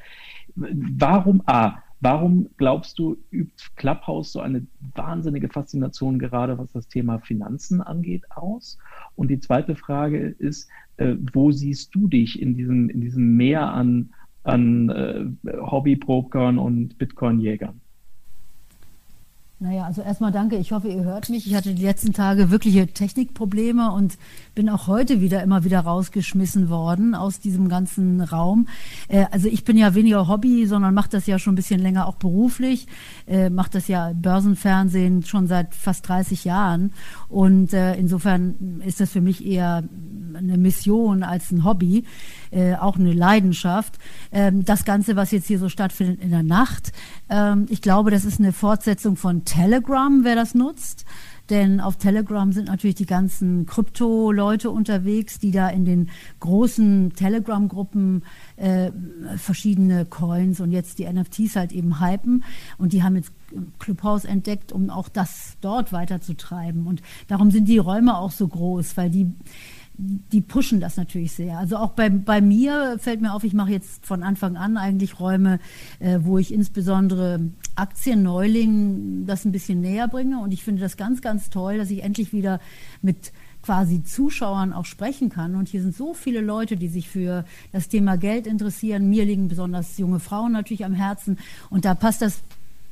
Warum, 0.55 1.43
A, 1.45 1.83
warum 2.01 2.49
glaubst 2.57 2.99
du, 2.99 3.19
übt 3.31 3.65
Clubhouse 3.77 4.33
so 4.33 4.41
eine 4.41 4.67
wahnsinnige 4.95 5.51
Faszination 5.51 6.19
gerade, 6.19 6.57
was 6.57 6.73
das 6.73 6.89
Thema 6.89 7.19
Finanzen 7.19 7.83
angeht, 7.83 8.25
aus? 8.35 8.79
Und 9.15 9.29
die 9.29 9.41
zweite 9.41 9.77
Frage 9.77 10.35
ist, 10.39 10.71
äh, 10.97 11.17
wo 11.35 11.53
siehst 11.53 11.95
du 11.95 12.09
dich 12.09 12.41
in 12.41 12.55
diesem, 12.55 12.89
in 12.89 13.03
diesem 13.03 13.37
Meer 13.37 13.71
an 13.75 14.15
an 14.47 14.89
äh, 14.89 15.53
Hobbybrokern 15.61 16.59
und 16.59 16.99
Bitcoin-Jägern. 16.99 17.81
Naja, 19.59 19.85
also 19.85 20.03
erstmal 20.03 20.33
danke. 20.33 20.57
Ich 20.57 20.73
hoffe, 20.73 20.89
ihr 20.89 21.03
hört 21.03 21.31
mich. 21.31 21.47
Ich 21.47 21.55
hatte 21.55 21.73
die 21.73 21.83
letzten 21.83 22.13
Tage 22.13 22.51
wirkliche 22.51 22.89
Technikprobleme 22.89 23.91
und 23.91 24.19
bin 24.55 24.69
auch 24.69 24.87
heute 24.87 25.23
wieder 25.23 25.43
immer 25.43 25.65
wieder 25.65 25.81
rausgeschmissen 25.81 26.69
worden 26.69 27.15
aus 27.15 27.41
diesem 27.41 27.71
ganzen 27.71 28.21
Raum. 28.21 28.69
Äh, 29.09 29.25
also 29.31 29.49
ich 29.49 29.65
bin 29.65 29.79
ja 29.79 29.95
weniger 29.95 30.29
Hobby, 30.29 30.67
sondern 30.67 30.93
mache 30.93 31.09
das 31.09 31.27
ja 31.27 31.39
schon 31.39 31.55
ein 31.55 31.57
bisschen 31.57 31.81
länger 31.81 32.07
auch 32.07 32.17
beruflich. 32.17 32.87
Äh, 33.27 33.49
mache 33.49 33.71
das 33.71 33.89
ja 33.89 34.13
Börsenfernsehen 34.15 35.23
schon 35.23 35.47
seit 35.47 35.75
fast 35.75 36.07
30 36.07 36.45
Jahren. 36.45 36.93
Und 37.31 37.73
äh, 37.73 37.95
insofern 37.95 38.83
ist 38.85 39.01
das 39.01 39.13
für 39.13 39.23
mich 39.23 39.47
eher 39.47 39.85
eine 40.37 40.59
Mission 40.59 41.23
als 41.23 41.51
ein 41.51 41.65
Hobby. 41.65 42.05
Äh, 42.51 42.75
auch 42.75 42.97
eine 42.97 43.13
Leidenschaft. 43.13 43.99
Ähm, 44.33 44.65
das 44.65 44.85
Ganze, 44.85 45.17
was 45.17 45.31
jetzt 45.31 45.47
hier 45.47 45.59
so 45.59 45.69
stattfindet 45.69 46.21
in 46.23 46.31
der 46.31 46.43
Nacht, 46.43 46.93
ähm, 47.29 47.67
ich 47.69 47.83
glaube, 47.83 48.11
das 48.11 48.25
ist 48.25 48.39
eine 48.41 48.53
Fortsetzung 48.53 49.17
von 49.17 49.45
Telegram, 49.45 50.25
wer 50.25 50.35
das 50.35 50.55
nutzt. 50.55 51.05
Denn 51.51 51.81
auf 51.81 51.97
Telegram 51.97 52.51
sind 52.53 52.69
natürlich 52.69 52.97
die 52.97 53.07
ganzen 53.07 53.67
Krypto-Leute 53.67 54.71
unterwegs, 54.71 55.39
die 55.39 55.53
da 55.53 55.69
in 55.69 55.85
den 55.85 56.11
großen 56.41 57.13
Telegram-Gruppen 57.15 58.25
äh, 58.57 58.91
verschiedene 59.37 60.07
Coins 60.07 60.61
und 60.61 60.73
jetzt 60.73 60.99
die 60.99 61.07
NFTs 61.07 61.55
halt 61.55 61.73
eben 61.73 62.01
hypen. 62.01 62.43
Und 62.79 62.93
die 62.93 63.05
haben 63.05 63.15
jetzt 63.15 63.33
Clubhouse 63.79 64.25
entdeckt, 64.25 64.73
um 64.73 64.91
auch 64.91 65.09
das 65.09 65.57
dort 65.61 65.93
weiterzutreiben. 65.93 66.87
Und 66.87 67.01
darum 67.29 67.53
sind 67.53 67.69
die 67.69 67.79
Räume 67.79 68.17
auch 68.17 68.33
so 68.33 68.49
groß, 68.49 68.97
weil 68.97 69.11
die 69.11 69.33
die 69.99 70.43
pushen 70.43 70.81
das 70.81 70.97
natürlich 70.97 71.33
sehr. 71.33 71.59
Also 71.59 71.77
auch 71.77 71.91
bei, 71.91 72.11
bei 72.11 72.41
mir 72.41 72.99
fällt 72.99 73.21
mir 73.21 73.33
auf, 73.33 73.45
ich 73.45 73.55
mache 73.55 73.71
jetzt 73.71 74.05
von 74.05 74.23
Anfang 74.23 74.57
an 74.57 74.77
eigentlich 74.77 75.21
Räume, 75.21 75.59
äh, 76.01 76.19
wo 76.23 76.39
ich 76.39 76.53
insbesondere 76.53 77.41
Aktienneulingen 77.77 79.27
das 79.27 79.45
ein 79.45 79.53
bisschen 79.53 79.81
näher 79.81 80.09
bringe. 80.09 80.41
Und 80.41 80.53
ich 80.53 80.65
finde 80.65 80.83
das 80.83 80.97
ganz, 80.97 81.23
ganz 81.23 81.49
toll, 81.49 81.79
dass 81.79 81.91
ich 81.91 82.03
endlich 82.03 82.33
wieder 82.33 82.61
mit 83.01 83.33
quasi 83.63 84.05
Zuschauern 84.05 84.73
auch 84.73 84.85
sprechen 84.85 85.31
kann. 85.31 85.55
Und 85.55 85.69
hier 85.69 85.83
sind 85.83 85.97
so 85.97 86.15
viele 86.15 86.41
Leute, 86.41 86.77
die 86.77 86.89
sich 86.89 87.09
für 87.09 87.45
das 87.73 87.89
Thema 87.89 88.17
Geld 88.17 88.47
interessieren. 88.47 89.09
Mir 89.09 89.25
liegen 89.25 89.49
besonders 89.49 89.99
junge 89.99 90.21
Frauen 90.21 90.53
natürlich 90.53 90.85
am 90.85 90.95
Herzen. 90.95 91.39
Und 91.71 91.85
da 91.85 91.95
passt 91.95 92.23
das 92.23 92.41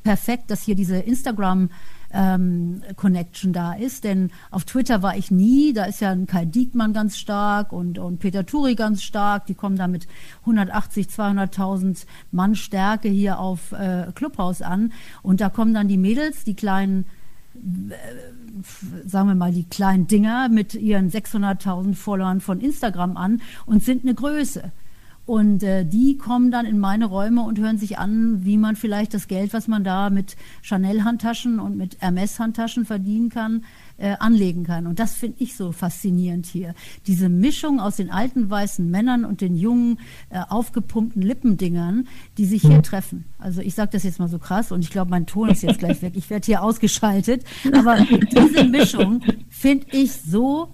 perfekt, 0.03 0.49
dass 0.49 0.63
hier 0.63 0.75
diese 0.75 0.97
Instagram- 0.97 1.69
ähm, 2.15 2.81
Connection 2.95 3.53
da 3.53 3.73
ist. 3.73 4.03
Denn 4.03 4.31
auf 4.49 4.63
Twitter 4.63 5.03
war 5.03 5.17
ich 5.17 5.29
nie, 5.29 5.73
da 5.73 5.85
ist 5.85 5.99
ja 5.99 6.11
ein 6.11 6.25
Kai 6.25 6.45
Diekmann 6.45 6.93
ganz 6.93 7.17
stark 7.17 7.71
und, 7.71 7.99
und 7.99 8.19
Peter 8.19 8.45
Turi 8.45 8.75
ganz 8.75 9.03
stark. 9.03 9.45
Die 9.45 9.53
kommen 9.53 9.75
da 9.75 9.87
mit 9.87 10.07
180, 10.41 11.07
200.000 11.07 12.05
Mann 12.31 12.55
Stärke 12.55 13.09
hier 13.09 13.39
auf 13.39 13.73
äh, 13.73 14.07
Clubhouse 14.15 14.61
an. 14.61 14.93
Und 15.21 15.41
da 15.41 15.49
kommen 15.49 15.73
dann 15.73 15.87
die 15.87 15.97
Mädels, 15.97 16.43
die 16.45 16.55
kleinen 16.55 17.05
äh, 17.55 17.95
sagen 19.05 19.27
wir 19.27 19.35
mal, 19.35 19.51
die 19.51 19.65
kleinen 19.65 20.07
Dinger 20.07 20.47
mit 20.49 20.75
ihren 20.75 21.09
600.000 21.09 21.95
Followern 21.95 22.39
von 22.39 22.61
Instagram 22.61 23.17
an 23.17 23.41
und 23.65 23.83
sind 23.83 24.03
eine 24.03 24.13
Größe. 24.13 24.71
Und 25.25 25.63
äh, 25.63 25.85
die 25.85 26.17
kommen 26.17 26.51
dann 26.51 26.65
in 26.67 26.77
meine 26.77 27.05
Räume 27.05 27.41
und 27.41 27.57
hören 27.57 27.79
sich 27.79 27.97
an, 27.97 28.45
wie 28.45 28.57
man 28.57 28.75
vielleicht 28.75 29.13
das 29.13 29.27
Geld, 29.27 29.53
was 29.53 29.67
man 29.67 29.83
da 29.83 30.11
mit 30.11 30.35
Chanel-Handtaschen 30.61 31.59
und 31.59 31.77
mit 31.77 31.97
Hermes-Handtaschen 31.99 32.85
verdienen 32.85 33.29
kann, 33.29 33.65
äh, 33.97 34.15
anlegen 34.19 34.65
kann. 34.65 34.85
Und 34.85 34.99
das 34.99 35.15
finde 35.15 35.37
ich 35.39 35.55
so 35.55 35.71
faszinierend 35.71 36.45
hier. 36.45 36.75
Diese 37.07 37.27
Mischung 37.27 37.79
aus 37.79 37.95
den 37.95 38.11
alten 38.11 38.51
weißen 38.51 38.89
Männern 38.89 39.25
und 39.25 39.41
den 39.41 39.55
jungen, 39.55 39.99
äh, 40.29 40.41
aufgepumpten 40.47 41.23
Lippendingern, 41.23 42.07
die 42.37 42.45
sich 42.45 42.61
hier 42.61 42.83
treffen. 42.83 43.25
Also 43.39 43.61
ich 43.61 43.73
sage 43.73 43.91
das 43.93 44.03
jetzt 44.03 44.19
mal 44.19 44.29
so 44.29 44.37
krass 44.37 44.71
und 44.71 44.81
ich 44.81 44.91
glaube, 44.91 45.09
mein 45.09 45.25
Ton 45.25 45.49
ist 45.49 45.63
jetzt 45.63 45.79
gleich 45.79 46.03
weg. 46.03 46.13
Ich 46.15 46.29
werde 46.29 46.45
hier 46.45 46.61
ausgeschaltet. 46.61 47.43
Aber 47.73 47.97
diese 47.99 48.63
Mischung 48.65 49.21
finde 49.49 49.87
ich 49.91 50.11
so 50.11 50.69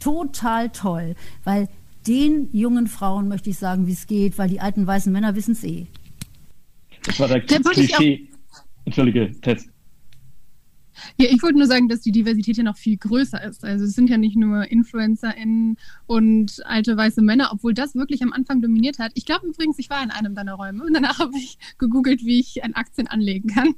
total 0.00 0.70
toll, 0.70 1.14
weil 1.44 1.68
den 2.06 2.48
jungen 2.52 2.86
Frauen 2.86 3.28
möchte 3.28 3.50
ich 3.50 3.58
sagen, 3.58 3.86
wie 3.86 3.92
es 3.92 4.06
geht, 4.06 4.38
weil 4.38 4.48
die 4.48 4.60
alten 4.60 4.86
weißen 4.86 5.12
Männer 5.12 5.34
wissen 5.34 5.52
es 5.52 5.64
eh. 5.64 5.86
Das 7.04 7.20
war 7.20 7.28
der 7.28 7.40
Klischee. 7.40 8.28
Entschuldige, 8.84 9.32
Test. 9.40 9.68
Ja, 11.18 11.26
ich 11.30 11.42
wollte 11.42 11.58
nur 11.58 11.66
sagen, 11.66 11.88
dass 11.88 12.00
die 12.00 12.12
Diversität 12.12 12.56
hier 12.56 12.64
noch 12.64 12.76
viel 12.76 12.96
größer 12.96 13.42
ist. 13.42 13.64
Also 13.64 13.84
es 13.84 13.94
sind 13.94 14.10
ja 14.10 14.16
nicht 14.16 14.36
nur 14.36 14.70
InfluencerInnen 14.70 15.76
und 16.06 16.62
alte 16.66 16.96
weiße 16.96 17.22
Männer, 17.22 17.50
obwohl 17.52 17.74
das 17.74 17.94
wirklich 17.94 18.22
am 18.22 18.32
Anfang 18.32 18.60
dominiert 18.62 18.98
hat. 18.98 19.12
Ich 19.14 19.26
glaube 19.26 19.46
übrigens, 19.46 19.78
ich 19.78 19.90
war 19.90 20.02
in 20.02 20.10
einem 20.10 20.34
deiner 20.34 20.54
Räume 20.54 20.84
und 20.84 20.94
danach 20.94 21.18
habe 21.20 21.36
ich 21.36 21.58
gegoogelt, 21.78 22.24
wie 22.24 22.40
ich 22.40 22.64
an 22.64 22.74
Aktien 22.74 23.06
anlegen 23.08 23.48
kann. 23.48 23.74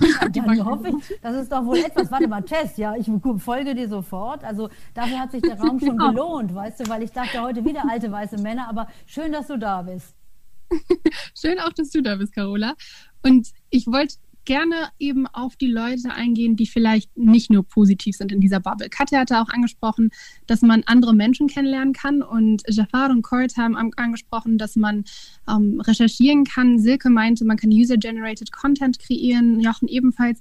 Ja, 0.00 0.28
dann 0.28 0.64
hoffe 0.64 0.88
ich, 0.88 1.20
das 1.20 1.42
ist 1.42 1.52
doch 1.52 1.64
wohl 1.64 1.78
etwas. 1.78 2.10
Warte 2.10 2.28
mal, 2.28 2.42
Tess, 2.42 2.76
ja, 2.76 2.94
ich 2.96 3.10
folge 3.38 3.74
dir 3.74 3.88
sofort. 3.88 4.44
Also 4.44 4.68
dafür 4.94 5.20
hat 5.20 5.32
sich 5.32 5.42
der 5.42 5.58
Raum 5.58 5.78
schon 5.78 5.96
genau. 5.96 6.10
gelohnt, 6.10 6.54
weißt 6.54 6.80
du, 6.80 6.88
weil 6.88 7.02
ich 7.02 7.10
dachte 7.10 7.40
heute 7.42 7.64
wieder 7.64 7.88
alte 7.88 8.10
weiße 8.10 8.38
Männer, 8.38 8.68
aber 8.68 8.88
schön, 9.06 9.32
dass 9.32 9.46
du 9.46 9.58
da 9.58 9.82
bist. 9.82 10.14
schön 11.38 11.58
auch, 11.58 11.72
dass 11.72 11.90
du 11.90 12.02
da 12.02 12.16
bist, 12.16 12.34
Carola. 12.34 12.74
Und 13.22 13.48
ich 13.70 13.86
wollte 13.86 14.16
gerne 14.44 14.88
eben 14.98 15.26
auf 15.26 15.56
die 15.56 15.70
Leute 15.70 16.12
eingehen, 16.12 16.56
die 16.56 16.66
vielleicht 16.66 17.16
nicht 17.16 17.50
nur 17.50 17.62
positiv 17.62 18.16
sind 18.16 18.32
in 18.32 18.40
dieser 18.40 18.60
Bubble. 18.60 18.88
Katja 18.88 19.20
hatte 19.20 19.40
auch 19.40 19.48
angesprochen, 19.48 20.10
dass 20.46 20.62
man 20.62 20.82
andere 20.86 21.14
Menschen 21.14 21.48
kennenlernen 21.48 21.92
kann 21.92 22.22
und 22.22 22.62
Jafar 22.68 23.10
und 23.10 23.22
Corit 23.22 23.56
haben 23.56 23.76
angesprochen, 23.76 24.58
dass 24.58 24.76
man 24.76 25.04
ähm, 25.48 25.80
recherchieren 25.80 26.44
kann. 26.44 26.78
Silke 26.78 27.10
meinte, 27.10 27.44
man 27.44 27.56
kann 27.56 27.70
User-Generated 27.70 28.52
Content 28.52 28.98
kreieren, 28.98 29.60
Jochen 29.60 29.88
ebenfalls. 29.88 30.40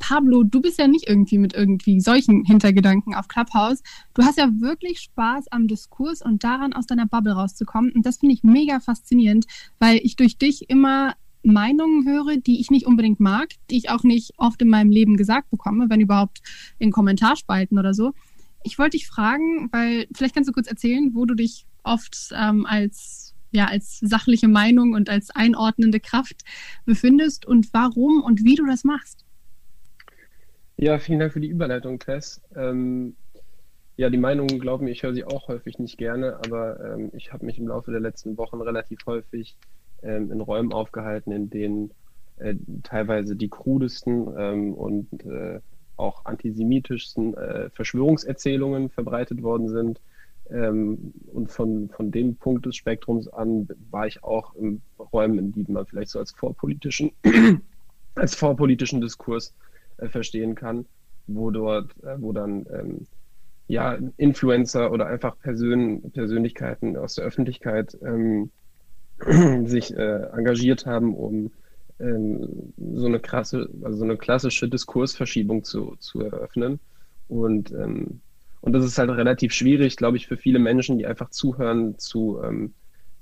Pablo, 0.00 0.42
du 0.42 0.60
bist 0.60 0.78
ja 0.78 0.88
nicht 0.88 1.08
irgendwie 1.08 1.38
mit 1.38 1.54
irgendwie 1.54 2.00
solchen 2.00 2.44
Hintergedanken 2.44 3.14
auf 3.14 3.28
Clubhouse. 3.28 3.82
Du 4.14 4.22
hast 4.24 4.38
ja 4.38 4.48
wirklich 4.58 5.00
Spaß 5.00 5.48
am 5.50 5.68
Diskurs 5.68 6.22
und 6.22 6.44
daran, 6.44 6.72
aus 6.72 6.86
deiner 6.86 7.06
Bubble 7.06 7.32
rauszukommen. 7.34 7.92
Und 7.92 8.06
das 8.06 8.18
finde 8.18 8.34
ich 8.34 8.42
mega 8.42 8.80
faszinierend, 8.80 9.46
weil 9.78 10.00
ich 10.02 10.16
durch 10.16 10.38
dich 10.38 10.70
immer 10.70 11.14
Meinungen 11.46 12.06
höre, 12.06 12.36
die 12.36 12.60
ich 12.60 12.70
nicht 12.70 12.86
unbedingt 12.86 13.20
mag, 13.20 13.50
die 13.70 13.76
ich 13.76 13.90
auch 13.90 14.02
nicht 14.02 14.32
oft 14.36 14.60
in 14.62 14.68
meinem 14.68 14.90
Leben 14.90 15.16
gesagt 15.16 15.50
bekomme, 15.50 15.86
wenn 15.88 16.00
überhaupt 16.00 16.42
in 16.78 16.90
Kommentarspalten 16.90 17.78
oder 17.78 17.94
so. 17.94 18.12
Ich 18.64 18.78
wollte 18.78 18.96
dich 18.96 19.06
fragen, 19.06 19.68
weil 19.72 20.08
vielleicht 20.12 20.34
kannst 20.34 20.48
du 20.48 20.52
kurz 20.52 20.66
erzählen, 20.66 21.12
wo 21.14 21.24
du 21.24 21.34
dich 21.34 21.66
oft 21.84 22.30
ähm, 22.36 22.66
als 22.66 23.34
ja 23.52 23.66
als 23.66 24.00
sachliche 24.00 24.48
Meinung 24.48 24.92
und 24.94 25.08
als 25.08 25.30
einordnende 25.30 26.00
Kraft 26.00 26.42
befindest 26.84 27.46
und 27.46 27.72
warum 27.72 28.22
und 28.22 28.44
wie 28.44 28.56
du 28.56 28.66
das 28.66 28.82
machst. 28.82 29.24
Ja, 30.76 30.98
vielen 30.98 31.20
Dank 31.20 31.32
für 31.32 31.40
die 31.40 31.48
Überleitung, 31.48 32.00
Tess. 32.00 32.42
Ähm, 32.54 33.14
ja, 33.96 34.10
die 34.10 34.18
Meinungen, 34.18 34.58
glauben 34.58 34.88
ich 34.88 35.04
höre 35.04 35.14
sie 35.14 35.24
auch 35.24 35.48
häufig 35.48 35.78
nicht 35.78 35.96
gerne, 35.96 36.38
aber 36.44 36.78
ähm, 36.80 37.10
ich 37.14 37.32
habe 37.32 37.46
mich 37.46 37.56
im 37.56 37.68
Laufe 37.68 37.92
der 37.92 38.00
letzten 38.00 38.36
Wochen 38.36 38.60
relativ 38.60 38.98
häufig 39.06 39.56
ähm, 40.02 40.30
in 40.30 40.40
Räumen 40.40 40.72
aufgehalten, 40.72 41.32
in 41.32 41.50
denen 41.50 41.90
äh, 42.38 42.54
teilweise 42.82 43.36
die 43.36 43.48
krudesten 43.48 44.28
ähm, 44.36 44.74
und 44.74 45.24
äh, 45.24 45.60
auch 45.96 46.24
antisemitischsten 46.24 47.34
äh, 47.34 47.70
Verschwörungserzählungen 47.70 48.90
verbreitet 48.90 49.42
worden 49.42 49.68
sind. 49.68 50.00
Ähm, 50.50 51.12
und 51.32 51.50
von, 51.50 51.88
von 51.88 52.10
dem 52.10 52.36
Punkt 52.36 52.66
des 52.66 52.76
Spektrums 52.76 53.26
an 53.28 53.68
war 53.90 54.06
ich 54.06 54.22
auch 54.22 54.54
in 54.54 54.80
Räumen, 55.12 55.38
in 55.38 55.52
die 55.52 55.72
man 55.72 55.86
vielleicht 55.86 56.10
so 56.10 56.18
als 56.18 56.30
vorpolitischen, 56.32 57.10
als 58.14 58.34
vorpolitischen 58.34 59.00
Diskurs 59.00 59.54
äh, 59.96 60.08
verstehen 60.08 60.54
kann, 60.54 60.86
wo 61.26 61.50
dort, 61.50 61.90
äh, 62.04 62.20
wo 62.20 62.32
dann 62.32 62.66
ähm, 62.72 63.06
ja, 63.66 63.98
Influencer 64.16 64.92
oder 64.92 65.06
einfach 65.06 65.36
Persön 65.40 66.12
Persönlichkeiten 66.12 66.96
aus 66.96 67.16
der 67.16 67.24
Öffentlichkeit 67.24 67.98
ähm, 68.02 68.50
sich 69.64 69.94
äh, 69.96 70.28
engagiert 70.32 70.86
haben, 70.86 71.14
um 71.14 71.50
ähm, 71.98 72.72
so 72.94 73.06
eine 73.06 73.20
krasse, 73.20 73.68
also 73.82 73.98
so 73.98 74.04
eine 74.04 74.16
klassische 74.16 74.68
Diskursverschiebung 74.68 75.64
zu, 75.64 75.96
zu 75.98 76.20
eröffnen. 76.20 76.80
Und, 77.28 77.72
ähm, 77.72 78.20
und 78.60 78.72
das 78.72 78.84
ist 78.84 78.98
halt 78.98 79.10
relativ 79.10 79.52
schwierig, 79.52 79.96
glaube 79.96 80.16
ich, 80.16 80.26
für 80.26 80.36
viele 80.36 80.58
Menschen, 80.58 80.98
die 80.98 81.06
einfach 81.06 81.30
zuhören, 81.30 81.98
zu 81.98 82.40
ähm, 82.42 82.74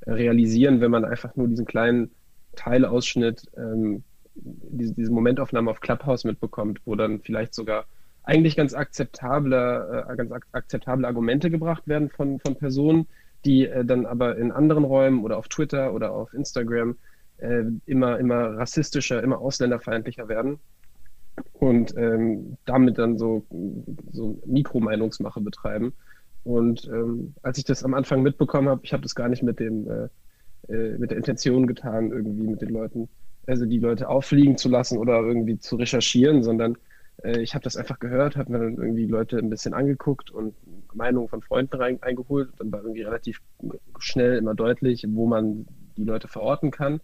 realisieren, 0.07 0.81
wenn 0.81 0.91
man 0.91 1.05
einfach 1.05 1.37
nur 1.37 1.49
diesen 1.49 1.67
kleinen 1.67 2.11
Teilausschnitt, 2.57 3.51
ähm, 3.57 4.03
diese, 4.35 4.95
diese 4.95 5.13
Momentaufnahme 5.13 5.71
auf 5.71 5.81
Clubhouse 5.81 6.25
mitbekommt, 6.25 6.81
wo 6.85 6.95
dann 6.95 7.21
vielleicht 7.21 7.55
sogar 7.55 7.87
eigentlich 8.25 8.57
ganz 8.57 8.75
akzeptable, 8.75 10.07
äh, 10.09 10.17
ganz 10.17 10.33
ak 10.33 10.47
akzeptable 10.53 11.07
Argumente 11.07 11.51
gebracht 11.51 11.87
werden 11.87 12.11
von, 12.11 12.41
von 12.41 12.57
Personen, 12.57 13.07
die 13.45 13.67
äh, 13.67 13.85
dann 13.85 14.07
aber 14.07 14.37
in 14.37 14.53
anderen 14.53 14.85
Räumen 14.85 15.25
oder 15.25 15.39
auf 15.39 15.49
Twitter 15.49 15.93
oder 15.93 16.13
auf 16.13 16.33
Instagram 16.35 16.97
äh, 17.39 17.65
immer, 17.87 18.19
immer 18.19 18.57
rassistischer, 18.57 19.23
immer 19.23 19.39
ausländerfeindlicher 19.41 20.29
werden 20.29 20.59
und 21.53 21.97
ähm, 21.97 22.57
damit 22.65 22.99
dann 22.99 23.19
so, 23.19 23.45
so 24.13 24.41
Mikromeinungsmache 24.47 25.41
betreiben. 25.41 25.93
Und 26.45 26.87
ähm, 26.87 27.35
als 27.43 27.59
ich 27.59 27.65
das 27.65 27.85
am 27.85 27.95
Anfang 27.95 28.23
mitbekommen 28.23 28.69
habe, 28.69 28.83
ich 28.85 28.93
habe 28.93 29.03
das 29.03 29.15
gar 29.15 29.29
nicht 29.29 29.43
mit 29.43 29.59
dem 29.61 29.89
äh, 29.89 30.09
äh, 30.69 30.97
mit 30.99 31.11
der 31.11 31.19
Intention 31.19 31.67
getan, 31.67 32.11
irgendwie 32.11 32.47
mit 32.47 32.63
den 32.63 32.71
Leuten, 32.71 33.09
also 33.47 33.67
die 33.67 33.79
Leute 33.79 34.09
auffliegen 34.09 34.57
zu 34.57 34.69
lassen 34.69 34.99
oder 34.99 35.21
irgendwie 35.21 35.59
zu 35.59 35.77
recherchieren, 35.77 36.43
sondern 36.43 36.79
äh, 37.23 37.41
ich 37.41 37.55
habe 37.55 37.65
das 37.65 37.77
einfach 37.77 37.99
gehört, 37.99 38.37
habe 38.37 38.53
mir 38.53 38.59
dann 38.59 38.77
irgendwie 38.77 39.07
Leute 39.07 39.39
ein 39.39 39.51
bisschen 39.51 39.75
angeguckt 39.75 40.31
und 40.31 40.55
Meinungen 40.95 41.29
von 41.29 41.43
Freunden 41.43 41.77
rein, 41.77 42.03
eingeholt. 42.03 42.51
Dann 42.59 42.73
war 42.73 42.81
irgendwie 42.81 43.03
relativ 43.03 43.41
schnell 43.99 44.37
immer 44.37 44.55
deutlich, 44.55 45.05
wo 45.09 45.27
man 45.27 45.67
die 45.97 46.05
Leute 46.05 46.29
verorten 46.29 46.71
kann. 46.71 47.01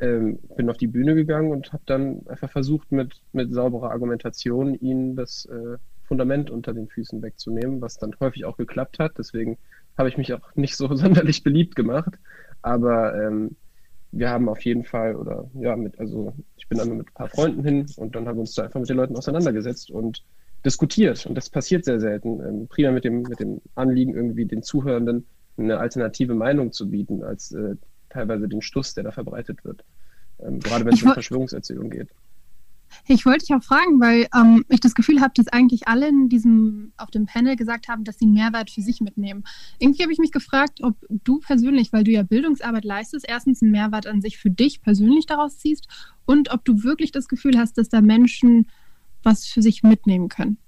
Ähm, 0.00 0.38
bin 0.56 0.70
auf 0.70 0.76
die 0.76 0.86
Bühne 0.86 1.14
gegangen 1.14 1.50
und 1.50 1.72
habe 1.72 1.82
dann 1.86 2.26
einfach 2.28 2.50
versucht, 2.50 2.92
mit, 2.92 3.20
mit 3.32 3.52
sauberer 3.52 3.90
Argumentation 3.90 4.74
ihnen 4.74 5.16
das 5.16 5.46
äh, 5.46 5.78
Fundament 6.04 6.50
unter 6.50 6.72
den 6.72 6.88
Füßen 6.88 7.20
wegzunehmen, 7.22 7.80
was 7.80 7.98
dann 7.98 8.14
häufig 8.20 8.44
auch 8.44 8.56
geklappt 8.56 8.98
hat. 8.98 9.18
Deswegen 9.18 9.58
habe 9.96 10.08
ich 10.08 10.16
mich 10.16 10.32
auch 10.32 10.54
nicht 10.54 10.76
so 10.76 10.86
sonderlich 10.94 11.42
beliebt 11.42 11.74
gemacht. 11.74 12.18
Aber 12.62 13.14
ähm, 13.14 13.56
wir 14.12 14.30
haben 14.30 14.48
auf 14.48 14.64
jeden 14.64 14.84
Fall, 14.84 15.16
oder 15.16 15.50
ja, 15.54 15.76
mit, 15.76 15.98
also 15.98 16.32
ich 16.56 16.68
bin 16.68 16.78
dann 16.78 16.96
mit 16.96 17.08
ein 17.08 17.14
paar 17.14 17.28
Freunden 17.28 17.62
hin 17.62 17.86
und 17.96 18.14
dann 18.14 18.26
haben 18.26 18.36
wir 18.36 18.40
uns 18.40 18.54
da 18.54 18.64
einfach 18.64 18.80
mit 18.80 18.88
den 18.88 18.96
Leuten 18.96 19.16
auseinandergesetzt 19.16 19.90
und 19.90 20.24
diskutiert. 20.64 21.26
Und 21.26 21.34
das 21.34 21.50
passiert 21.50 21.84
sehr 21.84 22.00
selten. 22.00 22.40
Ähm, 22.40 22.68
primär 22.68 22.92
mit 22.92 23.04
dem, 23.04 23.22
mit 23.22 23.40
dem 23.40 23.60
Anliegen, 23.74 24.14
irgendwie 24.14 24.44
den 24.44 24.62
Zuhörenden 24.62 25.26
eine 25.56 25.78
alternative 25.78 26.34
Meinung 26.34 26.72
zu 26.72 26.90
bieten, 26.90 27.22
als 27.22 27.52
äh, 27.52 27.76
teilweise 28.10 28.48
den 28.48 28.62
Stuss, 28.62 28.94
der 28.94 29.04
da 29.04 29.10
verbreitet 29.10 29.64
wird. 29.64 29.84
Ähm, 30.40 30.60
gerade 30.60 30.84
wenn 30.84 30.94
es 30.94 31.02
um 31.02 31.12
Verschwörungserzählungen 31.12 31.90
geht. 31.90 32.08
Ich 33.06 33.26
wollte 33.26 33.46
dich 33.46 33.54
auch 33.54 33.62
fragen, 33.62 34.00
weil 34.00 34.28
ähm, 34.34 34.64
ich 34.68 34.80
das 34.80 34.94
Gefühl 34.94 35.20
habe, 35.20 35.32
dass 35.34 35.48
eigentlich 35.48 35.88
alle 35.88 36.08
in 36.08 36.28
diesem, 36.28 36.92
auf 36.96 37.10
dem 37.10 37.26
Panel 37.26 37.56
gesagt 37.56 37.88
haben, 37.88 38.04
dass 38.04 38.18
sie 38.18 38.24
einen 38.24 38.34
Mehrwert 38.34 38.70
für 38.70 38.80
sich 38.80 39.00
mitnehmen. 39.00 39.44
Irgendwie 39.78 40.02
habe 40.02 40.12
ich 40.12 40.18
mich 40.18 40.32
gefragt, 40.32 40.80
ob 40.82 40.96
du 41.08 41.38
persönlich, 41.38 41.92
weil 41.92 42.04
du 42.04 42.10
ja 42.10 42.22
Bildungsarbeit 42.22 42.84
leistest, 42.84 43.26
erstens 43.28 43.62
einen 43.62 43.72
Mehrwert 43.72 44.06
an 44.06 44.20
sich 44.20 44.38
für 44.38 44.50
dich 44.50 44.80
persönlich 44.82 45.26
daraus 45.26 45.58
ziehst 45.58 45.86
und 46.24 46.50
ob 46.50 46.64
du 46.64 46.82
wirklich 46.82 47.12
das 47.12 47.28
Gefühl 47.28 47.58
hast, 47.58 47.78
dass 47.78 47.88
da 47.88 48.00
Menschen 48.00 48.66
was 49.22 49.46
für 49.46 49.62
sich 49.62 49.82
mitnehmen 49.82 50.28
können. 50.28 50.58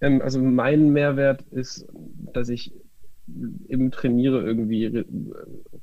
Ähm, 0.00 0.20
also 0.22 0.40
mein 0.40 0.90
Mehrwert 0.90 1.42
ist, 1.50 1.86
dass 2.32 2.48
ich 2.48 2.72
eben 3.68 3.90
trainiere, 3.90 4.42
irgendwie 4.42 5.04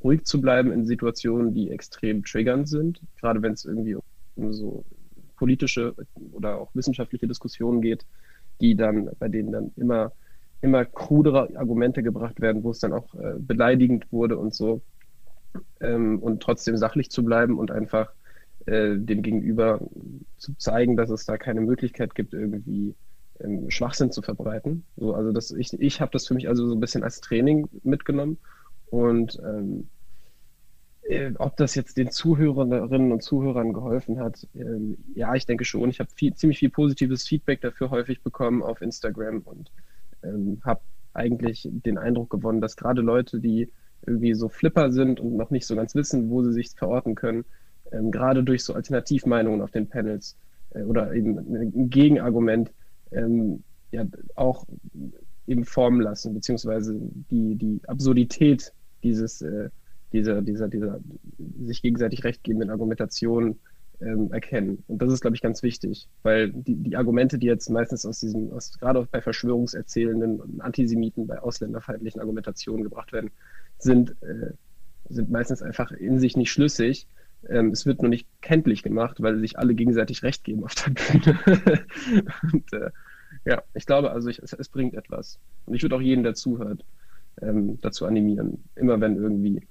ruhig 0.04 0.26
zu 0.26 0.42
bleiben 0.42 0.72
in 0.72 0.86
Situationen, 0.86 1.54
die 1.54 1.72
extrem 1.72 2.24
triggernd 2.24 2.70
sind, 2.70 3.02
gerade 3.20 3.42
wenn 3.42 3.54
es 3.54 3.66
irgendwie 3.66 3.98
um 4.36 4.54
so 4.54 4.86
politische 5.38 5.96
oder 6.34 6.58
auch 6.60 6.70
wissenschaftliche 6.76 7.28
Diskussionen 7.28 7.82
geht, 7.82 8.06
die 8.62 8.76
dann, 8.76 9.10
bei 9.18 9.28
denen 9.28 9.52
dann 9.52 9.72
immer, 9.76 10.12
immer 10.62 10.86
krudere 10.86 11.50
Argumente 11.58 12.04
gebracht 12.04 12.42
werden, 12.42 12.64
wo 12.64 12.70
es 12.70 12.80
dann 12.80 12.94
auch 12.94 13.16
äh, 13.16 13.34
beleidigend 13.40 14.12
wurde 14.12 14.38
und 14.38 14.54
so. 14.54 14.82
Ähm, 15.80 16.20
und 16.20 16.44
trotzdem 16.44 16.78
sachlich 16.78 17.10
zu 17.10 17.26
bleiben 17.26 17.58
und 17.58 17.72
einfach 17.72 18.14
äh, 18.66 18.96
dem 18.98 19.22
Gegenüber 19.22 19.80
zu 20.38 20.54
zeigen, 20.58 20.98
dass 20.98 21.10
es 21.10 21.26
da 21.26 21.38
keine 21.38 21.62
Möglichkeit 21.62 22.16
gibt, 22.16 22.34
irgendwie 22.34 22.96
ähm, 23.40 23.70
Schwachsinn 23.70 24.12
zu 24.12 24.22
verbreiten. 24.22 24.86
So, 24.98 25.14
also 25.14 25.32
das, 25.32 25.52
ich, 25.52 25.74
ich 25.80 26.02
habe 26.02 26.12
das 26.12 26.28
für 26.28 26.34
mich 26.34 26.48
also 26.48 26.68
so 26.68 26.76
ein 26.76 26.80
bisschen 26.80 27.04
als 27.04 27.22
Training 27.22 27.68
mitgenommen 27.84 28.38
Und 28.92 29.40
ähm, 29.46 29.90
äh, 31.04 31.32
ob 31.38 31.58
das 31.58 31.76
jetzt 31.76 31.98
den 31.98 32.12
Zuhörerinnen 32.12 33.12
und 33.12 33.24
Zuhörern 33.24 33.74
geholfen 33.74 34.20
hat, 34.20 34.48
ähm, 34.56 34.98
ja, 35.16 35.34
ich 35.36 35.46
denke 35.46 35.66
schon. 35.66 35.90
Ich 35.90 36.00
habe 36.00 36.10
viel, 36.16 36.34
ziemlich 36.36 36.60
viel 36.60 36.70
positives 36.70 37.28
Feedback 37.28 37.62
dafür 37.62 37.90
häufig 37.90 38.22
bekommen 38.24 38.62
auf 38.64 38.82
Instagram 38.82 39.42
und 39.42 39.72
ähm, 40.24 40.62
habe 40.64 40.82
eigentlich 41.14 41.68
den 41.72 41.98
Eindruck 41.98 42.30
gewonnen, 42.30 42.62
dass 42.62 42.78
gerade 42.78 43.02
Leute, 43.02 43.40
die 43.40 43.72
irgendwie 44.06 44.34
so 44.34 44.50
Flipper 44.50 44.92
sind 44.92 45.20
und 45.20 45.36
noch 45.38 45.52
nicht 45.52 45.68
so 45.68 45.76
ganz 45.76 45.96
wissen, 45.96 46.30
wo 46.30 46.44
sie 46.44 46.54
sich 46.54 46.72
verorten 46.76 47.16
können, 47.16 47.46
ähm, 47.92 48.12
gerade 48.12 48.44
durch 48.44 48.64
so 48.64 48.74
Alternativmeinungen 48.74 49.62
auf 49.62 49.72
den 49.72 49.88
Panels 49.88 50.36
äh, 50.72 50.84
oder 50.84 51.14
eben 51.14 51.38
ein 51.38 51.90
Gegenargument 51.90 52.72
ähm, 53.12 53.64
ja 53.92 54.06
auch 54.36 54.66
eben 55.48 55.66
formen 55.66 56.02
lassen, 56.02 56.34
beziehungsweise 56.34 56.96
die, 57.30 57.56
die 57.56 57.82
Absurdität 57.88 58.74
dieses, 59.04 59.42
äh, 59.42 59.70
dieser, 60.14 60.42
dieser, 60.42 60.68
dieser 60.68 61.00
sich 61.62 61.82
gegenseitig 61.82 62.24
rechtgebenden 62.24 62.70
Argumentation 62.70 63.60
ähm, 64.02 64.32
erkennen. 64.32 64.84
Und 64.88 65.02
das 65.02 65.14
ist, 65.14 65.22
glaube 65.22 65.36
ich, 65.36 65.42
ganz 65.42 65.64
wichtig, 65.64 66.08
weil 66.24 66.52
die, 66.52 66.76
die 66.76 66.96
Argumente, 66.96 67.38
die 67.38 67.48
jetzt 67.48 67.70
meistens 67.70 68.06
aus 68.06 68.20
diesem, 68.20 68.52
aus, 68.52 68.78
gerade 68.80 69.00
auch 69.00 69.08
bei 69.08 69.22
Verschwörungserzählenden 69.22 70.40
und 70.40 70.62
Antisemiten, 70.62 71.28
bei 71.28 71.40
ausländerfeindlichen 71.40 72.20
Argumentationen 72.20 72.84
gebracht 72.84 73.14
werden, 73.14 73.32
sind, 73.78 74.16
äh, 74.22 74.54
sind 75.10 75.30
meistens 75.30 75.62
einfach 75.62 75.92
in 75.92 76.20
sich 76.20 76.36
nicht 76.36 76.52
schlüssig. 76.52 77.08
Ähm, 77.50 77.72
es 77.72 77.86
wird 77.86 78.02
nur 78.02 78.10
nicht 78.10 78.28
kenntlich 78.42 78.84
gemacht, 78.84 79.22
weil 79.22 79.40
sich 79.40 79.58
alle 79.58 79.74
gegenseitig 79.74 80.24
Recht 80.24 80.44
geben 80.44 80.64
auf 80.64 80.76
der 80.76 80.92
Bühne. 80.92 81.86
und 82.54 82.74
äh, 82.74 82.92
ja, 83.46 83.64
ich 83.74 83.86
glaube 83.86 84.12
also, 84.12 84.30
ich, 84.30 84.40
es, 84.40 84.54
es, 84.54 84.70
bringt 84.70 84.94
etwas. 84.94 85.40
Und 85.66 85.74
ich 85.74 85.82
würde 85.82 85.96
auch 85.96 86.02
jeden, 86.02 86.24
der 86.24 86.36
zuhört, 86.36 86.84
ähm, 87.42 87.80
dazu 87.82 88.06
animieren, 88.06 88.64
immer 88.76 89.00
wenn 89.02 89.16
irgendwie 89.16 89.68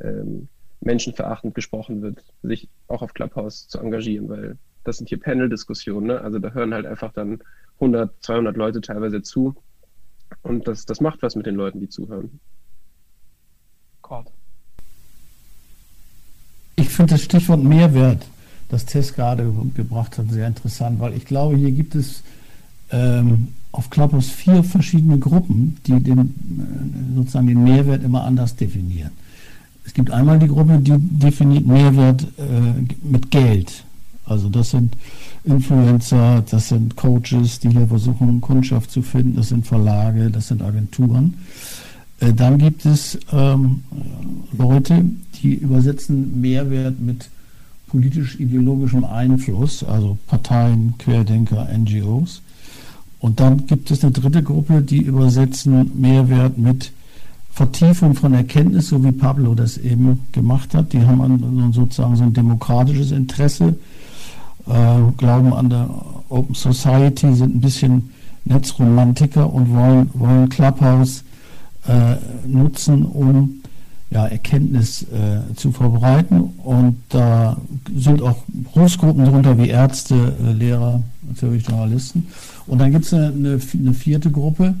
ähm, 0.00 0.48
menschenverachtend 0.80 1.54
gesprochen 1.54 2.02
wird, 2.02 2.22
sich 2.42 2.68
auch 2.88 3.02
auf 3.02 3.14
Clubhouse 3.14 3.68
zu 3.68 3.78
engagieren, 3.78 4.28
weil 4.28 4.58
das 4.82 4.98
sind 4.98 5.08
hier 5.08 5.18
Panel-Diskussionen, 5.18 6.08
ne? 6.08 6.20
also 6.20 6.38
da 6.38 6.52
hören 6.52 6.74
halt 6.74 6.84
einfach 6.84 7.12
dann 7.12 7.42
100, 7.76 8.22
200 8.22 8.56
Leute 8.56 8.80
teilweise 8.82 9.22
zu 9.22 9.54
und 10.42 10.68
das, 10.68 10.84
das 10.84 11.00
macht 11.00 11.22
was 11.22 11.36
mit 11.36 11.46
den 11.46 11.54
Leuten, 11.54 11.80
die 11.80 11.88
zuhören. 11.88 12.38
Gott. 14.02 14.30
Ich 16.84 16.90
finde 16.90 17.14
das 17.14 17.22
Stichwort 17.22 17.64
Mehrwert, 17.64 18.26
das 18.68 18.84
Tess 18.84 19.14
gerade 19.14 19.50
gebracht 19.74 20.18
hat, 20.18 20.30
sehr 20.30 20.46
interessant, 20.46 21.00
weil 21.00 21.14
ich 21.14 21.24
glaube, 21.24 21.56
hier 21.56 21.72
gibt 21.72 21.94
es 21.94 22.22
ähm, 22.90 23.48
auf 23.72 23.88
Clubhouse 23.88 24.28
vier 24.28 24.62
verschiedene 24.62 25.18
Gruppen, 25.18 25.78
die 25.86 25.98
den, 25.98 26.18
äh, 26.18 27.16
sozusagen 27.16 27.46
den 27.46 27.64
Mehrwert 27.64 28.04
immer 28.04 28.24
anders 28.24 28.54
definieren. 28.54 29.12
Es 29.86 29.94
gibt 29.94 30.10
einmal 30.10 30.38
die 30.38 30.46
Gruppe, 30.46 30.78
die 30.78 30.92
definiert 30.98 31.66
Mehrwert 31.66 32.22
äh, 32.36 32.82
mit 33.02 33.30
Geld. 33.30 33.84
Also 34.26 34.50
das 34.50 34.70
sind 34.70 34.94
Influencer, 35.44 36.44
das 36.50 36.68
sind 36.68 36.96
Coaches, 36.96 37.60
die 37.60 37.70
hier 37.70 37.86
versuchen, 37.86 38.42
Kundschaft 38.42 38.90
zu 38.90 39.00
finden, 39.00 39.36
das 39.36 39.48
sind 39.48 39.66
Verlage, 39.66 40.30
das 40.30 40.48
sind 40.48 40.60
Agenturen. 40.60 41.34
Äh, 42.24 42.32
dann 42.32 42.58
gibt 42.58 42.86
es 42.86 43.18
ähm, 43.32 43.82
Leute, 44.56 45.04
die 45.42 45.54
übersetzen 45.54 46.40
Mehrwert 46.40 47.00
mit 47.00 47.28
politisch-ideologischem 47.88 49.04
Einfluss, 49.04 49.84
also 49.84 50.18
Parteien, 50.26 50.94
Querdenker, 50.98 51.68
NGOs. 51.76 52.42
Und 53.20 53.40
dann 53.40 53.66
gibt 53.66 53.90
es 53.90 54.02
eine 54.02 54.12
dritte 54.12 54.42
Gruppe, 54.42 54.82
die 54.82 54.98
übersetzen 54.98 55.92
Mehrwert 55.94 56.58
mit 56.58 56.92
Vertiefung 57.52 58.14
von 58.14 58.34
Erkenntnis, 58.34 58.88
so 58.88 59.02
wie 59.04 59.12
Pablo 59.12 59.54
das 59.54 59.78
eben 59.78 60.26
gemacht 60.32 60.74
hat. 60.74 60.92
Die 60.92 61.00
haben 61.00 61.72
sozusagen 61.72 62.16
so 62.16 62.24
ein 62.24 62.32
demokratisches 62.32 63.12
Interesse, 63.12 63.76
äh, 64.66 64.98
glauben 65.16 65.52
an 65.52 65.70
der 65.70 65.88
Open 66.28 66.54
Society, 66.54 67.32
sind 67.34 67.56
ein 67.56 67.60
bisschen 67.60 68.10
Netzromantiker 68.44 69.50
und 69.50 69.72
wollen, 69.72 70.10
wollen 70.14 70.48
Clubhouse 70.48 71.23
äh, 71.86 72.16
nutzen, 72.46 73.04
um 73.04 73.60
ja, 74.10 74.26
Erkenntnis 74.26 75.02
äh, 75.02 75.54
zu 75.56 75.72
verbreiten. 75.72 76.40
Und 76.62 76.96
da 77.08 77.56
sind 77.96 78.22
auch 78.22 78.36
Berufsgruppen 78.46 79.24
darunter 79.24 79.58
wie 79.58 79.68
Ärzte, 79.68 80.34
äh, 80.40 80.52
Lehrer, 80.52 81.02
natürlich 81.22 81.66
Journalisten. 81.66 82.28
Und 82.66 82.80
dann 82.80 82.92
gibt 82.92 83.04
es 83.04 83.12
eine, 83.12 83.26
eine, 83.26 83.60
eine, 83.72 83.94
vierte 83.94 84.30
Gruppe, 84.30 84.74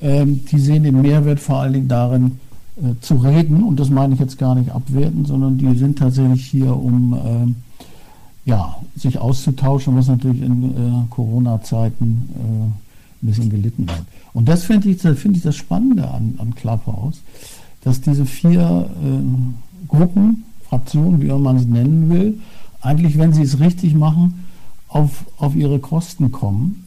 ähm, 0.00 0.44
die 0.50 0.58
sehen 0.58 0.82
den 0.82 1.00
Mehrwert 1.00 1.40
vor 1.40 1.60
allen 1.60 1.72
Dingen 1.74 1.88
darin, 1.88 2.40
äh, 2.76 3.00
zu 3.00 3.14
reden. 3.16 3.62
Und 3.62 3.78
das 3.78 3.88
meine 3.88 4.14
ich 4.14 4.20
jetzt 4.20 4.38
gar 4.38 4.54
nicht 4.54 4.70
abwerten, 4.70 5.24
sondern 5.24 5.58
die 5.58 5.76
sind 5.78 5.98
tatsächlich 5.98 6.44
hier, 6.44 6.76
um 6.76 7.18
ähm, 7.24 7.56
ja, 8.44 8.76
sich 8.96 9.18
auszutauschen, 9.18 9.96
was 9.96 10.08
natürlich 10.08 10.42
in 10.42 10.64
äh, 10.64 11.06
Corona-Zeiten 11.10 12.28
äh, 12.34 12.85
ein 13.22 13.26
bisschen 13.28 13.50
gelitten 13.50 13.86
hat. 13.88 14.04
Und 14.32 14.48
das 14.48 14.64
finde 14.64 14.88
ich, 14.88 15.00
find 15.00 15.36
ich 15.36 15.42
das 15.42 15.56
Spannende 15.56 16.08
an, 16.08 16.34
an 16.38 16.54
Clubhouse, 16.54 17.22
dass 17.82 18.00
diese 18.00 18.26
vier 18.26 18.88
äh, 19.02 19.88
Gruppen, 19.88 20.44
Fraktionen, 20.68 21.22
wie 21.22 21.28
man 21.28 21.56
es 21.56 21.66
nennen 21.66 22.10
will, 22.10 22.38
eigentlich, 22.80 23.18
wenn 23.18 23.32
sie 23.32 23.42
es 23.42 23.60
richtig 23.60 23.94
machen, 23.94 24.44
auf, 24.88 25.24
auf 25.38 25.54
ihre 25.56 25.78
Kosten 25.78 26.32
kommen 26.32 26.86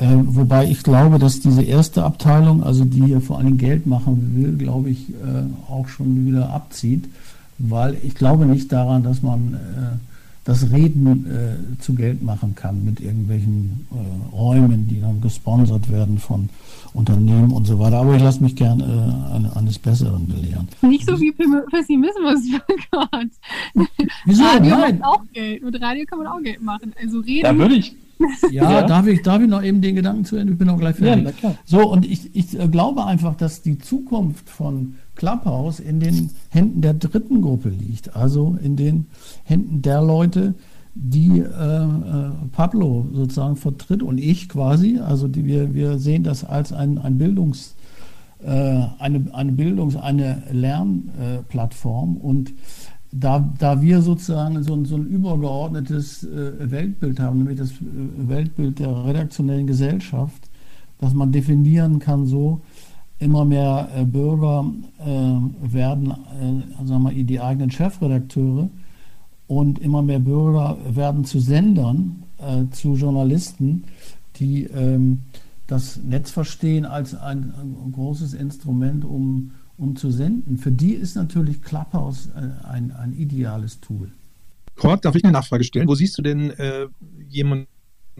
äh, 0.00 0.06
wobei 0.22 0.64
ich 0.64 0.82
glaube, 0.82 1.18
dass 1.18 1.40
diese 1.40 1.62
erste 1.62 2.04
Abteilung, 2.04 2.62
also 2.62 2.84
die 2.86 3.04
hier 3.04 3.20
vor 3.20 3.38
allem 3.38 3.58
Geld 3.58 3.86
machen 3.86 4.32
will, 4.34 4.56
glaube 4.56 4.88
ich, 4.88 5.10
äh, 5.10 5.70
auch 5.70 5.88
schon 5.88 6.26
wieder 6.26 6.50
abzieht, 6.50 7.04
weil 7.58 7.98
ich 8.02 8.14
glaube 8.14 8.46
nicht 8.46 8.72
daran, 8.72 9.02
dass 9.02 9.22
man 9.22 9.54
äh, 9.54 10.09
das 10.44 10.70
Reden 10.72 11.26
äh, 11.26 11.80
zu 11.80 11.94
Geld 11.94 12.22
machen 12.22 12.54
kann 12.54 12.84
mit 12.84 13.00
irgendwelchen 13.00 13.86
äh, 13.90 14.34
Räumen, 14.34 14.88
die 14.88 15.00
dann 15.00 15.20
gesponsert 15.20 15.90
werden 15.90 16.18
von 16.18 16.48
Unternehmen 16.94 17.52
und 17.52 17.66
so 17.66 17.78
weiter. 17.78 17.98
Aber 17.98 18.16
ich 18.16 18.22
lasse 18.22 18.42
mich 18.42 18.56
gerne 18.56 18.84
äh, 19.54 19.58
eines 19.58 19.78
Besseren 19.78 20.26
belehren. 20.26 20.66
Nicht 20.82 21.06
so 21.06 21.16
viel 21.16 21.32
Pessimismus, 21.32 22.40
oh 22.68 22.74
Gott. 22.90 23.86
Wieso? 24.24 24.42
Radio 24.44 24.76
Nein. 24.76 24.98
macht 24.98 25.04
auch 25.04 25.22
Geld. 25.32 25.62
Mit 25.62 25.80
Radio 25.80 26.04
kann 26.06 26.18
man 26.18 26.26
auch 26.28 26.40
Geld 26.40 26.62
machen. 26.62 26.94
Also 27.00 27.20
reden. 27.20 27.42
Da 27.44 27.56
würde 27.56 27.74
ich, 27.74 27.94
Ja, 28.50 28.70
Ja. 28.70 28.82
Darf, 28.86 29.06
ich, 29.06 29.22
darf 29.22 29.40
ich 29.42 29.48
noch 29.48 29.62
eben 29.62 29.80
den 29.80 29.94
Gedanken 29.94 30.24
zu 30.24 30.36
Ende? 30.36 30.52
Ich 30.52 30.58
bin 30.58 30.68
auch 30.68 30.78
gleich 30.78 30.98
Ja, 31.00 31.14
fertig. 31.16 31.36
klar. 31.38 31.54
so, 31.64 31.90
und 31.90 32.04
ich, 32.06 32.34
ich 32.34 32.58
äh, 32.58 32.68
glaube 32.68 33.04
einfach, 33.04 33.34
dass 33.34 33.62
die 33.62 33.78
Zukunft 33.78 34.48
von 34.48 34.94
Clubhouse 35.16 35.80
in 35.80 36.00
den 36.00 36.30
Händen 36.50 36.80
der 36.82 36.94
dritten 36.94 37.42
Gruppe 37.42 37.68
liegt. 37.70 38.16
Also 38.16 38.56
in 38.62 38.76
den 38.76 39.06
Händen 39.44 39.82
der 39.82 40.02
Leute, 40.02 40.54
die 40.94 41.38
äh, 41.40 41.42
äh, 41.44 42.30
Pablo 42.52 43.06
sozusagen 43.12 43.56
vertritt 43.56 44.02
und 44.02 44.18
ich 44.18 44.48
quasi. 44.48 44.98
Also 44.98 45.28
die, 45.28 45.44
wir, 45.46 45.74
wir 45.74 45.98
sehen 45.98 46.24
das 46.24 46.44
als 46.44 46.72
ein, 46.72 46.98
ein 46.98 47.16
Bildungs, 47.18 47.74
äh, 48.42 48.50
eine, 48.98 49.24
eine 49.32 49.52
Bildungs-, 49.52 49.96
eine 49.96 50.42
Lernplattform 50.50 52.16
und 52.16 52.52
da, 53.12 53.52
da 53.58 53.82
wir 53.82 54.02
sozusagen 54.02 54.62
so 54.62 54.74
ein, 54.74 54.84
so 54.84 54.96
ein 54.96 55.06
übergeordnetes 55.06 56.24
äh, 56.24 56.70
Weltbild 56.70 57.18
haben, 57.18 57.38
nämlich 57.38 57.58
das 57.58 57.70
äh, 57.72 58.28
Weltbild 58.28 58.78
der 58.78 59.04
redaktionellen 59.04 59.66
Gesellschaft, 59.66 60.48
dass 60.98 61.14
man 61.14 61.32
definieren 61.32 61.98
kann, 61.98 62.26
so 62.26 62.60
immer 63.18 63.44
mehr 63.44 63.88
äh, 63.94 64.04
Bürger 64.04 64.64
werden 65.62 66.10
äh, 66.10 66.86
sagen 66.86 67.02
wir, 67.02 67.24
die 67.24 67.40
eigenen 67.40 67.70
Chefredakteure 67.70 68.68
und 69.48 69.78
immer 69.80 70.02
mehr 70.02 70.20
Bürger 70.20 70.76
werden 70.88 71.24
zu 71.24 71.40
Sendern, 71.40 72.22
zu 72.70 72.94
Journalisten, 72.94 73.84
die 74.36 74.64
ähm, 74.64 75.22
das 75.66 75.98
Netz 76.02 76.30
verstehen 76.30 76.86
als 76.86 77.14
ein 77.14 77.52
großes 77.92 78.32
Instrument, 78.32 79.04
um 79.04 79.50
um 79.80 79.96
zu 79.96 80.10
senden. 80.10 80.58
Für 80.58 80.70
die 80.70 80.92
ist 80.92 81.16
natürlich 81.16 81.62
Clubhouse 81.62 82.28
äh, 82.36 82.66
ein, 82.66 82.92
ein 82.92 83.14
ideales 83.14 83.80
Tool. 83.80 84.10
Kurt, 84.76 85.04
darf 85.04 85.16
ich 85.16 85.24
eine 85.24 85.32
Nachfrage 85.32 85.64
stellen? 85.64 85.88
Wo 85.88 85.94
siehst 85.94 86.16
du 86.18 86.22
denn 86.22 86.50
äh, 86.50 86.86
jemand 87.28 87.66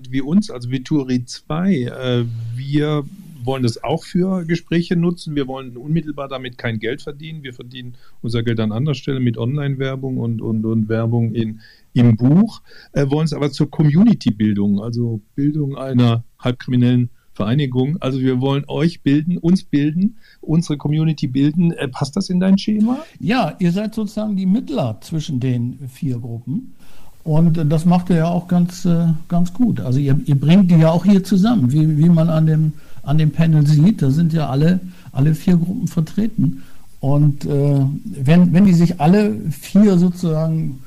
wie 0.08 0.22
uns, 0.22 0.50
also 0.50 0.70
Vituri 0.70 1.24
2? 1.24 1.74
Äh, 1.74 2.24
wir 2.56 3.04
wollen 3.44 3.62
das 3.62 3.82
auch 3.82 4.04
für 4.04 4.44
Gespräche 4.44 4.96
nutzen. 4.96 5.34
Wir 5.34 5.46
wollen 5.46 5.76
unmittelbar 5.76 6.28
damit 6.28 6.58
kein 6.58 6.78
Geld 6.78 7.02
verdienen. 7.02 7.42
Wir 7.42 7.54
verdienen 7.54 7.94
unser 8.22 8.42
Geld 8.42 8.60
an 8.60 8.72
anderer 8.72 8.94
Stelle 8.94 9.20
mit 9.20 9.36
Online-Werbung 9.38 10.18
und, 10.18 10.40
und, 10.40 10.64
und 10.64 10.88
Werbung 10.88 11.34
in, 11.34 11.60
im 11.92 12.16
Buch, 12.16 12.62
äh, 12.92 13.08
wollen 13.10 13.26
es 13.26 13.32
aber 13.32 13.50
zur 13.50 13.70
Community-Bildung, 13.70 14.80
also 14.80 15.20
Bildung 15.34 15.76
einer 15.76 16.24
halbkriminellen 16.38 17.10
Vereinigung. 17.32 17.96
Also 18.00 18.20
wir 18.20 18.40
wollen 18.40 18.64
euch 18.66 19.02
bilden, 19.02 19.38
uns 19.38 19.64
bilden, 19.64 20.18
unsere 20.40 20.76
Community 20.76 21.26
bilden. 21.26 21.72
Äh, 21.72 21.88
passt 21.88 22.16
das 22.16 22.28
in 22.28 22.40
dein 22.40 22.58
Schema? 22.58 22.98
Ja, 23.18 23.54
ihr 23.58 23.72
seid 23.72 23.94
sozusagen 23.94 24.36
die 24.36 24.46
Mittler 24.46 24.98
zwischen 25.00 25.40
den 25.40 25.78
vier 25.88 26.18
Gruppen. 26.18 26.74
Und 27.22 27.58
äh, 27.58 27.66
das 27.66 27.84
macht 27.84 28.10
ihr 28.10 28.16
ja 28.16 28.28
auch 28.28 28.48
ganz, 28.48 28.84
äh, 28.84 29.06
ganz 29.28 29.54
gut. 29.54 29.80
Also 29.80 29.98
ihr, 29.98 30.18
ihr 30.24 30.34
bringt 30.34 30.70
die 30.70 30.76
ja 30.76 30.90
auch 30.90 31.04
hier 31.04 31.22
zusammen, 31.22 31.72
wie, 31.72 31.98
wie 31.98 32.08
man 32.08 32.28
an 32.28 32.46
dem, 32.46 32.72
an 33.02 33.18
dem 33.18 33.30
Panel 33.30 33.66
sieht. 33.66 34.02
Da 34.02 34.10
sind 34.10 34.32
ja 34.32 34.48
alle, 34.48 34.80
alle 35.12 35.34
vier 35.34 35.56
Gruppen 35.56 35.86
vertreten. 35.86 36.62
Und 36.98 37.46
äh, 37.46 37.80
wenn, 38.04 38.52
wenn 38.52 38.66
die 38.66 38.74
sich 38.74 39.00
alle 39.00 39.34
vier 39.50 39.96
sozusagen 39.98 40.80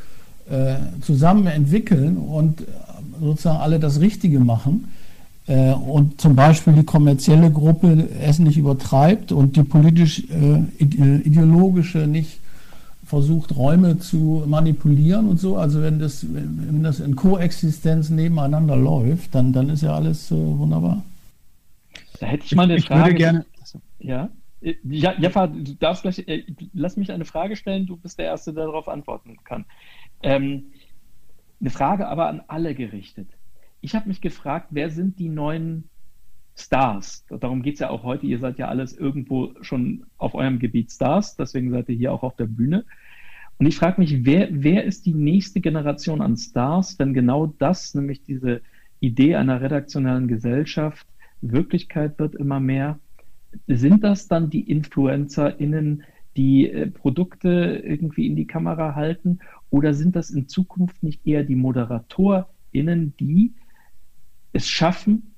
äh, 0.49 0.75
zusammen 1.01 1.47
entwickeln 1.47 2.17
und 2.17 2.63
sozusagen 3.19 3.59
alle 3.59 3.79
das 3.79 3.99
Richtige 3.99 4.39
machen, 4.39 4.85
äh, 4.85 5.02
und 5.45 6.21
zum 6.21 6.35
Beispiel 6.35 6.73
die 6.73 6.85
kommerzielle 6.85 7.51
Gruppe 7.51 8.07
es 8.21 8.39
nicht 8.39 8.57
übertreibt 8.57 9.33
und 9.33 9.57
die 9.57 9.63
politisch-ideologische 9.63 12.03
äh, 12.03 12.07
nicht 12.07 12.39
versucht, 13.05 13.55
Räume 13.55 13.99
zu 13.99 14.43
manipulieren 14.47 15.27
und 15.27 15.39
so. 15.39 15.57
Also 15.57 15.81
wenn 15.81 15.99
das, 15.99 16.25
wenn 16.33 16.81
das 16.81 17.01
in 17.01 17.15
Koexistenz 17.15 18.09
nebeneinander 18.09 18.77
läuft, 18.77 19.35
dann, 19.35 19.51
dann 19.51 19.69
ist 19.69 19.83
ja 19.83 19.93
alles 19.93 20.31
äh, 20.31 20.35
wunderbar. 20.35 21.03
Da 22.19 22.27
hätte 22.27 22.45
ich 22.45 22.55
mal 22.55 22.63
eine 22.63 22.77
ich 22.77 22.85
Frage. 22.85 23.03
würde 23.03 23.15
gerne. 23.15 23.45
Ja? 23.99 24.29
Ja, 24.61 25.13
Jaffa, 25.19 25.47
du 25.47 25.75
darfst 25.75 26.03
gleich, 26.03 26.25
äh, 26.25 26.45
lass 26.73 26.95
mich 26.95 27.11
eine 27.11 27.25
Frage 27.25 27.57
stellen, 27.57 27.85
du 27.85 27.97
bist 27.97 28.17
der 28.17 28.27
Erste, 28.27 28.53
der 28.53 28.63
darauf 28.65 28.87
antworten 28.87 29.35
kann. 29.43 29.65
Ähm, 30.21 30.67
eine 31.59 31.69
Frage 31.69 32.07
aber 32.07 32.29
an 32.29 32.43
alle 32.47 32.73
gerichtet 32.73 33.27
ich 33.83 33.95
habe 33.95 34.07
mich 34.07 34.21
gefragt, 34.21 34.67
wer 34.71 34.89
sind 34.89 35.19
die 35.19 35.27
neuen 35.27 35.89
Stars? 36.55 37.25
Darum 37.27 37.61
geht 37.61 37.73
es 37.73 37.79
ja 37.81 37.89
auch 37.89 38.03
heute. 38.03 38.25
Ihr 38.25 38.39
seid 38.39 38.57
ja 38.57 38.69
alles 38.69 38.97
irgendwo 38.97 39.51
schon 39.61 40.05
auf 40.17 40.35
eurem 40.35 40.57
Gebiet 40.57 40.89
Stars, 40.89 41.35
deswegen 41.35 41.69
seid 41.69 41.89
ihr 41.89 41.95
hier 41.95 42.13
auch 42.13 42.23
auf 42.23 42.37
der 42.37 42.45
Bühne. 42.45 42.85
Und 43.57 43.65
ich 43.65 43.75
frage 43.75 43.99
mich, 43.99 44.25
wer, 44.25 44.47
wer 44.51 44.85
ist 44.85 45.05
die 45.05 45.13
nächste 45.13 45.59
Generation 45.59 46.21
an 46.21 46.37
Stars, 46.37 46.97
wenn 46.97 47.13
genau 47.13 47.47
das, 47.47 47.93
nämlich 47.93 48.23
diese 48.23 48.61
Idee 49.01 49.35
einer 49.35 49.59
redaktionellen 49.59 50.29
Gesellschaft, 50.29 51.05
Wirklichkeit 51.41 52.17
wird 52.19 52.35
immer 52.35 52.61
mehr? 52.61 52.99
Sind 53.67 54.05
das 54.05 54.29
dann 54.29 54.49
die 54.49 54.71
InfluencerInnen, 54.71 56.03
die 56.37 56.69
äh, 56.69 56.87
Produkte 56.87 57.83
irgendwie 57.85 58.27
in 58.27 58.37
die 58.37 58.47
Kamera 58.47 58.95
halten? 58.95 59.39
Oder 59.69 59.93
sind 59.93 60.15
das 60.15 60.29
in 60.29 60.47
Zukunft 60.47 61.03
nicht 61.03 61.27
eher 61.27 61.43
die 61.43 61.57
ModeratorInnen, 61.57 63.13
die 63.19 63.53
es 64.53 64.69
schaffen, 64.69 65.33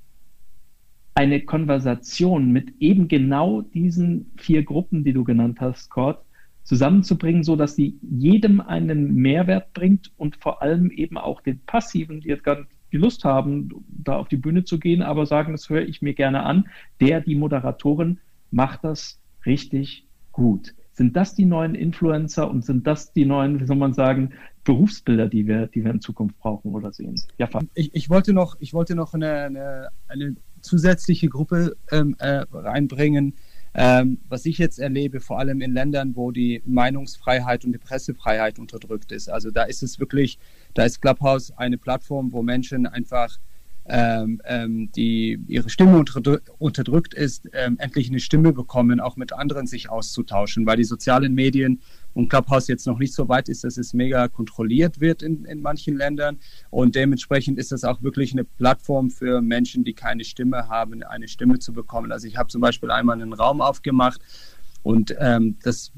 eine 1.15 1.41
Konversation 1.41 2.51
mit 2.51 2.73
eben 2.79 3.07
genau 3.07 3.61
diesen 3.61 4.31
vier 4.35 4.63
Gruppen, 4.63 5.05
die 5.05 5.13
du 5.13 5.23
genannt 5.23 5.61
hast, 5.61 5.89
Cord, 5.89 6.23
zusammenzubringen, 6.63 7.43
so 7.43 7.55
dass 7.55 7.75
sie 7.75 7.97
jedem 8.01 8.59
einen 8.59 9.15
Mehrwert 9.15 9.71
bringt 9.73 10.11
und 10.17 10.35
vor 10.35 10.61
allem 10.61 10.91
eben 10.91 11.17
auch 11.17 11.41
den 11.41 11.59
Passiven, 11.59 12.19
die 12.19 12.27
jetzt 12.27 12.43
gar 12.43 12.59
nicht 12.59 12.69
die 12.91 12.97
Lust 12.97 13.23
haben, 13.23 13.69
da 13.87 14.17
auf 14.17 14.27
die 14.27 14.37
Bühne 14.37 14.63
zu 14.63 14.79
gehen, 14.79 15.01
aber 15.01 15.25
sagen, 15.25 15.53
das 15.53 15.69
höre 15.69 15.87
ich 15.87 16.01
mir 16.01 16.13
gerne 16.13 16.43
an, 16.43 16.67
der, 16.99 17.21
die 17.21 17.35
Moderatorin 17.35 18.19
macht 18.51 18.83
das 18.83 19.19
richtig 19.45 20.05
gut. 20.31 20.73
Sind 20.91 21.15
das 21.15 21.35
die 21.35 21.45
neuen 21.45 21.75
Influencer 21.75 22.49
und 22.49 22.63
sind 22.63 22.87
das 22.87 23.13
die 23.13 23.25
neuen, 23.25 23.59
wie 23.59 23.65
soll 23.65 23.77
man 23.77 23.93
sagen, 23.93 24.31
Berufsbilder, 24.65 25.27
die 25.27 25.47
wir, 25.47 25.67
die 25.67 25.85
wir 25.85 25.91
in 25.91 26.01
Zukunft 26.01 26.37
brauchen 26.39 26.73
oder 26.73 26.91
sehen? 26.91 27.15
Ja, 27.37 27.47
ich, 27.75 27.95
ich 27.95 28.09
wollte 28.09 28.33
noch, 28.33 28.57
ich 28.59 28.73
wollte 28.73 28.95
noch 28.95 29.13
eine, 29.13 29.43
eine, 29.43 29.89
eine 30.07 30.35
zusätzliche 30.61 31.29
Gruppe 31.29 31.77
ähm, 31.91 32.15
äh, 32.19 32.43
reinbringen, 32.51 33.35
ähm, 33.75 34.19
was 34.27 34.45
ich 34.45 34.57
jetzt 34.57 34.79
erlebe, 34.79 35.19
vor 35.19 35.39
allem 35.39 35.61
in 35.61 35.73
Ländern, 35.73 36.15
wo 36.15 36.31
die 36.31 36.61
Meinungsfreiheit 36.65 37.63
und 37.63 37.73
die 37.73 37.77
Pressefreiheit 37.77 38.57
unterdrückt 38.57 39.11
ist. 39.11 39.29
Also 39.29 39.51
da 39.51 39.63
ist 39.63 39.83
es 39.83 39.99
wirklich, 39.99 40.39
da 40.73 40.83
ist 40.83 41.01
Clubhouse 41.01 41.51
eine 41.57 41.77
Plattform, 41.77 42.31
wo 42.33 42.41
Menschen 42.41 42.87
einfach 42.87 43.37
ähm, 43.87 44.41
ähm, 44.45 44.91
die 44.95 45.39
ihre 45.47 45.69
Stimme 45.69 46.03
unterdrückt 46.57 47.13
ist, 47.13 47.47
ähm, 47.53 47.77
endlich 47.79 48.09
eine 48.09 48.19
Stimme 48.19 48.51
bekommen, 48.51 48.99
auch 48.99 49.15
mit 49.15 49.31
anderen 49.31 49.67
sich 49.67 49.89
auszutauschen, 49.89 50.65
weil 50.65 50.77
die 50.77 50.83
sozialen 50.83 51.35
Medien 51.35 51.81
und 52.15 52.29
Clubhouse 52.29 52.67
jetzt 52.67 52.87
noch 52.87 52.97
nicht 52.97 53.13
so 53.13 53.29
weit 53.29 53.49
ist, 53.49 53.63
dass 53.63 53.77
es 53.77 53.93
mega 53.93 54.27
kontrolliert 54.27 54.99
wird 55.01 55.21
in, 55.21 55.45
in 55.45 55.61
manchen 55.61 55.97
Ländern. 55.97 56.39
Und 56.71 56.95
dementsprechend 56.95 57.59
ist 57.59 57.71
das 57.71 57.83
auch 57.83 58.01
wirklich 58.01 58.31
eine 58.31 58.45
Plattform 58.45 59.11
für 59.11 59.41
Menschen, 59.41 59.83
die 59.83 59.93
keine 59.93 60.23
Stimme 60.23 60.69
haben, 60.69 61.03
eine 61.03 61.27
Stimme 61.27 61.59
zu 61.59 61.73
bekommen. 61.73 62.11
Also 62.11 62.27
ich 62.27 62.37
habe 62.37 62.49
zum 62.49 62.61
Beispiel 62.61 62.89
einmal 62.89 63.21
einen 63.21 63.33
Raum 63.33 63.61
aufgemacht 63.61 64.21
und 64.81 65.15
ähm, 65.19 65.57
das, 65.63 65.91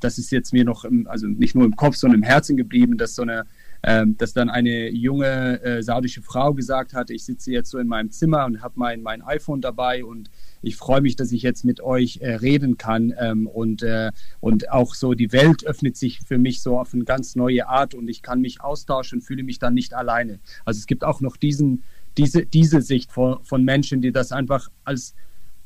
das 0.00 0.18
ist 0.18 0.30
jetzt 0.30 0.52
mir 0.52 0.64
noch, 0.64 0.84
im, 0.84 1.06
also 1.08 1.26
nicht 1.26 1.54
nur 1.54 1.64
im 1.64 1.74
Kopf, 1.74 1.96
sondern 1.96 2.20
im 2.20 2.22
Herzen 2.22 2.56
geblieben, 2.56 2.96
dass 2.96 3.14
so 3.14 3.22
eine 3.22 3.44
ähm, 3.86 4.16
dass 4.18 4.32
dann 4.32 4.50
eine 4.50 4.90
junge 4.90 5.62
äh, 5.62 5.80
saudische 5.80 6.20
Frau 6.20 6.52
gesagt 6.52 6.92
hat, 6.92 7.08
ich 7.08 7.24
sitze 7.24 7.52
jetzt 7.52 7.70
so 7.70 7.78
in 7.78 7.86
meinem 7.86 8.10
Zimmer 8.10 8.44
und 8.44 8.60
habe 8.60 8.74
mein, 8.76 9.00
mein 9.00 9.22
iPhone 9.22 9.60
dabei 9.60 10.04
und 10.04 10.28
ich 10.60 10.74
freue 10.74 11.00
mich, 11.00 11.14
dass 11.14 11.30
ich 11.30 11.42
jetzt 11.42 11.64
mit 11.64 11.80
euch 11.80 12.18
äh, 12.20 12.34
reden 12.34 12.78
kann 12.78 13.14
ähm, 13.16 13.46
und, 13.46 13.84
äh, 13.84 14.10
und 14.40 14.72
auch 14.72 14.96
so 14.96 15.14
die 15.14 15.30
Welt 15.30 15.64
öffnet 15.64 15.96
sich 15.96 16.18
für 16.18 16.36
mich 16.36 16.62
so 16.62 16.80
auf 16.80 16.94
eine 16.94 17.04
ganz 17.04 17.36
neue 17.36 17.68
Art 17.68 17.94
und 17.94 18.08
ich 18.08 18.22
kann 18.22 18.40
mich 18.40 18.60
austauschen, 18.60 19.20
fühle 19.20 19.44
mich 19.44 19.60
dann 19.60 19.74
nicht 19.74 19.94
alleine. 19.94 20.40
Also 20.64 20.78
es 20.78 20.86
gibt 20.86 21.04
auch 21.04 21.20
noch 21.20 21.36
diesen, 21.36 21.84
diese, 22.16 22.44
diese 22.44 22.82
Sicht 22.82 23.12
von, 23.12 23.44
von 23.44 23.62
Menschen, 23.62 24.02
die 24.02 24.10
das 24.10 24.32
einfach 24.32 24.68
als 24.84 25.14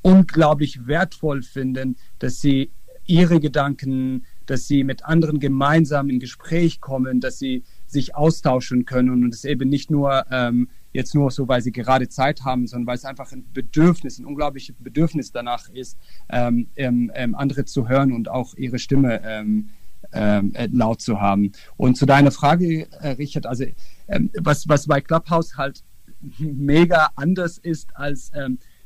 unglaublich 0.02 0.86
wertvoll 0.86 1.42
finden, 1.42 1.96
dass 2.18 2.42
sie 2.42 2.70
ihre 3.06 3.40
Gedanken, 3.40 4.26
dass 4.44 4.68
sie 4.68 4.84
mit 4.84 5.06
anderen 5.06 5.40
gemeinsam 5.40 6.10
in 6.10 6.20
Gespräch 6.20 6.80
kommen, 6.80 7.20
dass 7.20 7.38
sie 7.38 7.64
sich 7.91 8.14
austauschen 8.14 8.84
können 8.84 9.24
und 9.24 9.34
es 9.34 9.45
eben 9.45 9.68
nicht 9.68 9.91
nur 9.91 10.24
ähm, 10.30 10.68
jetzt 10.93 11.14
nur 11.14 11.30
so, 11.30 11.49
weil 11.49 11.62
sie 11.62 11.72
gerade 11.72 12.09
Zeit 12.09 12.43
haben, 12.45 12.66
sondern 12.66 12.86
weil 12.86 12.97
es 12.97 13.05
einfach 13.05 13.32
ein 13.32 13.45
Bedürfnis, 13.53 14.18
ein 14.18 14.26
unglaubliches 14.26 14.74
Bedürfnis 14.78 15.32
danach 15.32 15.68
ist, 15.68 15.99
ähm, 16.28 16.68
ähm, 16.76 17.11
ähm 17.14 17.34
andere 17.34 17.64
zu 17.64 17.88
hören 17.88 18.12
und 18.12 18.28
auch 18.28 18.55
ihre 18.57 18.78
Stimme 18.78 19.20
ähm, 19.24 19.70
ähm, 20.12 20.55
äh, 20.55 20.68
laut 20.72 21.01
zu 21.01 21.20
haben. 21.20 21.53
Und 21.76 21.97
zu 21.97 22.07
deiner 22.07 22.30
Frage, 22.30 22.88
äh, 23.01 23.11
Richard, 23.11 23.47
also 23.47 23.64
ähm, 24.09 24.30
was, 24.41 24.68
was 24.68 24.86
bei 24.86 25.01
Clubhouse 25.01 25.57
halt 25.57 25.84
mega 26.38 27.11
anders 27.16 27.59
ist 27.59 27.97
als 27.97 28.32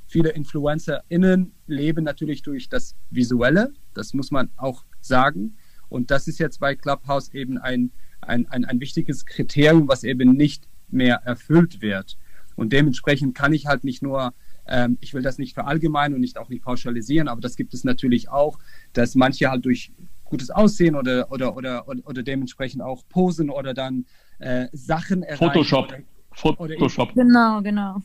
viele 0.07 0.31
InfluencerInnen 0.31 1.53
leben 1.67 2.05
natürlich 2.05 2.43
durch 2.43 2.69
das 2.69 2.95
Visuelle, 3.11 3.73
das 3.95 4.15
muss 4.15 4.31
man 4.31 4.51
auch 4.57 4.85
sagen. 5.01 5.57
Und 5.89 6.11
das 6.11 6.29
ist 6.29 6.39
jetzt 6.39 6.61
bei 6.61 6.75
Clubhouse 6.75 7.33
eben 7.35 7.59
ein 7.59 7.91
ein, 8.29 8.47
ein, 8.49 8.65
ein 8.65 8.81
wichtiges 8.81 9.27
Kriterium, 9.27 9.89
was 9.89 10.05
eben 10.05 10.33
nicht 10.33 10.69
mehr 10.89 11.17
erfüllt 11.25 11.81
wird. 11.83 12.17
Und 12.57 12.73
dementsprechend 12.73 13.35
kann 13.35 13.53
ich 13.53 13.67
halt 13.67 13.85
nicht 13.85 14.03
nur, 14.03 14.33
ähm, 14.67 14.97
ich 15.01 15.15
will 15.15 15.23
das 15.23 15.39
nicht 15.39 15.55
verallgemeinern 15.55 16.15
und 16.15 16.21
nicht 16.21 16.39
auch 16.39 16.49
nicht 16.49 16.63
pauschalisieren, 16.63 17.29
aber 17.29 17.41
das 17.41 17.57
gibt 17.57 17.75
es 17.75 17.85
natürlich 17.85 18.29
auch, 18.29 18.59
dass 18.93 19.15
manche 19.15 19.51
halt 19.51 19.65
durch 19.65 19.93
gutes 20.25 20.51
Aussehen 20.51 20.95
oder, 20.95 21.31
oder, 21.31 21.57
oder, 21.57 21.89
oder, 21.89 22.07
oder 22.07 22.23
dementsprechend 22.23 22.83
auch 22.83 23.03
posen 23.09 23.51
oder 23.51 23.75
dann 23.75 24.07
äh, 24.39 24.69
Sachen 24.73 25.23
erreichen. 25.23 25.45
Photoshop. 25.45 25.87
Oder, 25.87 26.75
Photoshop. 26.75 27.13
Oder 27.13 27.25
genau, 27.25 27.63
genau. 27.63 27.97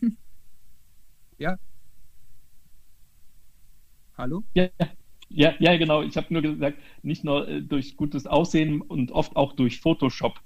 Ja? 1.37 1.57
Hallo? 4.17 4.43
Ja, 4.53 4.67
ja, 5.29 5.53
ja, 5.59 5.77
genau. 5.77 6.01
Ich 6.01 6.17
habe 6.17 6.27
nur 6.29 6.41
gesagt, 6.41 6.77
nicht 7.03 7.23
nur 7.23 7.47
äh, 7.47 7.61
durch 7.61 7.95
gutes 7.95 8.27
Aussehen 8.27 8.81
und 8.81 9.11
oft 9.11 9.35
auch 9.35 9.53
durch 9.53 9.79
Photoshop. 9.79 10.39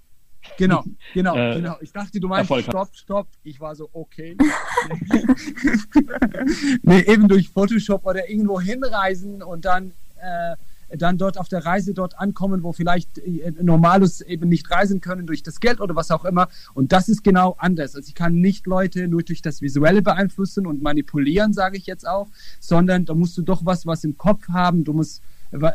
Genau, 0.58 0.84
genau, 1.14 1.36
äh, 1.36 1.56
genau. 1.56 1.78
Ich 1.82 1.92
dachte, 1.92 2.20
du 2.20 2.28
meinst 2.28 2.52
Erfolg 2.52 2.66
Stopp, 2.66 2.96
Stopp. 2.96 3.28
Ich 3.44 3.60
war 3.60 3.76
so, 3.76 3.90
okay. 3.94 4.38
nee, 6.84 7.02
eben 7.02 7.28
durch 7.28 7.50
Photoshop 7.50 8.06
oder 8.06 8.30
irgendwo 8.30 8.60
hinreisen 8.60 9.42
und 9.42 9.66
dann 9.66 9.94
äh, 10.22 10.56
dann 10.98 11.18
dort 11.18 11.38
auf 11.38 11.48
der 11.48 11.66
Reise 11.66 11.94
dort 11.94 12.20
ankommen, 12.20 12.64
wo 12.64 12.74
vielleicht 12.74 13.18
äh, 13.20 13.54
Normalus 13.62 14.22
eben 14.22 14.50
nicht 14.50 14.70
reisen 14.72 15.02
können 15.02 15.28
durch 15.28 15.44
das 15.44 15.60
Geld 15.60 15.80
oder 15.82 15.96
was 15.96 16.12
auch 16.12 16.26
immer. 16.26 16.50
Und 16.74 16.92
das 16.92 17.10
ist 17.10 17.24
genau 17.24 17.56
anders. 17.58 17.96
Also 17.96 18.08
ich 18.08 18.16
kann 18.16 18.36
nicht 18.36 18.68
Leute 18.68 19.08
nur 19.08 19.24
durch 19.24 19.42
das 19.42 19.62
Visuelle 19.62 20.02
beeinflussen 20.02 20.68
und 20.68 20.82
manipulieren, 20.82 21.54
sage 21.54 21.78
ich 21.78 21.86
jetzt 21.86 22.08
auch, 22.08 22.28
sondern 22.60 23.06
da 23.06 23.14
musst 23.14 23.38
du 23.38 23.42
doch 23.42 23.66
was, 23.66 23.86
was 23.86 24.04
im 24.04 24.18
Kopf 24.18 24.48
haben. 24.50 24.84
Du 24.84 24.94
musst 24.94 25.22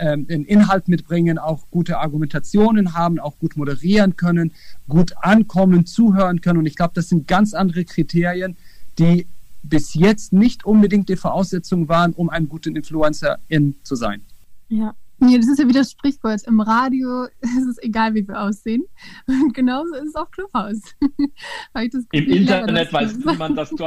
ähm, 0.00 0.26
den 0.26 0.44
Inhalt 0.44 0.88
mitbringen, 0.88 1.38
auch 1.38 1.66
gute 1.70 1.98
Argumentationen 1.98 2.94
haben, 2.94 3.20
auch 3.20 3.38
gut 3.38 3.56
moderieren 3.56 4.16
können, 4.16 4.52
gut 4.88 5.12
ankommen, 5.20 5.86
zuhören 5.86 6.40
können. 6.40 6.58
Und 6.58 6.66
ich 6.66 6.74
glaube, 6.74 6.94
das 6.94 7.08
sind 7.08 7.28
ganz 7.28 7.54
andere 7.54 7.84
Kriterien, 7.84 8.56
die 8.98 9.26
bis 9.62 9.94
jetzt 9.94 10.32
nicht 10.32 10.64
unbedingt 10.64 11.08
die 11.08 11.16
Voraussetzung 11.16 11.88
waren, 11.88 12.12
um 12.12 12.28
ein 12.30 12.48
guter 12.48 12.70
Influencer 12.70 13.38
in 13.48 13.76
zu 13.82 13.94
sein. 13.94 14.22
Ja, 14.68 14.94
ja, 15.20 15.36
das 15.36 15.48
ist 15.48 15.58
ja 15.58 15.68
wie 15.68 15.72
das 15.72 15.90
Sprichwort. 15.90 16.42
Im 16.46 16.60
Radio 16.60 17.24
ist 17.40 17.66
es 17.66 17.78
egal, 17.82 18.14
wie 18.14 18.26
wir 18.26 18.40
aussehen. 18.40 18.84
Und 19.26 19.54
genauso 19.54 19.94
ist 19.94 20.08
es 20.08 20.14
auch 20.14 20.30
Clubhaus. 20.30 20.80
Im 22.12 22.24
Internet 22.24 22.92
weiß 22.92 23.18
niemand, 23.18 23.58
dass 23.58 23.70
du 23.70 23.84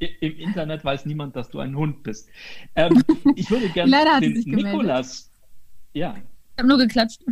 im 0.00 0.36
Internet 0.38 0.84
weiß 0.84 1.06
niemand, 1.06 1.36
dass 1.36 1.48
du 1.50 1.60
ein 1.60 1.76
Hund 1.76 2.02
bist. 2.02 2.28
Ähm, 2.74 3.02
ich 3.36 3.50
würde 3.50 3.68
gerne 3.68 4.20
den 4.20 4.32
Nikolas. 4.44 5.30
Ja. 5.92 6.16
Ich 6.16 6.58
habe 6.58 6.68
nur 6.68 6.78
geklatscht. 6.78 7.22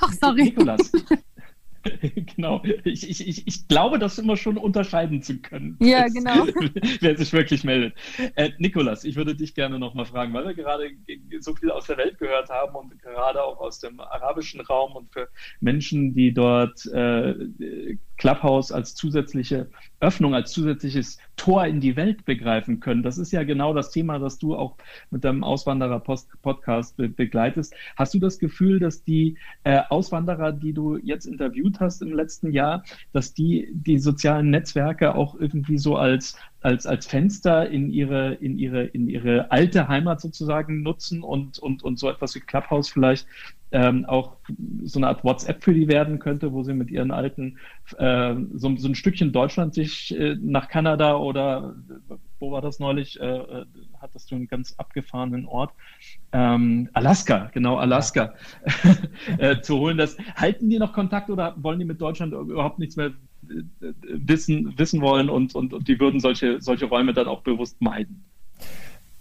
Ach, 0.00 0.12
sorry. 0.12 0.44
Nikolas. 0.44 0.92
genau. 2.36 2.62
Ich, 2.84 3.08
ich, 3.08 3.26
ich, 3.26 3.46
ich 3.46 3.68
glaube, 3.68 3.98
das 3.98 4.18
immer 4.18 4.36
schon 4.36 4.56
unterscheiden 4.56 5.22
zu 5.22 5.38
können. 5.38 5.76
Ja, 5.80 6.06
genau. 6.08 6.46
Wer 7.00 7.16
sich 7.16 7.32
wirklich 7.32 7.64
meldet. 7.64 7.94
Äh, 8.36 8.50
Nikolas, 8.58 9.04
ich 9.04 9.16
würde 9.16 9.34
dich 9.34 9.54
gerne 9.54 9.78
nochmal 9.78 10.06
fragen, 10.06 10.32
weil 10.32 10.46
wir 10.46 10.54
gerade 10.54 10.90
so 11.40 11.54
viel 11.54 11.70
aus 11.70 11.86
der 11.86 11.96
Welt 11.96 12.18
gehört 12.18 12.48
haben 12.50 12.74
und 12.74 13.00
gerade 13.02 13.42
auch 13.42 13.60
aus 13.60 13.78
dem 13.80 14.00
arabischen 14.00 14.60
Raum 14.60 14.96
und 14.96 15.12
für 15.12 15.28
Menschen, 15.60 16.14
die 16.14 16.32
dort 16.32 16.86
äh, 16.86 17.34
Clubhouse 18.16 18.72
als 18.72 18.94
zusätzliche 18.94 19.68
Öffnung, 20.00 20.34
als 20.34 20.52
zusätzliches 20.52 21.18
Tor 21.36 21.66
in 21.66 21.80
die 21.80 21.96
Welt 21.96 22.24
begreifen 22.24 22.80
können. 22.80 23.02
Das 23.02 23.18
ist 23.18 23.32
ja 23.32 23.42
genau 23.42 23.74
das 23.74 23.90
Thema, 23.90 24.18
das 24.18 24.38
du 24.38 24.56
auch 24.56 24.76
mit 25.10 25.24
deinem 25.24 25.44
Auswanderer-Podcast 25.44 26.96
be 26.96 27.08
begleitest. 27.08 27.74
Hast 27.96 28.14
du 28.14 28.18
das 28.18 28.38
Gefühl, 28.38 28.78
dass 28.78 29.04
die 29.04 29.36
äh, 29.64 29.80
Auswanderer, 29.88 30.52
die 30.52 30.72
du 30.72 30.96
jetzt 30.96 31.26
interviewt 31.26 31.80
hast 31.80 32.02
im 32.02 32.12
letzten 32.12 32.52
Jahr, 32.52 32.84
dass 33.12 33.34
die 33.34 33.68
die 33.72 33.98
sozialen 33.98 34.50
Netzwerke 34.50 35.14
auch 35.14 35.34
irgendwie 35.34 35.78
so 35.78 35.96
als 35.96 36.36
als, 36.64 36.86
als 36.86 37.06
Fenster 37.06 37.68
in 37.68 37.90
ihre, 37.90 38.34
in 38.34 38.58
ihre, 38.58 38.84
in 38.84 39.06
ihre 39.06 39.50
alte 39.50 39.86
Heimat 39.86 40.22
sozusagen 40.22 40.82
nutzen 40.82 41.22
und, 41.22 41.58
und, 41.58 41.82
und 41.82 41.98
so 41.98 42.08
etwas 42.08 42.34
wie 42.34 42.40
Clubhouse 42.40 42.88
vielleicht 42.88 43.26
ähm, 43.70 44.06
auch 44.06 44.36
so 44.82 44.98
eine 44.98 45.08
Art 45.08 45.24
WhatsApp 45.24 45.62
für 45.62 45.74
die 45.74 45.88
werden 45.88 46.20
könnte, 46.20 46.52
wo 46.52 46.62
sie 46.62 46.72
mit 46.72 46.90
ihren 46.90 47.10
alten 47.10 47.58
äh, 47.98 48.34
so, 48.54 48.74
so 48.76 48.88
ein 48.88 48.94
Stückchen 48.94 49.32
Deutschland 49.32 49.74
sich 49.74 50.18
äh, 50.18 50.36
nach 50.40 50.68
Kanada 50.68 51.16
oder 51.16 51.76
wo 52.38 52.50
war 52.50 52.60
das 52.60 52.78
neulich? 52.78 53.20
Äh, 53.20 53.24
äh 53.24 53.64
hattest 54.00 54.30
du 54.30 54.34
einen 54.34 54.48
ganz 54.48 54.74
abgefahrenen 54.76 55.46
Ort? 55.46 55.72
Ähm, 56.32 56.88
Alaska, 56.92 57.50
genau, 57.52 57.76
Alaska, 57.76 58.34
äh, 59.38 59.60
zu 59.60 59.78
holen. 59.78 59.96
Das, 59.96 60.16
halten 60.36 60.68
die 60.68 60.78
noch 60.78 60.92
Kontakt 60.92 61.30
oder 61.30 61.54
wollen 61.56 61.78
die 61.78 61.84
mit 61.84 62.00
Deutschland 62.00 62.32
überhaupt 62.32 62.78
nichts 62.78 62.96
mehr 62.96 63.12
äh, 63.48 63.92
wissen, 64.02 64.78
wissen 64.78 65.00
wollen 65.00 65.30
und, 65.30 65.54
und, 65.54 65.72
und 65.72 65.88
die 65.88 65.98
würden 65.98 66.20
solche, 66.20 66.60
solche 66.60 66.86
Räume 66.86 67.12
dann 67.12 67.26
auch 67.26 67.42
bewusst 67.42 67.80
meiden? 67.80 68.24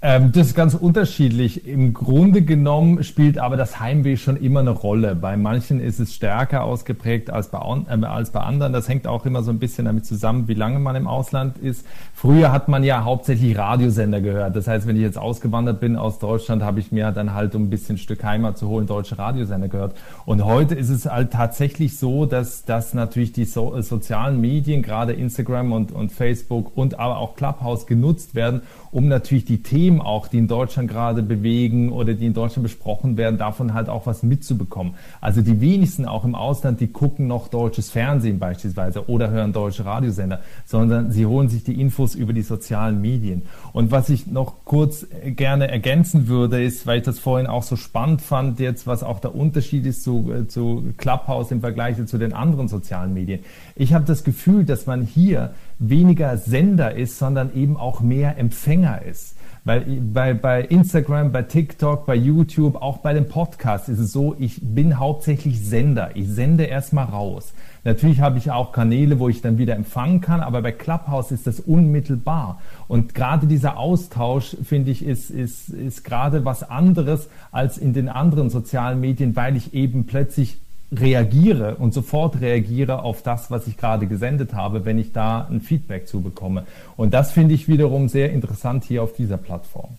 Ähm, 0.05 0.33
das 0.33 0.47
ist 0.47 0.55
ganz 0.55 0.73
unterschiedlich. 0.73 1.65
Im 1.65 1.93
Grunde 1.93 2.41
genommen 2.41 3.05
spielt 3.05 3.37
aber 3.37 3.55
das 3.55 3.79
Heimweh 3.79 4.17
schon 4.17 4.35
immer 4.35 4.59
eine 4.59 4.71
Rolle. 4.71 5.15
Bei 5.15 5.37
manchen 5.37 5.79
ist 5.79 6.01
es 6.01 6.13
stärker 6.13 6.65
ausgeprägt 6.65 7.29
als 7.29 7.47
bei, 7.47 7.59
äh, 7.59 8.03
als 8.03 8.31
bei 8.31 8.41
anderen. 8.41 8.73
Das 8.73 8.89
hängt 8.89 9.07
auch 9.07 9.25
immer 9.25 9.43
so 9.43 9.51
ein 9.51 9.59
bisschen 9.59 9.85
damit 9.85 10.05
zusammen, 10.05 10.49
wie 10.49 10.55
lange 10.55 10.79
man 10.79 10.97
im 10.97 11.07
Ausland 11.07 11.57
ist. 11.57 11.85
Früher 12.13 12.51
hat 12.51 12.67
man 12.67 12.83
ja 12.83 13.05
hauptsächlich 13.05 13.57
Radiosender 13.57 14.19
gehört. 14.19 14.57
Das 14.57 14.67
heißt, 14.67 14.85
wenn 14.87 14.97
ich 14.97 15.03
jetzt 15.03 15.17
ausgewandert 15.17 15.79
bin 15.79 15.95
aus 15.95 16.19
Deutschland, 16.19 16.63
habe 16.63 16.81
ich 16.81 16.91
mir 16.91 17.11
dann 17.11 17.33
halt, 17.33 17.55
um 17.55 17.63
ein 17.63 17.69
bisschen 17.69 17.97
Stück 17.97 18.25
Heimat 18.25 18.57
zu 18.57 18.67
holen, 18.67 18.87
deutsche 18.87 19.17
Radiosender 19.17 19.69
gehört. 19.69 19.95
Und 20.25 20.43
heute 20.43 20.75
ist 20.75 20.89
es 20.89 21.05
halt 21.05 21.31
tatsächlich 21.31 21.97
so, 21.97 22.25
dass, 22.25 22.65
dass 22.65 22.93
natürlich 22.93 23.31
die 23.31 23.45
so, 23.45 23.73
äh, 23.73 23.81
sozialen 23.81 24.41
Medien, 24.41 24.81
gerade 24.81 25.13
Instagram 25.13 25.71
und, 25.71 25.93
und 25.93 26.11
Facebook 26.11 26.75
und 26.75 26.99
aber 26.99 27.19
auch 27.19 27.37
Clubhouse 27.37 27.87
genutzt 27.87 28.35
werden, 28.35 28.63
um 28.91 29.07
natürlich 29.07 29.45
die 29.45 29.63
Themen 29.63 29.92
auch, 30.01 30.27
die 30.27 30.37
in 30.37 30.47
Deutschland 30.47 30.89
gerade 30.89 31.23
bewegen 31.23 31.91
oder 31.91 32.13
die 32.13 32.25
in 32.25 32.33
Deutschland 32.33 32.63
besprochen 32.63 33.17
werden, 33.17 33.37
davon 33.37 33.73
halt 33.73 33.89
auch 33.89 34.05
was 34.05 34.23
mitzubekommen. 34.23 34.95
Also 35.21 35.41
die 35.41 35.61
wenigsten 35.61 36.05
auch 36.05 36.25
im 36.25 36.35
Ausland, 36.35 36.79
die 36.79 36.87
gucken 36.87 37.27
noch 37.27 37.47
deutsches 37.47 37.89
Fernsehen 37.89 38.39
beispielsweise 38.39 39.07
oder 39.09 39.29
hören 39.29 39.53
deutsche 39.53 39.85
Radiosender, 39.85 40.39
sondern 40.65 41.11
sie 41.11 41.25
holen 41.25 41.49
sich 41.49 41.63
die 41.63 41.79
Infos 41.79 42.15
über 42.15 42.33
die 42.33 42.41
sozialen 42.41 43.01
Medien. 43.01 43.43
Und 43.71 43.91
was 43.91 44.09
ich 44.09 44.27
noch 44.27 44.65
kurz 44.65 45.05
gerne 45.25 45.69
ergänzen 45.69 46.27
würde, 46.27 46.63
ist, 46.63 46.85
weil 46.87 46.99
ich 46.99 47.05
das 47.05 47.19
vorhin 47.19 47.47
auch 47.47 47.63
so 47.63 47.75
spannend 47.75 48.21
fand, 48.21 48.59
jetzt 48.59 48.87
was 48.87 49.03
auch 49.03 49.19
der 49.19 49.35
Unterschied 49.35 49.85
ist 49.85 50.03
zu, 50.03 50.31
äh, 50.31 50.47
zu 50.47 50.93
Clubhouse 50.97 51.51
im 51.51 51.61
Vergleich 51.61 52.03
zu 52.05 52.17
den 52.17 52.33
anderen 52.33 52.67
sozialen 52.67 53.13
Medien. 53.13 53.41
Ich 53.75 53.93
habe 53.93 54.05
das 54.05 54.23
Gefühl, 54.23 54.65
dass 54.65 54.85
man 54.85 55.03
hier 55.03 55.53
weniger 55.79 56.37
Sender 56.37 56.95
ist, 56.95 57.17
sondern 57.17 57.53
eben 57.55 57.77
auch 57.77 58.01
mehr 58.01 58.37
Empfänger 58.37 59.01
ist. 59.03 59.35
Weil 59.65 59.81
bei, 59.81 60.33
bei 60.33 60.61
Instagram, 60.61 61.31
bei 61.31 61.43
TikTok, 61.43 62.05
bei 62.05 62.15
YouTube, 62.15 62.75
auch 62.75 62.97
bei 62.97 63.13
den 63.13 63.29
Podcasts 63.29 63.87
ist 63.87 63.99
es 63.99 64.11
so, 64.11 64.35
ich 64.37 64.59
bin 64.61 64.99
hauptsächlich 64.99 65.65
Sender. 65.65 66.11
Ich 66.15 66.27
sende 66.27 66.65
erstmal 66.65 67.05
raus. 67.05 67.53
Natürlich 67.85 68.19
habe 68.19 68.37
ich 68.37 68.51
auch 68.51 68.73
Kanäle, 68.73 69.19
wo 69.19 69.29
ich 69.29 69.41
dann 69.41 69.57
wieder 69.57 69.75
empfangen 69.75 70.19
kann, 70.19 70.41
aber 70.41 70.61
bei 70.61 70.73
Clubhouse 70.73 71.31
ist 71.31 71.47
das 71.47 71.61
unmittelbar. 71.61 72.61
Und 72.89 73.15
gerade 73.15 73.47
dieser 73.47 73.77
Austausch, 73.77 74.57
finde 74.63 74.91
ich, 74.91 75.05
ist, 75.05 75.29
ist, 75.29 75.69
ist 75.69 76.03
gerade 76.03 76.43
was 76.43 76.69
anderes 76.69 77.29
als 77.51 77.77
in 77.77 77.93
den 77.93 78.09
anderen 78.09 78.49
sozialen 78.49 78.99
Medien, 78.99 79.35
weil 79.37 79.55
ich 79.55 79.73
eben 79.73 80.05
plötzlich 80.05 80.59
reagiere 80.95 81.75
und 81.75 81.93
sofort 81.93 82.39
reagiere 82.41 83.03
auf 83.03 83.21
das, 83.21 83.51
was 83.51 83.67
ich 83.67 83.77
gerade 83.77 84.07
gesendet 84.07 84.53
habe, 84.53 84.85
wenn 84.85 84.97
ich 84.97 85.11
da 85.11 85.47
ein 85.49 85.61
Feedback 85.61 86.07
zu 86.07 86.21
bekomme. 86.21 86.65
Und 86.95 87.13
das 87.13 87.31
finde 87.31 87.53
ich 87.53 87.67
wiederum 87.67 88.09
sehr 88.09 88.31
interessant 88.31 88.83
hier 88.83 89.03
auf 89.03 89.13
dieser 89.15 89.37
Plattform. 89.37 89.91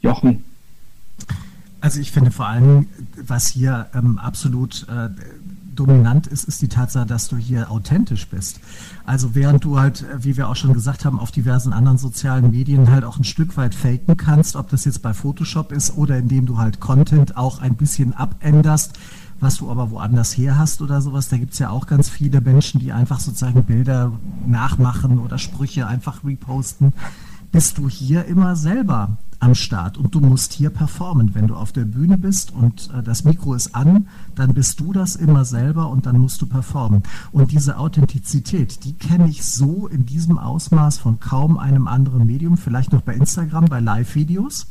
Jochen. 0.00 0.44
Also 1.80 2.00
ich 2.00 2.12
finde 2.12 2.30
vor 2.30 2.46
allem, 2.46 2.88
was 3.26 3.48
hier 3.48 3.86
ähm, 3.94 4.18
absolut 4.18 4.86
äh, 4.88 5.10
dominant 5.74 6.26
ist, 6.26 6.44
ist 6.44 6.62
die 6.62 6.68
Tatsache, 6.68 7.06
dass 7.06 7.28
du 7.28 7.36
hier 7.36 7.70
authentisch 7.70 8.28
bist. 8.28 8.60
Also 9.04 9.34
während 9.34 9.64
du 9.64 9.78
halt, 9.78 10.02
äh, 10.02 10.24
wie 10.24 10.36
wir 10.36 10.48
auch 10.48 10.56
schon 10.56 10.72
gesagt 10.72 11.04
haben, 11.04 11.18
auf 11.18 11.30
diversen 11.30 11.72
anderen 11.72 11.98
sozialen 11.98 12.50
Medien 12.50 12.90
halt 12.90 13.04
auch 13.04 13.18
ein 13.18 13.24
Stück 13.24 13.56
weit 13.56 13.74
faken 13.74 14.16
kannst, 14.16 14.56
ob 14.56 14.70
das 14.70 14.84
jetzt 14.84 15.02
bei 15.02 15.12
Photoshop 15.12 15.72
ist 15.72 15.96
oder 15.96 16.16
indem 16.16 16.46
du 16.46 16.58
halt 16.58 16.80
Content 16.80 17.36
auch 17.36 17.60
ein 17.60 17.74
bisschen 17.74 18.14
abänderst, 18.14 18.98
was 19.40 19.56
du 19.56 19.70
aber 19.70 19.90
woanders 19.90 20.36
her 20.36 20.58
hast 20.58 20.82
oder 20.82 21.00
sowas. 21.00 21.28
Da 21.28 21.36
gibt 21.36 21.52
es 21.52 21.58
ja 21.58 21.70
auch 21.70 21.86
ganz 21.86 22.08
viele 22.08 22.40
Menschen, 22.40 22.80
die 22.80 22.92
einfach 22.92 23.20
sozusagen 23.20 23.64
Bilder 23.64 24.12
nachmachen 24.46 25.18
oder 25.18 25.38
Sprüche 25.38 25.86
einfach 25.86 26.24
reposten. 26.24 26.92
Bist 27.52 27.78
du 27.78 27.88
hier 27.88 28.24
immer 28.24 28.56
selber 28.56 29.16
am 29.44 29.54
Start 29.54 29.98
und 29.98 30.14
du 30.14 30.20
musst 30.20 30.52
hier 30.54 30.70
performen. 30.70 31.34
Wenn 31.34 31.46
du 31.46 31.54
auf 31.54 31.70
der 31.70 31.84
Bühne 31.84 32.18
bist 32.18 32.52
und 32.52 32.90
äh, 32.92 33.02
das 33.02 33.24
Mikro 33.24 33.54
ist 33.54 33.74
an, 33.74 34.08
dann 34.34 34.54
bist 34.54 34.80
du 34.80 34.92
das 34.92 35.16
immer 35.16 35.44
selber 35.44 35.88
und 35.88 36.06
dann 36.06 36.18
musst 36.18 36.40
du 36.42 36.46
performen. 36.46 37.02
Und 37.30 37.52
diese 37.52 37.78
Authentizität, 37.78 38.84
die 38.84 38.94
kenne 38.94 39.28
ich 39.28 39.44
so 39.44 39.86
in 39.86 40.06
diesem 40.06 40.38
Ausmaß 40.38 40.98
von 40.98 41.20
kaum 41.20 41.58
einem 41.58 41.86
anderen 41.86 42.26
Medium, 42.26 42.56
vielleicht 42.56 42.92
noch 42.92 43.02
bei 43.02 43.14
Instagram, 43.14 43.66
bei 43.66 43.80
Live-Videos. 43.80 44.66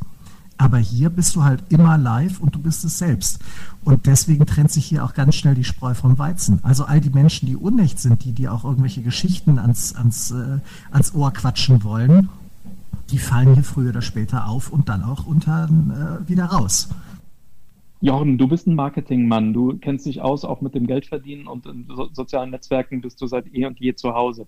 Aber 0.64 0.78
hier 0.78 1.10
bist 1.10 1.36
du 1.36 1.44
halt 1.44 1.62
immer 1.68 1.98
live 1.98 2.40
und 2.40 2.56
du 2.56 2.60
bist 2.60 2.86
es 2.86 2.98
selbst. 2.98 3.44
Und 3.84 4.06
deswegen 4.06 4.46
trennt 4.46 4.72
sich 4.72 4.86
hier 4.86 5.04
auch 5.04 5.14
ganz 5.14 5.36
schnell 5.36 5.56
die 5.56 5.66
Spreu 5.66 5.94
vom 5.94 6.18
Weizen. 6.18 6.62
Also 6.64 6.86
all 6.86 7.02
die 7.02 7.10
Menschen, 7.10 7.48
die 7.48 7.58
unecht 7.58 8.00
sind, 8.00 8.24
die 8.24 8.32
dir 8.32 8.54
auch 8.54 8.64
irgendwelche 8.64 9.02
Geschichten 9.02 9.60
ans, 9.60 9.94
ans, 9.94 10.32
äh, 10.32 10.60
ans 10.90 11.14
Ohr 11.16 11.34
quatschen 11.34 11.84
wollen, 11.84 12.30
die 13.12 13.18
fallen 13.18 13.56
hier 13.56 13.64
früher 13.66 13.90
oder 13.90 14.02
später 14.02 14.48
auf 14.48 14.72
und 14.72 14.88
dann 14.88 15.04
auch 15.04 15.26
unter, 15.26 15.66
äh, 15.66 16.30
wieder 16.30 16.46
raus. 16.46 16.88
Jorn, 18.00 18.38
du 18.38 18.48
bist 18.48 18.66
ein 18.66 18.76
Marketingmann, 18.76 19.52
du 19.52 19.78
kennst 19.80 20.06
dich 20.06 20.22
aus, 20.22 20.46
auch 20.46 20.62
mit 20.62 20.76
dem 20.76 20.88
Geldverdienen 20.88 21.46
und 21.46 21.66
in 21.66 21.88
so 21.90 22.08
sozialen 22.14 22.52
Netzwerken 22.52 23.02
bist 23.02 23.22
du 23.22 23.28
seit 23.28 23.54
eh 23.54 23.66
und 23.66 23.82
je 23.82 23.96
zu 23.96 24.14
Hause. 24.14 24.48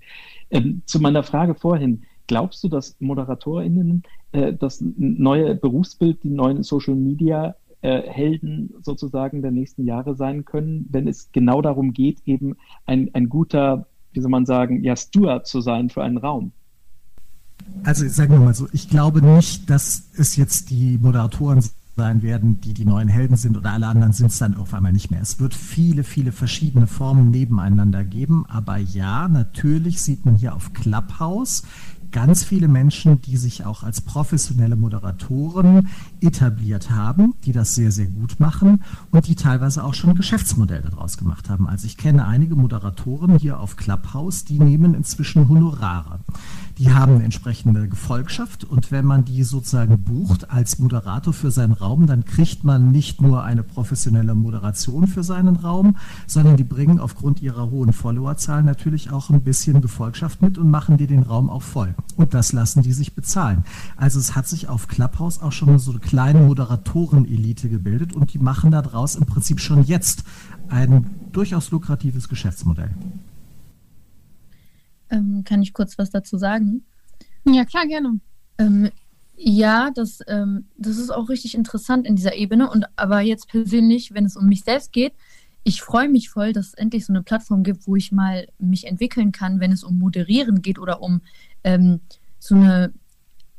Ähm, 0.49 0.82
zu 0.86 1.01
meiner 1.01 1.24
Frage 1.24 1.55
vorhin, 1.55 2.03
glaubst 2.28 2.63
du, 2.63 2.69
dass 2.69 2.95
ModeratorInnen 2.99 4.03
äh, 4.32 4.53
das 4.53 4.84
neue 4.97 5.55
Berufsbild, 5.55 6.23
die 6.23 6.30
neuen 6.30 6.63
Social 6.63 6.95
Media 6.95 7.55
äh, 7.82 8.01
Helden 8.01 8.73
sozusagen 8.82 9.41
der 9.41 9.51
nächsten 9.51 9.86
Jahre 9.86 10.15
sein 10.15 10.45
können, 10.45 10.88
wenn 10.89 11.07
es 11.07 11.32
genau 11.32 11.61
darum 11.61 11.93
geht, 11.93 12.19
eben 12.26 12.55
ein, 12.86 13.11
ein 13.13 13.30
guter, 13.30 13.88
wie 14.13 14.21
soll 14.21 14.32
man 14.32 14.45
sagen, 14.45 14.84
ja, 14.84 14.95
Steward 14.95 15.45
zu 15.47 15.61
sein 15.61 15.89
für 15.89 16.03
einen 16.03 16.17
Raum? 16.17 16.51
Also 17.84 18.07
sagen 18.07 18.34
wir 18.34 18.39
mal 18.39 18.53
so, 18.53 18.67
ich 18.71 18.89
glaube 18.89 19.21
nicht, 19.21 19.69
dass 19.69 20.09
es 20.17 20.36
jetzt 20.36 20.69
die 20.69 20.97
Moderatoren 20.97 21.61
sein 21.95 22.21
werden, 22.23 22.59
die 22.59 22.73
die 22.73 22.86
neuen 22.86 23.07
Helden 23.07 23.38
sind 23.38 23.55
oder 23.55 23.71
alle 23.71 23.88
anderen 23.88 24.11
sind 24.11 24.28
es 24.28 24.38
dann 24.38 24.57
auf 24.57 24.73
einmal 24.73 24.91
nicht 24.91 25.11
mehr. 25.11 25.21
Es 25.21 25.39
wird 25.39 25.53
viele, 25.53 26.03
viele 26.03 26.32
verschiedene 26.32 26.88
Formen 26.88 27.30
nebeneinander 27.30 28.03
geben, 28.03 28.45
aber 28.47 28.78
ja, 28.78 29.28
natürlich 29.28 30.01
sieht 30.01 30.26
man 30.26 30.36
hier 30.36 30.55
auf 30.55 30.73
Clubhouse 30.73 31.63
ganz 32.16 32.45
viele 32.45 32.70
Menschen, 32.70 33.22
die 33.22 33.36
sich 33.36 33.66
auch 33.66 33.84
als 33.84 33.99
professionelle 33.99 34.78
Moderatoren 34.78 35.89
etabliert 36.26 36.89
haben, 36.89 37.34
die 37.45 37.51
das 37.51 37.76
sehr, 37.76 37.91
sehr 37.91 38.07
gut 38.07 38.39
machen 38.39 38.84
und 39.11 39.28
die 39.28 39.36
teilweise 39.36 39.84
auch 39.84 39.93
schon 39.93 40.11
ein 40.11 40.15
Geschäftsmodell 40.15 40.82
daraus 40.82 41.17
gemacht 41.17 41.49
haben. 41.49 41.67
Also 41.67 41.86
ich 41.86 41.97
kenne 41.97 42.26
einige 42.26 42.55
Moderatoren 42.55 43.38
hier 43.38 43.59
auf 43.59 43.76
Clubhouse, 43.76 44.45
die 44.45 44.59
nehmen 44.59 44.93
inzwischen 44.93 45.47
Honorare. 45.47 46.19
Die 46.78 46.93
haben 46.93 47.15
eine 47.15 47.23
entsprechende 47.23 47.88
Gefolgschaft 47.88 48.65
und 48.65 48.91
wenn 48.91 49.05
man 49.05 49.23
die 49.23 49.43
sozusagen 49.43 50.03
bucht 50.03 50.49
als 50.51 50.78
Moderator 50.80 51.34
für 51.34 51.49
seinen 51.49 51.71
Raum, 51.71 52.05
dann 52.05 52.26
kriegt 52.26 52.65
man 52.65 52.91
nicht 52.91 53.21
nur 53.21 53.43
eine 53.43 53.63
professionelle 53.63 54.36
Moderation 54.36 55.07
für 55.07 55.23
seinen 55.23 55.55
Raum, 55.55 55.95
sondern 56.28 56.57
die 56.57 56.65
bringen 56.65 56.99
aufgrund 56.99 57.41
ihrer 57.41 57.69
hohen 57.69 57.93
Followerzahlen 57.93 58.65
natürlich 58.65 59.11
auch 59.11 59.30
ein 59.30 59.41
bisschen 59.41 59.82
Gefolgschaft 59.82 60.41
mit 60.41 60.57
und 60.57 60.69
machen 60.69 60.97
dir 60.97 61.07
den 61.07 61.23
Raum 61.23 61.49
auch 61.49 61.61
voll. 61.61 61.95
Und 62.17 62.34
das 62.34 62.51
lassen 62.51 62.82
die 62.82 62.93
sich 62.93 63.15
bezahlen. 63.15 63.63
Also 63.95 64.19
es 64.19 64.36
hat 64.36 64.47
sich 64.47 64.67
auf 64.67 64.88
Clubhouse 64.88 65.41
auch 65.41 65.51
schon 65.51 65.80
so 65.80 65.91
eine 65.91 65.99
kleine 66.16 66.39
Moderatoren-Elite 66.39 67.68
gebildet 67.68 68.13
und 68.13 68.34
die 68.34 68.39
machen 68.39 68.72
daraus 68.72 69.16
im 69.16 69.26
Prinzip 69.26 69.59
schon 69.59 69.84
jetzt 69.84 70.24
ein 70.70 71.09
durchaus 71.34 71.72
lukratives 71.72 72.30
Geschäftsmodell. 72.30 72.91
Ähm, 75.09 75.43
kann 75.43 75.61
ich 75.61 75.74
kurz 75.74 75.97
was 75.97 76.11
dazu 76.11 76.38
sagen? 76.38 76.86
Ja, 77.43 77.66
klar, 77.66 77.86
gerne. 77.86 78.22
Ähm, 78.57 78.91
ja, 79.36 79.91
das, 79.93 80.20
ähm, 80.28 80.68
das 80.78 80.99
ist 80.99 81.09
auch 81.09 81.28
richtig 81.28 81.53
interessant 81.53 82.07
in 82.07 82.16
dieser 82.16 82.36
Ebene. 82.36 82.70
Und 82.70 82.86
aber 82.95 83.20
jetzt 83.20 83.49
persönlich, 83.49 84.13
wenn 84.13 84.24
es 84.24 84.38
um 84.38 84.47
mich 84.47 84.63
selbst 84.63 84.93
geht, 84.93 85.11
ich 85.66 85.82
freue 85.82 86.07
mich 86.07 86.30
voll, 86.30 86.53
dass 86.53 86.68
es 86.68 86.74
endlich 86.76 87.05
so 87.05 87.11
eine 87.11 87.24
Plattform 87.24 87.63
gibt, 87.63 87.88
wo 87.88 87.97
ich 87.97 88.13
mal 88.13 88.47
mich 88.57 88.88
entwickeln 88.88 89.34
kann, 89.34 89.59
wenn 89.59 89.74
es 89.74 89.84
um 89.84 89.99
Moderieren 89.99 90.61
geht 90.61 90.80
oder 90.80 91.01
um 91.01 91.20
ähm, 91.66 91.99
so 92.39 92.55
eine 92.55 92.93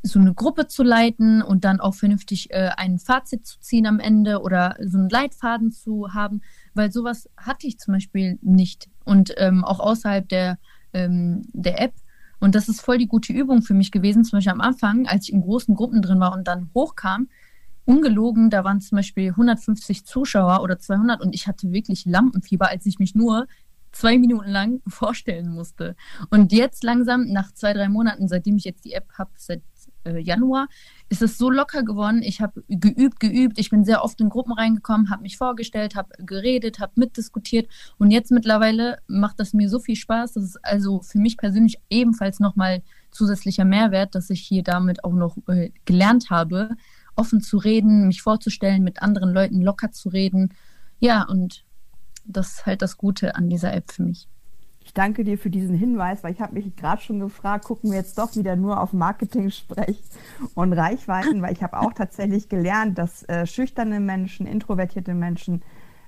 so 0.06 0.18
eine 0.18 0.34
Gruppe 0.34 0.66
zu 0.66 0.82
leiten 0.82 1.42
und 1.42 1.64
dann 1.64 1.80
auch 1.80 1.94
vernünftig 1.94 2.50
äh, 2.50 2.70
ein 2.76 2.98
Fazit 2.98 3.46
zu 3.46 3.58
ziehen 3.60 3.86
am 3.86 4.00
Ende 4.00 4.40
oder 4.40 4.76
so 4.80 4.98
einen 4.98 5.08
Leitfaden 5.08 5.72
zu 5.72 6.14
haben, 6.14 6.42
weil 6.74 6.92
sowas 6.92 7.28
hatte 7.36 7.66
ich 7.66 7.78
zum 7.78 7.94
Beispiel 7.94 8.38
nicht 8.42 8.88
und 9.04 9.34
ähm, 9.36 9.64
auch 9.64 9.80
außerhalb 9.80 10.28
der, 10.28 10.58
ähm, 10.92 11.42
der 11.52 11.80
App. 11.80 11.94
Und 12.38 12.54
das 12.54 12.68
ist 12.68 12.80
voll 12.80 12.98
die 12.98 13.08
gute 13.08 13.32
Übung 13.32 13.62
für 13.62 13.74
mich 13.74 13.90
gewesen, 13.90 14.24
zum 14.24 14.36
Beispiel 14.38 14.52
am 14.52 14.60
Anfang, 14.60 15.06
als 15.06 15.24
ich 15.24 15.32
in 15.32 15.40
großen 15.40 15.74
Gruppen 15.74 16.02
drin 16.02 16.20
war 16.20 16.34
und 16.34 16.46
dann 16.46 16.70
hochkam, 16.74 17.28
ungelogen, 17.86 18.50
da 18.50 18.64
waren 18.64 18.80
zum 18.80 18.96
Beispiel 18.96 19.30
150 19.30 20.04
Zuschauer 20.04 20.60
oder 20.62 20.78
200 20.78 21.20
und 21.20 21.34
ich 21.34 21.46
hatte 21.46 21.72
wirklich 21.72 22.04
Lampenfieber, 22.04 22.68
als 22.68 22.84
ich 22.84 22.98
mich 22.98 23.14
nur 23.14 23.46
zwei 23.92 24.18
Minuten 24.18 24.50
lang 24.50 24.80
vorstellen 24.86 25.48
musste. 25.48 25.96
Und 26.30 26.52
jetzt 26.52 26.84
langsam, 26.84 27.26
nach 27.28 27.52
zwei, 27.52 27.72
drei 27.72 27.88
Monaten, 27.88 28.28
seitdem 28.28 28.56
ich 28.56 28.64
jetzt 28.64 28.84
die 28.84 28.92
App 28.92 29.08
habe, 29.14 29.30
seit 29.36 29.62
äh, 30.06 30.18
Januar, 30.18 30.68
ist 31.08 31.22
es 31.22 31.38
so 31.38 31.50
locker 31.50 31.82
geworden. 31.82 32.22
Ich 32.22 32.40
habe 32.40 32.62
geübt, 32.68 33.20
geübt. 33.20 33.58
Ich 33.58 33.70
bin 33.70 33.84
sehr 33.84 34.02
oft 34.02 34.20
in 34.20 34.28
Gruppen 34.28 34.52
reingekommen, 34.52 35.10
habe 35.10 35.22
mich 35.22 35.36
vorgestellt, 35.36 35.94
habe 35.94 36.10
geredet, 36.24 36.78
habe 36.78 36.92
mitdiskutiert. 36.96 37.68
Und 37.98 38.10
jetzt 38.10 38.30
mittlerweile 38.30 38.98
macht 39.06 39.40
das 39.40 39.52
mir 39.52 39.68
so 39.68 39.78
viel 39.78 39.96
Spaß. 39.96 40.34
Das 40.34 40.44
ist 40.44 40.64
also 40.64 41.00
für 41.00 41.18
mich 41.18 41.36
persönlich 41.36 41.78
ebenfalls 41.90 42.40
nochmal 42.40 42.82
zusätzlicher 43.10 43.64
Mehrwert, 43.64 44.14
dass 44.14 44.30
ich 44.30 44.40
hier 44.40 44.62
damit 44.62 45.04
auch 45.04 45.12
noch 45.12 45.36
äh, 45.48 45.70
gelernt 45.84 46.30
habe, 46.30 46.70
offen 47.14 47.40
zu 47.40 47.56
reden, 47.56 48.06
mich 48.06 48.22
vorzustellen, 48.22 48.84
mit 48.84 49.02
anderen 49.02 49.32
Leuten 49.32 49.62
locker 49.62 49.90
zu 49.90 50.08
reden. 50.08 50.54
Ja, 51.00 51.24
und 51.24 51.64
das 52.24 52.54
ist 52.54 52.66
halt 52.66 52.82
das 52.82 52.96
Gute 52.96 53.36
an 53.36 53.48
dieser 53.48 53.72
App 53.72 53.90
für 53.90 54.02
mich. 54.02 54.28
Danke 54.96 55.24
dir 55.24 55.36
für 55.36 55.50
diesen 55.50 55.76
Hinweis, 55.76 56.24
weil 56.24 56.32
ich 56.32 56.40
habe 56.40 56.54
mich 56.54 56.74
gerade 56.74 57.02
schon 57.02 57.20
gefragt, 57.20 57.66
gucken 57.66 57.90
wir 57.90 57.98
jetzt 57.98 58.16
doch 58.16 58.34
wieder 58.34 58.56
nur 58.56 58.80
auf 58.80 58.94
Marketing-Sprech 58.94 60.02
und 60.54 60.72
Reichweiten, 60.72 61.42
weil 61.42 61.52
ich 61.52 61.62
habe 61.62 61.78
auch 61.78 61.92
tatsächlich 61.92 62.48
gelernt, 62.48 62.96
dass 62.96 63.22
äh, 63.24 63.46
schüchterne 63.46 64.00
Menschen, 64.00 64.46
introvertierte 64.46 65.12
Menschen 65.12 65.60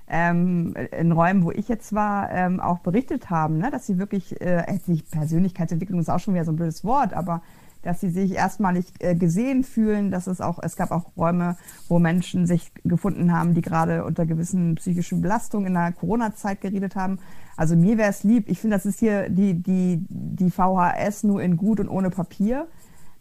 ähm, 0.07 0.73
in 0.97 1.11
Räumen, 1.11 1.43
wo 1.43 1.51
ich 1.51 1.67
jetzt 1.67 1.93
war, 1.93 2.31
ähm, 2.31 2.59
auch 2.59 2.79
berichtet 2.79 3.29
haben, 3.29 3.59
ne, 3.59 3.69
dass 3.69 3.85
sie 3.85 3.99
wirklich, 3.99 4.41
äh, 4.41 4.65
Persönlichkeitsentwicklung 5.11 5.99
ist 5.99 6.09
auch 6.09 6.19
schon 6.19 6.33
wieder 6.33 6.45
so 6.45 6.51
ein 6.51 6.55
blödes 6.55 6.83
Wort, 6.83 7.13
aber 7.13 7.43
dass 7.81 8.01
sie 8.01 8.09
sich 8.09 8.33
erstmalig 8.33 8.85
äh, 8.99 9.15
gesehen 9.15 9.63
fühlen, 9.63 10.11
dass 10.11 10.27
es 10.27 10.41
auch, 10.41 10.59
es 10.61 10.75
gab 10.75 10.91
auch 10.91 11.15
Räume, 11.15 11.55
wo 11.87 11.99
Menschen 11.99 12.45
sich 12.45 12.71
gefunden 12.83 13.31
haben, 13.31 13.53
die 13.53 13.61
gerade 13.61 14.03
unter 14.03 14.25
gewissen 14.25 14.75
psychischen 14.75 15.21
Belastungen 15.21 15.67
in 15.67 15.73
der 15.73 15.93
Corona-Zeit 15.93 16.61
geredet 16.61 16.95
haben. 16.95 17.19
Also 17.55 17.75
mir 17.75 17.97
wäre 17.97 18.09
es 18.09 18.23
lieb, 18.23 18.49
ich 18.49 18.59
finde, 18.59 18.75
das 18.75 18.85
ist 18.85 18.99
hier 18.99 19.29
die, 19.29 19.53
die, 19.53 20.05
die 20.09 20.51
VHS 20.51 21.23
nur 21.23 21.41
in 21.41 21.57
gut 21.57 21.79
und 21.79 21.89
ohne 21.89 22.09
Papier, 22.09 22.67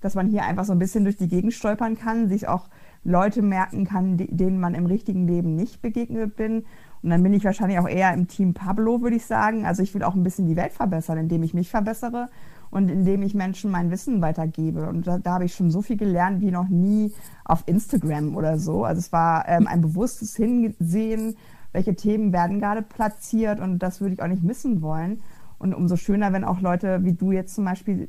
dass 0.01 0.15
man 0.15 0.29
hier 0.29 0.45
einfach 0.45 0.65
so 0.65 0.73
ein 0.73 0.79
bisschen 0.79 1.05
durch 1.05 1.17
die 1.17 1.29
Gegend 1.29 1.53
stolpern 1.53 1.97
kann, 1.97 2.29
sich 2.29 2.49
auch 2.49 2.69
Leute 3.05 3.43
merken 3.43 3.85
kann, 3.85 4.17
denen 4.17 4.61
man 4.61 4.75
im 4.75 4.87
richtigen 4.87 5.27
Leben 5.27 5.55
nicht 5.55 5.83
begegnet 5.83 6.37
bin. 6.37 6.65
Und 7.03 7.11
dann 7.11 7.23
bin 7.23 7.33
ich 7.33 7.45
wahrscheinlich 7.45 7.79
auch 7.79 7.89
eher 7.89 8.13
im 8.13 8.27
Team 8.27 8.55
Pablo, 8.55 9.03
würde 9.03 9.17
ich 9.17 9.25
sagen. 9.25 9.65
Also 9.67 9.83
ich 9.83 9.95
will 9.95 10.03
auch 10.03 10.15
ein 10.15 10.25
bisschen 10.25 10.47
die 10.47 10.57
Welt 10.57 10.73
verbessern, 10.73 11.19
indem 11.19 11.43
ich 11.43 11.55
mich 11.55 11.71
verbessere 11.71 12.29
und 12.71 12.91
indem 12.91 13.23
ich 13.23 13.35
Menschen 13.35 13.71
mein 13.71 13.91
Wissen 13.91 14.21
weitergebe. 14.21 14.89
Und 14.89 15.07
da, 15.07 15.19
da 15.19 15.35
habe 15.35 15.45
ich 15.45 15.55
schon 15.55 15.71
so 15.71 15.83
viel 15.83 15.97
gelernt 15.97 16.41
wie 16.41 16.51
noch 16.51 16.69
nie 16.69 17.13
auf 17.45 17.63
Instagram 17.67 18.37
oder 18.37 18.59
so. 18.59 18.85
Also 18.85 19.01
es 19.01 19.13
war 19.13 19.49
ähm, 19.49 19.67
ein 19.67 19.81
bewusstes 19.81 20.37
Hinsehen, 20.37 21.37
welche 21.73 21.95
Themen 21.95 22.33
werden 22.33 22.61
gerade 22.61 22.83
platziert 22.83 23.61
und 23.61 23.79
das 23.79 24.01
würde 24.01 24.15
ich 24.15 24.23
auch 24.23 24.29
nicht 24.29 24.43
missen 24.43 24.83
wollen. 24.83 25.21
Und 25.59 25.75
umso 25.75 25.97
schöner, 25.97 26.33
wenn 26.33 26.45
auch 26.45 26.61
Leute 26.61 27.05
wie 27.05 27.15
du 27.15 27.33
jetzt 27.33 27.55
zum 27.55 27.65
Beispiel 27.65 28.07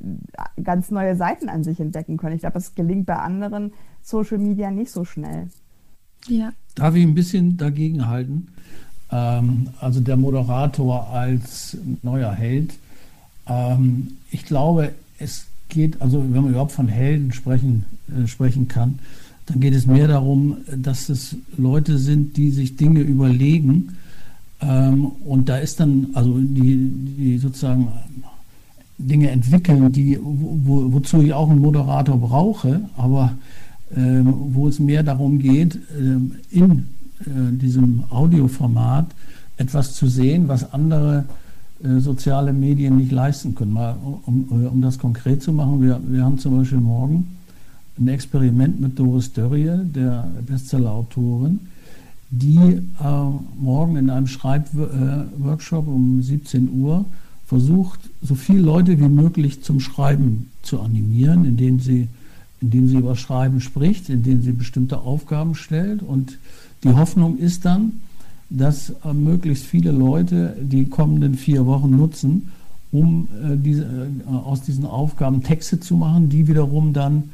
ganz 0.62 0.90
neue 0.90 1.16
Seiten 1.16 1.48
an 1.48 1.64
sich 1.64 1.80
entdecken 1.80 2.16
können. 2.16 2.36
Ich 2.36 2.42
glaube, 2.42 2.54
das 2.54 2.76
gelingt 2.76 3.06
bei 3.06 3.16
anderen 3.16 3.72
Social 4.02 4.38
Media 4.38 4.70
nicht 4.70 4.92
so 4.92 5.04
schnell. 5.04 5.48
Ja. 6.28 6.52
Darf 6.76 6.94
ich 6.94 7.02
ein 7.02 7.14
bisschen 7.14 7.56
dagegen 7.56 8.06
halten? 8.06 8.48
Ähm, 9.10 9.70
also 9.80 10.00
der 10.00 10.16
Moderator 10.16 11.08
als 11.08 11.76
neuer 12.02 12.30
Held 12.32 12.74
ähm, 13.48 14.12
ich 14.30 14.44
glaube, 14.44 14.92
es 15.18 15.46
geht, 15.68 16.00
also 16.00 16.22
wenn 16.22 16.42
man 16.42 16.50
überhaupt 16.50 16.72
von 16.72 16.88
Helden 16.88 17.32
sprechen, 17.32 17.84
äh, 18.08 18.26
sprechen 18.26 18.68
kann, 18.68 18.98
dann 19.46 19.60
geht 19.60 19.74
es 19.74 19.86
mehr 19.86 20.06
darum, 20.06 20.58
dass 20.76 21.08
es 21.08 21.36
Leute 21.56 21.98
sind, 21.98 22.36
die 22.36 22.50
sich 22.50 22.76
Dinge 22.76 23.00
überlegen. 23.00 23.96
Ähm, 24.60 25.06
und 25.24 25.48
da 25.48 25.58
ist 25.58 25.80
dann, 25.80 26.08
also 26.14 26.38
die, 26.38 26.90
die 27.16 27.38
sozusagen 27.38 27.88
Dinge 28.98 29.30
entwickeln, 29.30 29.90
die, 29.92 30.18
wo, 30.20 30.92
wozu 30.92 31.22
ich 31.22 31.32
auch 31.32 31.50
einen 31.50 31.60
Moderator 31.60 32.18
brauche, 32.18 32.82
aber 32.96 33.32
ähm, 33.96 34.32
wo 34.52 34.68
es 34.68 34.78
mehr 34.78 35.02
darum 35.02 35.38
geht, 35.38 35.78
ähm, 35.98 36.36
in 36.50 36.86
äh, 37.20 37.52
diesem 37.52 38.04
Audioformat 38.10 39.06
etwas 39.56 39.94
zu 39.94 40.06
sehen, 40.06 40.48
was 40.48 40.72
andere 40.72 41.24
soziale 41.82 42.52
Medien 42.52 42.98
nicht 42.98 43.12
leisten 43.12 43.54
können. 43.54 43.72
Mal, 43.72 43.96
um, 44.26 44.46
äh, 44.50 44.66
um 44.66 44.82
das 44.82 44.98
konkret 44.98 45.42
zu 45.42 45.52
machen, 45.52 45.82
wir, 45.82 46.00
wir 46.06 46.24
haben 46.24 46.38
zum 46.38 46.58
Beispiel 46.58 46.80
morgen 46.80 47.36
ein 47.98 48.08
Experiment 48.08 48.80
mit 48.80 48.98
Doris 48.98 49.32
Dörrie, 49.32 49.70
der 49.84 50.28
Bestseller-Autorin, 50.46 51.60
die 52.30 52.56
äh, 52.58 52.82
morgen 53.58 53.96
in 53.96 54.10
einem 54.10 54.26
Schreibworkshop 54.26 55.86
äh, 55.86 55.90
um 55.90 56.22
17 56.22 56.70
Uhr 56.72 57.04
versucht, 57.46 58.00
so 58.22 58.34
viele 58.34 58.62
Leute 58.62 58.98
wie 59.00 59.08
möglich 59.08 59.62
zum 59.62 59.80
Schreiben 59.80 60.50
zu 60.62 60.80
animieren, 60.80 61.44
indem 61.44 61.80
sie, 61.80 62.08
indem 62.60 62.88
sie 62.88 62.96
über 62.96 63.16
Schreiben 63.16 63.60
spricht, 63.60 64.08
indem 64.08 64.42
sie 64.42 64.52
bestimmte 64.52 64.98
Aufgaben 64.98 65.54
stellt. 65.54 66.02
Und 66.02 66.38
die 66.84 66.94
Hoffnung 66.94 67.38
ist 67.38 67.64
dann, 67.64 68.00
dass 68.50 68.90
äh, 68.90 69.12
möglichst 69.12 69.64
viele 69.64 69.92
Leute 69.92 70.56
die 70.60 70.84
kommenden 70.86 71.34
vier 71.34 71.66
Wochen 71.66 71.96
nutzen, 71.96 72.50
um 72.92 73.28
äh, 73.42 73.56
diese, 73.56 73.84
äh, 73.84 74.28
aus 74.28 74.62
diesen 74.62 74.84
Aufgaben 74.84 75.42
Texte 75.42 75.80
zu 75.80 75.96
machen, 75.96 76.28
die 76.28 76.48
wiederum 76.48 76.92
dann 76.92 77.30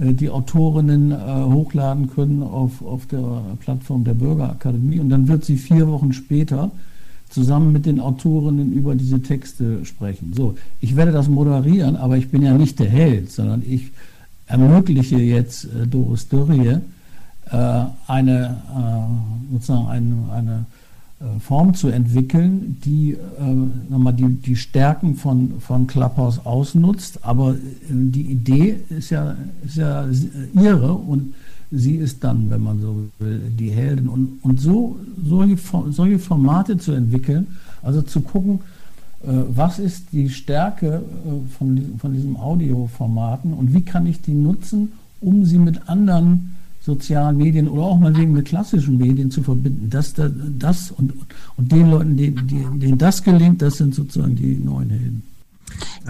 äh, 0.00 0.12
die 0.12 0.30
Autorinnen 0.30 1.10
äh, 1.10 1.16
hochladen 1.16 2.08
können 2.08 2.42
auf, 2.42 2.84
auf 2.84 3.06
der 3.06 3.42
Plattform 3.58 4.04
der 4.04 4.14
Bürgerakademie. 4.14 5.00
Und 5.00 5.10
dann 5.10 5.28
wird 5.28 5.44
sie 5.44 5.56
vier 5.56 5.88
Wochen 5.88 6.12
später 6.12 6.70
zusammen 7.28 7.72
mit 7.72 7.86
den 7.86 8.00
Autorinnen 8.00 8.72
über 8.72 8.94
diese 8.94 9.22
Texte 9.22 9.84
sprechen. 9.84 10.32
So, 10.36 10.56
ich 10.80 10.96
werde 10.96 11.12
das 11.12 11.28
moderieren, 11.28 11.96
aber 11.96 12.16
ich 12.16 12.28
bin 12.28 12.42
ja 12.42 12.56
nicht 12.56 12.78
der 12.78 12.88
Held, 12.88 13.30
sondern 13.30 13.62
ich 13.66 13.90
ermögliche 14.46 15.18
jetzt 15.18 15.64
äh, 15.64 15.86
Doris 15.86 16.28
Dörrie, 16.28 16.66
äh, 16.66 16.80
eine, 17.56 18.56
äh, 18.76 19.52
sozusagen 19.52 19.88
eine, 19.88 20.16
eine 20.32 20.64
äh, 21.20 21.38
Form 21.40 21.74
zu 21.74 21.88
entwickeln, 21.88 22.78
die, 22.84 23.16
nochmal 23.88 24.12
die, 24.12 24.28
die 24.28 24.56
Stärken 24.56 25.16
von, 25.16 25.60
von 25.60 25.86
Clubhouse 25.86 26.44
ausnutzt. 26.46 27.20
Aber 27.22 27.56
die 27.88 28.22
Idee 28.22 28.80
ist 28.88 29.10
ja, 29.10 29.34
ist 29.64 29.76
ja 29.76 30.06
ihre 30.54 30.92
und 30.92 31.34
sie 31.70 31.96
ist 31.96 32.22
dann, 32.24 32.50
wenn 32.50 32.62
man 32.62 32.80
so 32.80 33.08
will, 33.18 33.40
die 33.58 33.70
Heldin. 33.70 34.08
Und, 34.08 34.38
und 34.42 34.60
so 34.60 34.96
solche, 35.24 35.56
solche 35.90 36.18
Formate 36.18 36.78
zu 36.78 36.92
entwickeln, 36.92 37.46
also 37.82 38.02
zu 38.02 38.20
gucken, 38.20 38.60
was 39.22 39.78
ist 39.78 40.12
die 40.12 40.30
Stärke 40.30 41.02
von, 41.58 41.98
von 41.98 42.14
diesen 42.14 42.36
Audioformaten 42.36 43.52
und 43.52 43.74
wie 43.74 43.82
kann 43.82 44.06
ich 44.06 44.22
die 44.22 44.32
nutzen, 44.32 44.92
um 45.20 45.44
sie 45.44 45.58
mit 45.58 45.88
anderen 45.88 46.56
sozialen 46.80 47.36
Medien 47.36 47.68
oder 47.68 47.82
auch 47.82 47.98
mal 47.98 48.16
wegen 48.16 48.32
mit 48.32 48.46
klassischen 48.46 48.96
Medien 48.96 49.30
zu 49.30 49.42
verbinden. 49.42 49.88
Das, 49.90 50.14
das, 50.14 50.32
das 50.58 50.90
und, 50.90 51.12
und 51.56 51.70
den 51.70 51.90
Leuten, 51.90 52.16
denen, 52.16 52.80
denen 52.80 52.98
das 52.98 53.22
gelingt, 53.22 53.60
das 53.62 53.76
sind 53.76 53.94
sozusagen 53.94 54.34
die 54.34 54.56
neuen 54.56 54.90
Helden. 54.90 55.22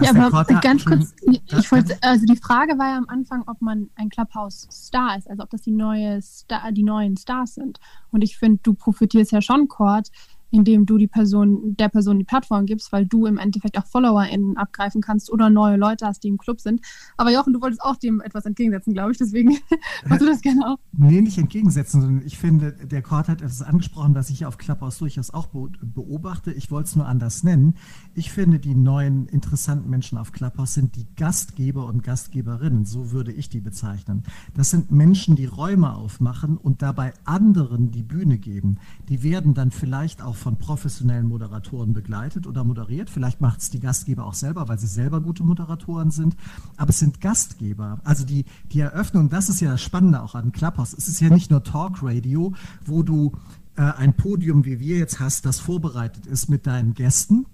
Ja, 0.01 0.11
aber 0.15 0.43
ganz 0.61 0.85
kurz, 0.85 1.13
ich 1.21 1.71
wollte, 1.71 1.97
also 2.01 2.25
die 2.25 2.37
Frage 2.37 2.77
war 2.79 2.91
ja 2.91 2.97
am 2.97 3.09
Anfang, 3.09 3.43
ob 3.47 3.61
man 3.61 3.89
ein 3.95 4.09
Clubhouse-Star 4.09 5.17
ist, 5.17 5.29
also 5.29 5.43
ob 5.43 5.49
das 5.49 5.61
die, 5.61 5.71
neue 5.71 6.21
Star, 6.21 6.71
die 6.71 6.83
neuen 6.83 7.17
Stars 7.17 7.55
sind. 7.55 7.79
Und 8.11 8.23
ich 8.23 8.37
finde, 8.37 8.59
du 8.63 8.73
profitierst 8.73 9.31
ja 9.31 9.41
schon, 9.41 9.67
Cord, 9.67 10.09
indem 10.51 10.85
du 10.85 10.97
die 10.97 11.07
Person, 11.07 11.75
der 11.77 11.89
Person 11.89 12.19
die 12.19 12.25
Plattform 12.25 12.65
gibst, 12.65 12.91
weil 12.91 13.05
du 13.05 13.25
im 13.25 13.37
Endeffekt 13.37 13.77
auch 13.77 13.85
FollowerInnen 13.85 14.57
abgreifen 14.57 15.01
kannst 15.01 15.31
oder 15.31 15.49
neue 15.49 15.77
Leute 15.77 16.05
hast, 16.05 16.23
die 16.23 16.27
im 16.27 16.37
Club 16.37 16.61
sind. 16.61 16.81
Aber 17.17 17.31
Jochen, 17.31 17.53
du 17.53 17.61
wolltest 17.61 17.81
auch 17.81 17.95
dem 17.95 18.21
etwas 18.21 18.45
entgegensetzen, 18.45 18.93
glaube 18.93 19.11
ich, 19.11 19.17
deswegen 19.17 19.57
machst 20.05 20.21
du 20.21 20.25
das 20.25 20.41
gerne 20.41 20.67
auch. 20.67 20.77
Nee, 20.91 21.21
nicht 21.21 21.37
entgegensetzen, 21.37 22.01
sondern 22.01 22.25
ich 22.25 22.37
finde, 22.37 22.73
der 22.73 23.01
Kord 23.01 23.29
hat 23.29 23.41
etwas 23.41 23.61
angesprochen, 23.61 24.13
was 24.13 24.29
ich 24.29 24.45
auf 24.45 24.57
Clubhouse 24.57 24.97
durchaus 24.97 25.31
auch 25.31 25.47
beobachte. 25.81 26.51
Ich 26.51 26.69
wollte 26.69 26.89
es 26.89 26.95
nur 26.95 27.07
anders 27.07 27.43
nennen. 27.43 27.75
Ich 28.13 28.31
finde, 28.31 28.59
die 28.59 28.75
neuen 28.75 29.27
interessanten 29.27 29.89
Menschen 29.89 30.17
auf 30.17 30.31
Clubhouse 30.31 30.73
sind 30.73 30.95
die 30.95 31.07
Gastgeber 31.15 31.85
und 31.85 32.03
Gastgeberinnen. 32.03 32.85
So 32.85 33.11
würde 33.11 33.31
ich 33.31 33.49
die 33.49 33.61
bezeichnen. 33.61 34.23
Das 34.53 34.69
sind 34.69 34.91
Menschen, 34.91 35.35
die 35.35 35.45
Räume 35.45 35.95
aufmachen 35.95 36.57
und 36.57 36.81
dabei 36.81 37.13
anderen 37.23 37.91
die 37.91 38.03
Bühne 38.03 38.37
geben. 38.37 38.77
Die 39.09 39.23
werden 39.23 39.53
dann 39.53 39.71
vielleicht 39.71 40.21
auch 40.21 40.35
von 40.41 40.57
professionellen 40.57 41.27
Moderatoren 41.27 41.93
begleitet 41.93 42.47
oder 42.47 42.63
moderiert. 42.63 43.09
Vielleicht 43.09 43.39
macht 43.39 43.61
es 43.61 43.69
die 43.69 43.79
Gastgeber 43.79 44.25
auch 44.25 44.33
selber, 44.33 44.67
weil 44.67 44.79
sie 44.79 44.87
selber 44.87 45.21
gute 45.21 45.43
Moderatoren 45.43 46.11
sind. 46.11 46.35
Aber 46.77 46.89
es 46.89 46.99
sind 46.99 47.21
Gastgeber. 47.21 47.99
Also 48.03 48.25
die, 48.25 48.45
die 48.71 48.79
Eröffnung, 48.79 49.29
das 49.29 49.49
ist 49.49 49.61
ja 49.61 49.71
das 49.71 49.81
Spannende 49.81 50.21
auch 50.21 50.35
an 50.35 50.51
Clubhouse. 50.51 50.93
Es 50.93 51.07
ist 51.07 51.21
ja 51.21 51.29
nicht 51.29 51.51
nur 51.51 51.63
Talkradio, 51.63 52.53
wo 52.85 53.03
du 53.03 53.33
äh, 53.77 53.83
ein 53.83 54.15
Podium 54.15 54.65
wie 54.65 54.79
wir 54.79 54.97
jetzt 54.97 55.19
hast, 55.19 55.45
das 55.45 55.59
vorbereitet 55.59 56.25
ist 56.25 56.49
mit 56.49 56.67
deinen 56.67 56.93
Gästen 56.93 57.45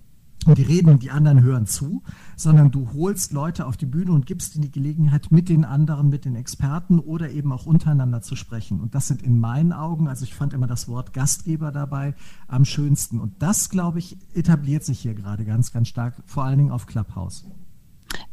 und 0.45 0.57
die 0.57 0.63
reden 0.63 0.89
und 0.89 1.03
die 1.03 1.11
anderen 1.11 1.41
hören 1.41 1.67
zu, 1.67 2.03
sondern 2.37 2.69
du 2.69 2.93
holst 2.93 3.33
Leute 3.33 3.65
auf 3.65 3.77
die 3.77 3.87
Bühne 3.87 4.11
und 4.11 4.27
gibst 4.27 4.55
ihnen 4.55 4.61
die 4.61 4.71
Gelegenheit, 4.71 5.31
mit 5.31 5.49
den 5.49 5.65
anderen, 5.65 6.09
mit 6.09 6.23
den 6.23 6.35
Experten 6.35 6.99
oder 6.99 7.31
eben 7.31 7.51
auch 7.51 7.65
untereinander 7.65 8.21
zu 8.21 8.35
sprechen. 8.35 8.79
Und 8.79 8.93
das 8.93 9.07
sind 9.07 9.23
in 9.23 9.39
meinen 9.39 9.73
Augen, 9.73 10.07
also 10.07 10.23
ich 10.23 10.35
fand 10.35 10.53
immer 10.53 10.67
das 10.67 10.87
Wort 10.87 11.13
Gastgeber 11.13 11.71
dabei 11.71 12.13
am 12.47 12.63
schönsten. 12.63 13.19
Und 13.19 13.41
das, 13.41 13.71
glaube 13.71 13.97
ich, 13.97 14.17
etabliert 14.35 14.83
sich 14.83 14.99
hier 14.99 15.15
gerade 15.15 15.45
ganz, 15.45 15.73
ganz 15.73 15.87
stark, 15.87 16.13
vor 16.25 16.43
allen 16.43 16.59
Dingen 16.59 16.71
auf 16.71 16.85
Clubhouse. 16.85 17.45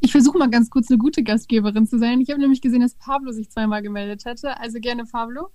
Ich 0.00 0.12
versuche 0.12 0.38
mal 0.38 0.50
ganz 0.50 0.68
kurz 0.68 0.90
eine 0.90 0.98
gute 0.98 1.22
Gastgeberin 1.22 1.86
zu 1.86 1.98
sein. 1.98 2.20
Ich 2.20 2.28
habe 2.28 2.40
nämlich 2.40 2.60
gesehen, 2.60 2.82
dass 2.82 2.94
Pablo 2.94 3.32
sich 3.32 3.50
zweimal 3.50 3.80
gemeldet 3.80 4.26
hätte. 4.26 4.60
Also 4.60 4.80
gerne 4.80 5.04
Pablo. 5.04 5.48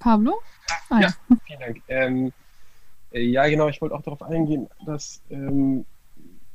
Pablo? 0.00 0.40
Ah, 0.88 1.00
ja. 1.00 1.08
ja, 1.28 1.36
vielen 1.46 1.60
Dank. 1.60 1.82
Ähm, 1.86 2.26
äh, 2.26 2.30
ja, 3.12 3.48
genau, 3.48 3.68
ich 3.68 3.80
wollte 3.80 3.94
auch 3.94 4.02
darauf 4.02 4.22
eingehen, 4.22 4.68
dass 4.86 5.22
ähm, 5.30 5.84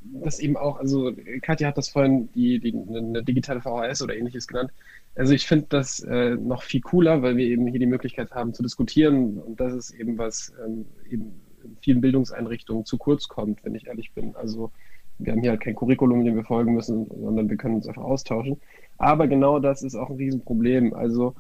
das 0.02 0.40
eben 0.40 0.56
auch, 0.56 0.78
also 0.78 1.12
Katja 1.42 1.68
hat 1.68 1.78
das 1.78 1.90
vorhin 1.90 2.30
die, 2.34 2.60
die 2.60 2.74
eine 2.74 3.24
digitale 3.24 3.62
VHS 3.62 4.02
oder 4.02 4.16
ähnliches 4.16 4.48
genannt. 4.48 4.72
Also 5.16 5.34
ich 5.34 5.48
finde 5.48 5.66
das 5.70 6.00
äh, 6.00 6.36
noch 6.36 6.64
viel 6.64 6.82
cooler, 6.82 7.22
weil 7.22 7.38
wir 7.38 7.46
eben 7.46 7.68
hier 7.68 7.80
die 7.80 7.86
Möglichkeit 7.86 8.32
haben 8.32 8.54
zu 8.54 8.64
diskutieren 8.64 9.40
und 9.40 9.60
das 9.60 9.74
ist 9.74 9.92
eben 9.92 10.18
was 10.18 10.54
ähm, 10.64 10.86
eben 11.10 11.42
in 11.64 11.78
vielen 11.82 12.02
Bildungseinrichtungen 12.02 12.86
zu 12.86 12.98
kurz 12.98 13.28
kommt, 13.28 13.64
wenn 13.64 13.76
ich 13.76 13.88
ehrlich 13.88 14.12
bin. 14.14 14.36
Also 14.36 14.72
wir 15.18 15.32
haben 15.32 15.42
hier 15.42 15.52
halt 15.52 15.62
kein 15.62 15.76
Curriculum, 15.76 16.24
dem 16.26 16.36
wir 16.36 16.44
folgen 16.44 16.74
müssen, 16.74 17.08
sondern 17.08 17.50
wir 17.50 17.58
können 17.58 17.76
uns 17.76 17.88
einfach 17.88 18.04
austauschen. 18.04 18.60
Aber 18.98 19.28
genau 19.28 19.60
das 19.60 19.82
ist 19.82 19.96
auch 19.96 20.10
ein 20.10 20.18
Riesenproblem. 20.18 20.94
Also 20.94 21.36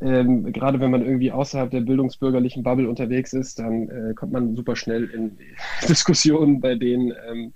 ähm, 0.00 0.52
gerade 0.52 0.80
wenn 0.80 0.90
man 0.90 1.04
irgendwie 1.04 1.30
außerhalb 1.30 1.70
der 1.70 1.80
bildungsbürgerlichen 1.80 2.62
Bubble 2.62 2.88
unterwegs 2.88 3.32
ist, 3.32 3.58
dann 3.58 3.88
äh, 3.88 4.14
kommt 4.14 4.32
man 4.32 4.56
super 4.56 4.76
schnell 4.76 5.04
in 5.04 5.38
Diskussionen, 5.88 6.60
bei 6.60 6.74
denen 6.74 7.12
ähm, 7.28 7.52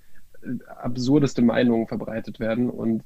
absurdeste 0.68 1.42
Meinungen 1.42 1.86
verbreitet 1.88 2.38
werden. 2.38 2.70
Und 2.70 3.02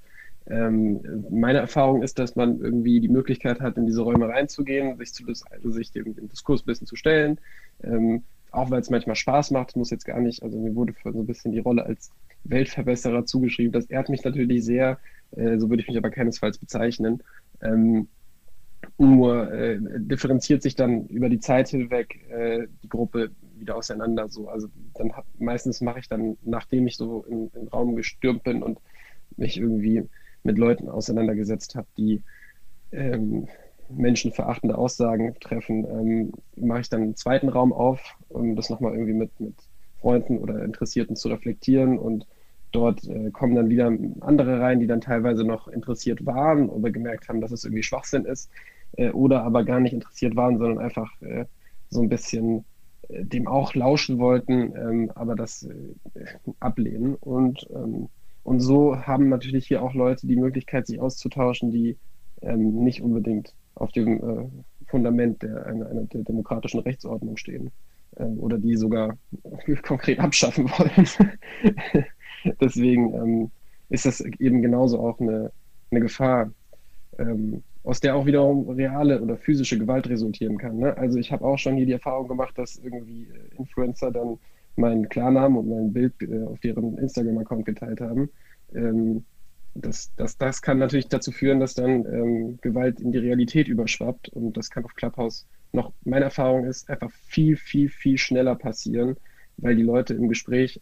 ähm, 0.47 1.01
meine 1.31 1.59
Erfahrung 1.59 2.03
ist, 2.03 2.19
dass 2.19 2.37
man 2.37 2.61
irgendwie 2.61 3.01
die 3.01 3.09
Möglichkeit 3.09 3.61
hat, 3.61 3.77
in 3.79 3.87
diese 3.87 4.03
Räume 4.03 4.29
reinzugehen, 4.29 4.97
sich, 4.99 5.15
zu, 5.15 5.25
also 5.51 5.71
sich 5.71 5.93
dem, 5.93 6.15
dem 6.15 6.29
Diskurs 6.29 6.63
ein 6.63 6.67
bisschen 6.67 6.87
zu 6.87 6.97
stellen. 6.97 7.39
Ähm, 7.83 8.25
auch 8.51 8.71
weil 8.71 8.81
es 8.81 8.91
manchmal 8.91 9.17
Spaß 9.17 9.51
macht, 9.51 9.77
muss 9.77 9.91
jetzt 9.91 10.05
gar 10.05 10.21
nicht, 10.21 10.43
also 10.43 10.59
mir 10.59 10.75
wurde 10.75 10.95
so 11.05 11.19
ein 11.19 11.27
bisschen 11.27 11.53
die 11.53 11.61
Rolle 11.61 11.87
als 11.87 12.11
Weltverbesserer 12.45 13.25
zugeschrieben. 13.25 13.73
Das 13.73 13.87
ehrt 13.87 14.11
mich 14.11 14.25
natürlich 14.25 14.63
sehr, 14.65 14.99
äh, 15.37 15.59
so 15.59 15.71
würde 15.71 15.83
ich 15.83 15.89
mich 15.89 15.97
aber 15.97 16.11
keinesfalls 16.11 16.59
bezeichnen. 16.59 17.23
Nur 19.03 19.53
äh, 19.53 19.81
differenziert 19.81 20.63
sich 20.63 20.77
dann 20.77 21.07
über 21.09 21.29
die 21.29 21.41
Zeit 21.41 21.67
hinweg 21.67 22.21
äh, 22.31 22.69
die 22.85 22.89
Gruppe 22.89 23.33
wieder 23.57 23.75
auseinander. 23.75 24.29
So. 24.29 24.49
Also 24.49 24.69
dann 24.95 25.11
hab, 25.17 25.25
meistens 25.41 25.81
mache 25.81 25.99
ich 25.99 26.09
dann, 26.09 26.39
nachdem 26.43 26.87
ich 26.87 26.97
so 26.97 27.25
in, 27.25 27.49
in 27.49 27.63
den 27.63 27.69
Raum 27.69 27.97
gestürmt 27.97 28.45
bin 28.45 28.63
und 28.63 28.79
mich 29.37 29.59
irgendwie 29.59 30.09
mit 30.45 30.57
Leuten 30.57 30.89
auseinandergesetzt 30.89 31.75
habe, 31.75 31.89
die 31.97 32.23
ähm, 32.93 33.49
menschenverachtende 33.89 34.79
Aussagen 34.79 35.35
treffen, 35.41 35.85
ähm, 35.85 36.33
mache 36.55 36.83
ich 36.83 36.89
dann 36.89 37.03
einen 37.03 37.17
zweiten 37.17 37.49
Raum 37.49 37.73
auf, 37.73 38.17
um 38.29 38.55
das 38.55 38.71
nochmal 38.71 38.93
irgendwie 38.93 39.15
mit, 39.15 39.41
mit 39.41 39.55
Freunden 40.01 40.39
oder 40.39 40.65
Interessierten 40.65 41.17
zu 41.17 41.27
reflektieren 41.27 41.99
und 41.99 42.25
dort 42.71 43.03
äh, 43.09 43.33
kommen 43.33 43.57
dann 43.57 43.69
wieder 43.69 43.93
andere 44.21 44.61
rein, 44.61 44.79
die 44.79 44.87
dann 44.87 45.01
teilweise 45.01 45.43
noch 45.43 45.67
interessiert 45.67 46.25
waren 46.25 46.69
oder 46.69 46.93
gemerkt 46.93 47.29
haben, 47.29 47.41
dass 47.41 47.51
es 47.51 47.65
irgendwie 47.65 47.83
Schwachsinn 47.83 48.27
ist 48.27 48.49
äh, 48.97 49.11
oder 49.11 49.43
aber 49.43 49.65
gar 49.65 49.81
nicht 49.81 49.93
interessiert 49.93 50.37
waren, 50.37 50.59
sondern 50.59 50.79
einfach 50.79 51.11
äh, 51.23 51.47
so 51.91 52.01
ein 52.03 52.09
bisschen 52.09 52.65
äh, 53.09 53.25
dem 53.25 53.47
auch 53.47 53.75
lauschen 53.75 54.19
wollten, 54.19 54.75
ähm, 54.77 55.13
aber 55.15 55.35
das 55.35 55.65
äh, 55.65 56.25
ablehnen. 56.61 57.15
Und, 57.17 57.67
ähm, 57.75 58.09
und 58.43 58.61
so 58.61 58.97
haben 58.97 59.29
natürlich 59.29 59.67
hier 59.67 59.83
auch 59.83 59.95
Leute 59.95 60.27
die 60.27 60.37
Möglichkeit, 60.37 60.87
sich 60.87 61.01
auszutauschen, 61.01 61.71
die 61.71 61.97
ähm, 62.43 62.83
nicht 62.85 63.03
unbedingt 63.03 63.55
auf 63.75 63.93
dem 63.93 64.17
äh, 64.19 64.49
Fundament 64.87 65.43
der, 65.43 65.67
einer, 65.67 65.89
einer 65.89 66.03
der 66.03 66.23
demokratischen 66.23 66.81
Rechtsordnung 66.81 67.37
stehen 67.37 67.71
ähm, 68.19 68.39
oder 68.39 68.59
die 68.59 68.77
sogar 68.77 69.17
konkret 69.83 70.19
abschaffen 70.19 70.69
wollen. 70.71 72.07
Deswegen 72.61 73.15
ähm, 73.15 73.51
ist 73.89 74.07
das 74.07 74.21
eben 74.21 74.63
genauso 74.63 75.01
auch 75.01 75.21
eine, 75.21 75.53
eine 75.91 76.01
Gefahr. 76.01 76.51
Ähm, 77.19 77.63
aus 77.85 78.01
der 78.01 78.15
auch 78.15 78.27
wiederum 78.27 78.69
reale 78.71 79.21
oder 79.21 79.37
physische 79.37 79.79
Gewalt 79.79 80.09
resultieren 80.09 80.59
kann. 80.59 80.79
Ne? 80.79 80.97
Also 80.97 81.19
ich 81.19 81.33
habe 81.33 81.45
auch 81.45 81.59
schon 81.59 81.77
hier 81.77 81.87
die 81.87 81.93
Erfahrung 81.93 82.29
gemacht, 82.29 82.57
dass 82.57 82.77
irgendwie 82.77 83.25
äh, 83.25 83.57
Influencer 83.59 84.11
dann 84.11 84.39
meinen 84.77 85.09
Klarnamen 85.09 85.59
und 85.59 85.69
mein 85.69 85.93
Bild 85.93 86.15
äh, 86.23 86.45
auf 86.45 86.61
deren 86.61 86.97
Instagram-Account 86.99 87.67
geteilt 87.67 88.01
haben. 88.01 88.31
Ähm, 88.75 89.25
das, 89.75 90.13
das, 90.17 90.37
das 90.37 90.63
kann 90.63 90.79
natürlich 90.79 91.09
dazu 91.09 91.33
führen, 91.33 91.61
dass 91.61 91.75
dann 91.75 92.05
ähm, 92.07 92.59
Gewalt 92.61 93.01
in 93.01 93.11
die 93.11 93.19
Realität 93.19 93.69
überschwappt 93.69 94.29
und 94.29 94.57
das 94.57 94.71
kann 94.71 94.85
auf 94.85 94.95
Clubhouse 94.95 95.47
noch, 95.73 95.93
meine 96.05 96.27
Erfahrung 96.27 96.67
ist, 96.67 96.91
einfach 96.91 97.11
viel, 97.11 97.57
viel, 97.57 97.89
viel 97.89 98.19
schneller 98.19 98.55
passieren, 98.55 99.17
weil 99.57 99.75
die 99.75 99.83
Leute 99.83 100.15
im 100.15 100.29
Gespräch 100.29 100.81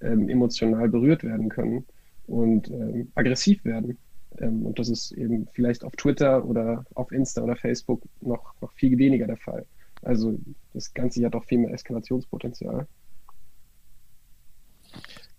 ähm, 0.00 0.28
emotional 0.28 0.88
berührt 0.88 1.24
werden 1.24 1.48
können 1.48 1.84
und 2.26 2.70
ähm, 2.70 3.10
aggressiv 3.16 3.64
werden. 3.64 3.98
Ähm, 4.40 4.64
und 4.64 4.78
das 4.78 4.88
ist 4.88 5.12
eben 5.12 5.48
vielleicht 5.52 5.84
auf 5.84 5.92
Twitter 5.96 6.44
oder 6.44 6.84
auf 6.94 7.12
Insta 7.12 7.42
oder 7.42 7.56
Facebook 7.56 8.02
noch, 8.20 8.54
noch 8.60 8.72
viel 8.72 8.98
weniger 8.98 9.26
der 9.26 9.36
Fall. 9.36 9.66
Also 10.02 10.38
das 10.72 10.94
Ganze 10.94 11.24
hat 11.24 11.34
auch 11.34 11.44
viel 11.44 11.58
mehr 11.58 11.72
Eskalationspotenzial. 11.72 12.86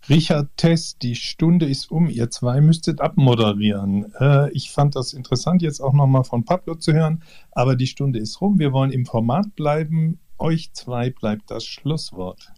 Richard 0.10 0.50
Tess, 0.58 0.97
die 0.97 1.16
Stunde 1.16 1.68
ist 1.68 1.91
um. 1.91 2.10
Ihr 2.10 2.32
zwei 2.32 2.62
müsstet 2.62 3.00
abmoderieren. 3.00 4.12
Äh, 4.20 4.52
ich 4.52 4.72
fand 4.72 4.95
das 4.95 5.14
interessant, 5.14 5.62
jetzt 5.62 5.82
auch 5.82 5.93
nochmal 5.93 6.24
von 6.24 6.45
Pablo 6.45 6.76
zu 6.76 6.93
hören, 6.93 7.24
aber 7.52 7.76
die 7.76 7.88
Stunde 7.88 8.18
ist 8.18 8.41
rum. 8.41 8.58
Wir 8.58 8.74
wollen 8.74 8.91
im 8.91 9.06
Format 9.06 9.56
bleiben. 9.56 10.20
Euch 10.39 10.74
zwei 10.74 11.12
bleibt 11.12 11.52
das 11.52 11.66
Schlusswort. 11.66 12.52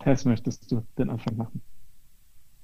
Tess, 0.00 0.24
möchtest 0.24 0.70
du 0.70 0.82
den 0.98 1.10
Anfang 1.10 1.36
machen? 1.36 1.62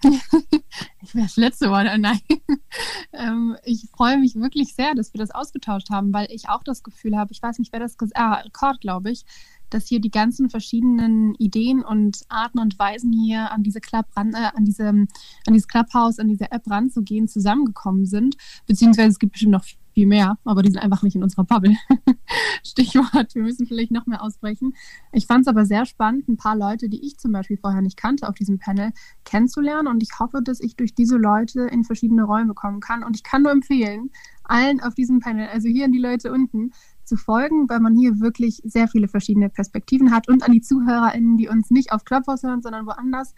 Ich 0.03 1.15
wäre 1.15 1.27
das 1.27 1.37
letzte 1.37 1.71
Wort, 1.71 1.87
nein. 1.99 2.21
ähm, 3.13 3.57
ich 3.65 3.89
freue 3.97 4.19
mich 4.19 4.37
wirklich 4.37 4.75
sehr, 4.75 4.95
dass 4.95 5.13
wir 5.13 5.19
das 5.19 5.31
ausgetauscht 5.31 5.91
haben, 5.91 6.13
weil 6.13 6.29
ich 6.31 6.49
auch 6.49 6.63
das 6.63 6.83
Gefühl 6.83 7.17
habe, 7.17 7.33
ich 7.33 7.43
weiß 7.43 7.59
nicht, 7.59 7.73
wer 7.73 7.81
das 7.81 7.97
gesagt 7.97 8.19
ah, 8.23 8.41
Rekord, 8.41 8.81
glaube 8.81 9.11
ich, 9.11 9.25
dass 9.71 9.87
hier 9.87 10.01
die 10.01 10.11
ganzen 10.11 10.51
verschiedenen 10.51 11.35
Ideen 11.35 11.83
und 11.83 12.23
Arten 12.29 12.59
und 12.59 12.79
Weisen 12.79 13.13
hier 13.13 13.51
an 13.51 13.63
diese 13.63 13.81
Club 13.81 14.07
ran, 14.17 14.33
äh, 14.35 14.51
an 14.55 14.65
diese, 14.65 14.89
an 14.89 15.09
dieses 15.49 15.69
Clubhouse, 15.69 16.19
an 16.19 16.29
diese 16.29 16.51
App 16.51 16.69
ranzugehen, 16.71 17.29
zusammengekommen 17.29 18.07
sind. 18.07 18.37
Beziehungsweise 18.67 19.09
es 19.09 19.19
gibt 19.19 19.33
bestimmt 19.33 19.53
noch 19.53 19.65
viel 19.99 20.07
mehr, 20.07 20.39
aber 20.45 20.63
die 20.63 20.71
sind 20.71 20.81
einfach 20.81 21.03
nicht 21.03 21.17
in 21.17 21.25
unserer 21.25 21.43
Bubble. 21.43 21.77
Stichwort, 22.63 23.35
wir 23.35 23.43
müssen 23.43 23.67
vielleicht 23.67 23.91
noch 23.91 24.07
mehr 24.07 24.23
ausbrechen. 24.23 24.75
Ich 25.11 25.27
fand 25.27 25.41
es 25.41 25.49
aber 25.49 25.67
sehr 25.67 25.87
spannend, 25.87 26.29
ein 26.29 26.37
paar 26.37 26.57
Leute, 26.57 26.89
die 26.89 27.05
ich 27.05 27.19
zum 27.19 27.33
Beispiel 27.33 27.57
vorher 27.57 27.83
nicht 27.83 27.97
kannte, 27.97 28.29
auf 28.29 28.37
diesem 28.37 28.61
Panel 28.61 28.93
kennenzulernen. 29.25 29.89
Und 29.89 30.01
ich 30.03 30.11
hoffe, 30.21 30.41
dass 30.41 30.61
ich 30.61 30.77
durch 30.77 30.95
diese 30.95 31.17
Leute 31.17 31.63
in 31.63 31.83
verschiedene 31.83 32.23
Räume 32.23 32.55
kommen 32.55 32.79
kann. 32.79 33.03
Und 33.03 33.17
ich 33.17 33.25
kann 33.25 33.43
nur 33.43 33.51
empfehlen, 33.51 34.11
allen 34.45 34.81
auf 34.81 34.95
diesem 34.95 35.19
Panel, 35.19 35.49
also 35.49 35.69
hier 35.69 35.87
an 35.87 35.93
die 35.93 35.99
Leute 35.99 36.33
unten, 36.33 36.71
zu 37.09 37.17
folgen, 37.17 37.69
weil 37.69 37.81
man 37.81 37.97
hier 37.97 38.21
wirklich 38.21 38.61
sehr 38.65 38.87
viele 38.89 39.09
verschiedene 39.09 39.49
Perspektiven 39.49 40.13
hat 40.13 40.29
und 40.29 40.43
an 40.45 40.53
die 40.53 40.61
ZuhörerInnen, 40.61 41.37
die 41.37 41.49
uns 41.49 41.71
nicht 41.71 41.93
auf 41.93 42.05
Clubhouse 42.05 42.43
hören, 42.43 42.63
sondern 42.63 42.87
woanders. 42.87 43.35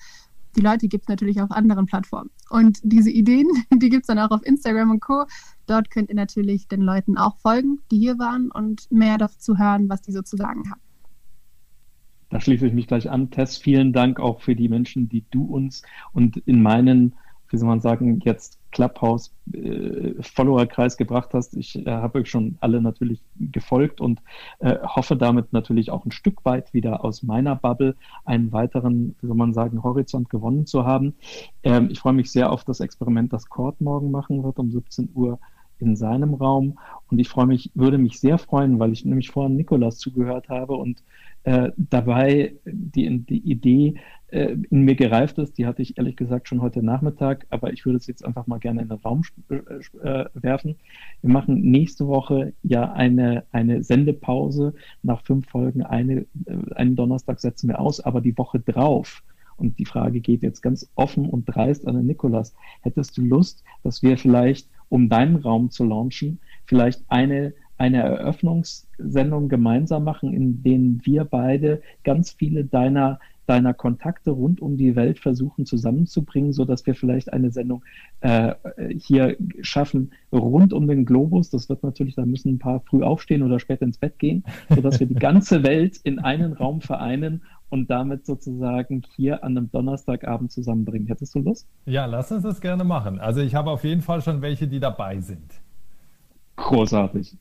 Die 0.56 0.60
Leute 0.60 0.88
gibt 0.88 1.04
es 1.04 1.08
natürlich 1.08 1.40
auf 1.40 1.52
anderen 1.52 1.86
Plattformen. 1.86 2.30
Und 2.50 2.80
diese 2.82 3.10
Ideen, 3.10 3.46
die 3.72 3.88
gibt 3.88 4.02
es 4.02 4.06
dann 4.08 4.18
auch 4.18 4.30
auf 4.30 4.44
Instagram 4.44 4.90
und 4.90 5.00
Co. 5.00 5.24
dort 5.66 5.90
könnt 5.90 6.08
ihr 6.08 6.16
natürlich 6.16 6.66
den 6.66 6.80
Leuten 6.80 7.16
auch 7.16 7.36
folgen, 7.38 7.78
die 7.90 7.98
hier 7.98 8.18
waren 8.18 8.50
und 8.50 8.90
mehr 8.90 9.16
dazu 9.16 9.56
hören, 9.56 9.88
was 9.88 10.02
die 10.02 10.12
so 10.12 10.22
zu 10.22 10.36
sagen 10.36 10.70
haben. 10.70 10.80
Da 12.30 12.40
schließe 12.40 12.66
ich 12.66 12.72
mich 12.72 12.86
gleich 12.86 13.10
an. 13.10 13.30
Tess, 13.30 13.56
vielen 13.56 13.92
Dank 13.92 14.20
auch 14.20 14.40
für 14.40 14.54
die 14.54 14.68
Menschen, 14.68 15.08
die 15.08 15.24
du 15.30 15.44
uns 15.44 15.82
und 16.12 16.36
in 16.36 16.62
meinen, 16.62 17.14
wie 17.48 17.56
soll 17.56 17.68
man 17.68 17.80
sagen, 17.80 18.20
jetzt 18.24 18.59
Clubhouse 18.70 19.32
äh, 19.52 20.14
gebracht 20.96 21.30
hast. 21.32 21.56
Ich 21.56 21.86
äh, 21.86 21.90
habe 21.90 22.20
euch 22.20 22.30
schon 22.30 22.56
alle 22.60 22.80
natürlich 22.80 23.22
gefolgt 23.38 24.00
und 24.00 24.20
äh, 24.60 24.76
hoffe 24.82 25.16
damit 25.16 25.52
natürlich 25.52 25.90
auch 25.90 26.04
ein 26.04 26.12
Stück 26.12 26.44
weit 26.44 26.72
wieder 26.72 27.04
aus 27.04 27.22
meiner 27.22 27.56
Bubble 27.56 27.96
einen 28.24 28.52
weiteren, 28.52 29.16
wie 29.20 29.26
soll 29.26 29.36
man 29.36 29.52
sagen, 29.52 29.82
Horizont 29.82 30.30
gewonnen 30.30 30.66
zu 30.66 30.84
haben. 30.84 31.14
Ähm, 31.62 31.88
ich 31.90 32.00
freue 32.00 32.12
mich 32.12 32.30
sehr 32.30 32.52
auf 32.52 32.64
das 32.64 32.80
Experiment, 32.80 33.32
das 33.32 33.48
Cord 33.48 33.80
morgen 33.80 34.10
machen 34.10 34.42
wird 34.42 34.58
um 34.58 34.70
17 34.70 35.10
Uhr 35.14 35.38
in 35.80 35.96
seinem 35.96 36.34
Raum. 36.34 36.78
Und 37.10 37.18
ich 37.18 37.28
freue 37.28 37.46
mich, 37.46 37.70
würde 37.74 37.98
mich 37.98 38.20
sehr 38.20 38.38
freuen, 38.38 38.78
weil 38.78 38.92
ich 38.92 39.04
nämlich 39.04 39.30
vorhin 39.30 39.56
Nikolas 39.56 39.98
zugehört 39.98 40.48
habe 40.48 40.74
und 40.74 41.02
äh, 41.44 41.70
dabei 41.76 42.54
die, 42.64 43.20
die 43.20 43.38
Idee 43.38 43.94
äh, 44.28 44.56
in 44.70 44.82
mir 44.82 44.94
gereift 44.94 45.38
ist, 45.38 45.58
die 45.58 45.66
hatte 45.66 45.82
ich 45.82 45.98
ehrlich 45.98 46.16
gesagt 46.16 46.48
schon 46.48 46.62
heute 46.62 46.82
Nachmittag, 46.82 47.46
aber 47.50 47.72
ich 47.72 47.84
würde 47.84 47.98
es 47.98 48.06
jetzt 48.06 48.24
einfach 48.24 48.46
mal 48.46 48.58
gerne 48.58 48.82
in 48.82 48.88
den 48.88 48.98
Raum 48.98 49.22
äh, 49.48 49.56
äh, 50.06 50.26
werfen. 50.34 50.76
Wir 51.22 51.30
machen 51.30 51.60
nächste 51.62 52.06
Woche 52.06 52.52
ja 52.62 52.92
eine, 52.92 53.44
eine 53.52 53.82
Sendepause. 53.82 54.74
Nach 55.02 55.22
fünf 55.24 55.48
Folgen 55.48 55.82
eine, 55.82 56.26
äh, 56.46 56.74
einen 56.74 56.96
Donnerstag 56.96 57.40
setzen 57.40 57.68
wir 57.68 57.80
aus, 57.80 58.00
aber 58.00 58.20
die 58.20 58.36
Woche 58.36 58.60
drauf 58.60 59.22
und 59.60 59.78
die 59.78 59.84
Frage 59.84 60.20
geht 60.20 60.42
jetzt 60.42 60.62
ganz 60.62 60.90
offen 60.94 61.28
und 61.28 61.44
dreist 61.44 61.86
an 61.86 61.94
den 61.94 62.06
Nikolas. 62.06 62.54
Hättest 62.80 63.16
du 63.18 63.22
Lust, 63.22 63.62
dass 63.82 64.02
wir 64.02 64.16
vielleicht, 64.16 64.68
um 64.88 65.08
deinen 65.08 65.36
Raum 65.36 65.70
zu 65.70 65.84
launchen, 65.84 66.40
vielleicht 66.64 67.02
eine 67.08 67.52
eine 67.80 68.02
Eröffnungssendung 68.02 69.48
gemeinsam 69.48 70.04
machen, 70.04 70.34
in 70.34 70.62
denen 70.62 71.00
wir 71.04 71.24
beide 71.24 71.80
ganz 72.04 72.30
viele 72.30 72.64
deiner 72.64 73.18
deiner 73.46 73.74
Kontakte 73.74 74.30
rund 74.30 74.60
um 74.60 74.76
die 74.76 74.94
Welt 74.94 75.18
versuchen 75.18 75.66
zusammenzubringen, 75.66 76.52
so 76.52 76.64
dass 76.64 76.86
wir 76.86 76.94
vielleicht 76.94 77.32
eine 77.32 77.50
Sendung 77.50 77.82
äh, 78.20 78.54
hier 78.96 79.36
schaffen 79.60 80.12
rund 80.30 80.72
um 80.72 80.86
den 80.86 81.04
Globus. 81.04 81.50
Das 81.50 81.68
wird 81.68 81.82
natürlich, 81.82 82.14
da 82.14 82.24
müssen 82.24 82.52
ein 82.52 82.58
paar 82.60 82.78
früh 82.78 83.02
aufstehen 83.02 83.42
oder 83.42 83.58
später 83.58 83.82
ins 83.82 83.98
Bett 83.98 84.20
gehen, 84.20 84.44
so 84.68 84.80
dass 84.80 85.00
wir 85.00 85.08
die 85.08 85.16
ganze 85.16 85.62
Welt 85.64 85.98
in 86.04 86.20
einen 86.20 86.52
Raum 86.52 86.80
vereinen 86.80 87.42
und 87.70 87.90
damit 87.90 88.24
sozusagen 88.24 89.02
hier 89.16 89.42
an 89.42 89.56
einem 89.56 89.68
Donnerstagabend 89.72 90.52
zusammenbringen. 90.52 91.08
Hättest 91.08 91.34
du 91.34 91.40
Lust? 91.40 91.66
Ja, 91.86 92.06
lass 92.06 92.30
uns 92.30 92.44
das 92.44 92.60
gerne 92.60 92.84
machen. 92.84 93.18
Also 93.18 93.40
ich 93.40 93.56
habe 93.56 93.72
auf 93.72 93.82
jeden 93.82 94.02
Fall 94.02 94.22
schon 94.22 94.42
welche, 94.42 94.68
die 94.68 94.78
dabei 94.78 95.18
sind. 95.18 95.60
Großartig. 96.54 97.36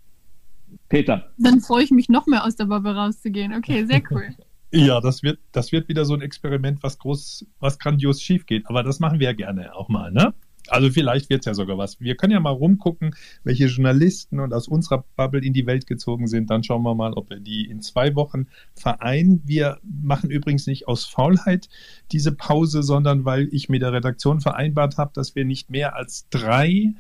Peter. 0.90 1.32
Dann 1.38 1.62
freue 1.62 1.84
ich 1.84 1.92
mich 1.92 2.10
noch 2.10 2.28
mehr 2.28 2.44
aus 2.46 2.56
der 2.56 2.66
Bubble 2.66 2.96
rauszugehen. 2.96 3.54
Okay, 3.54 3.86
sehr 3.86 4.02
cool. 4.12 4.30
Ja, 4.72 5.02
das 5.02 5.24
wird, 5.24 5.40
das 5.52 5.72
wird 5.72 5.90
wieder 5.90 6.06
so 6.06 6.14
ein 6.14 6.22
Experiment, 6.22 6.84
was 6.84 7.00
groß, 7.00 7.44
was 7.60 7.80
grandios 7.80 8.22
schief 8.22 8.46
geht. 8.46 8.68
Aber 8.68 8.84
das 8.84 9.00
machen 9.00 9.20
wir 9.20 9.26
ja 9.26 9.34
gerne 9.34 9.76
auch 9.76 9.90
mal, 9.90 10.12
ne? 10.12 10.32
Also 10.68 10.92
vielleicht 10.92 11.30
wird 11.30 11.42
es 11.42 11.46
ja 11.46 11.54
sogar 11.54 11.78
was. 11.78 12.00
Wir 12.00 12.16
können 12.16 12.34
ja 12.34 12.40
mal 12.40 12.52
rumgucken, 12.52 13.16
welche 13.44 13.66
Journalisten 13.66 14.40
und 14.40 14.54
aus 14.54 14.68
unserer 14.68 15.06
Bubble 15.16 15.42
in 15.42 15.54
die 15.54 15.66
Welt 15.66 15.88
gezogen 15.88 16.28
sind. 16.28 16.50
Dann 16.50 16.64
schauen 16.64 16.84
wir 16.84 16.94
mal, 16.96 17.14
ob 17.14 17.30
wir 17.30 17.40
die 17.40 17.66
in 17.66 17.82
zwei 17.82 18.16
Wochen 18.16 18.48
vereinen. 18.76 19.42
Wir 19.46 19.80
machen 19.84 20.30
übrigens 20.30 20.68
nicht 20.68 20.88
aus 20.88 21.06
Faulheit 21.06 21.70
diese 22.12 22.34
Pause, 22.34 22.84
sondern 22.84 23.26
weil 23.26 23.48
ich 23.52 23.70
mit 23.70 23.82
der 23.82 23.94
Redaktion 23.94 24.42
vereinbart 24.42 24.98
habe, 24.98 25.12
dass 25.14 25.36
wir 25.36 25.46
nicht 25.46 25.70
mehr 25.70 25.96
als 25.96 26.28
drei 26.30 26.94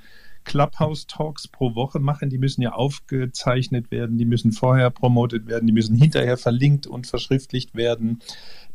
Clubhouse-Talks 0.43 1.47
pro 1.47 1.75
Woche 1.75 1.99
machen. 1.99 2.29
Die 2.29 2.37
müssen 2.37 2.61
ja 2.61 2.73
aufgezeichnet 2.73 3.91
werden, 3.91 4.17
die 4.17 4.25
müssen 4.25 4.51
vorher 4.51 4.89
promotet 4.89 5.47
werden, 5.47 5.67
die 5.67 5.73
müssen 5.73 5.95
hinterher 5.95 6.37
verlinkt 6.37 6.87
und 6.87 7.07
verschriftlicht 7.07 7.75
werden. 7.75 8.19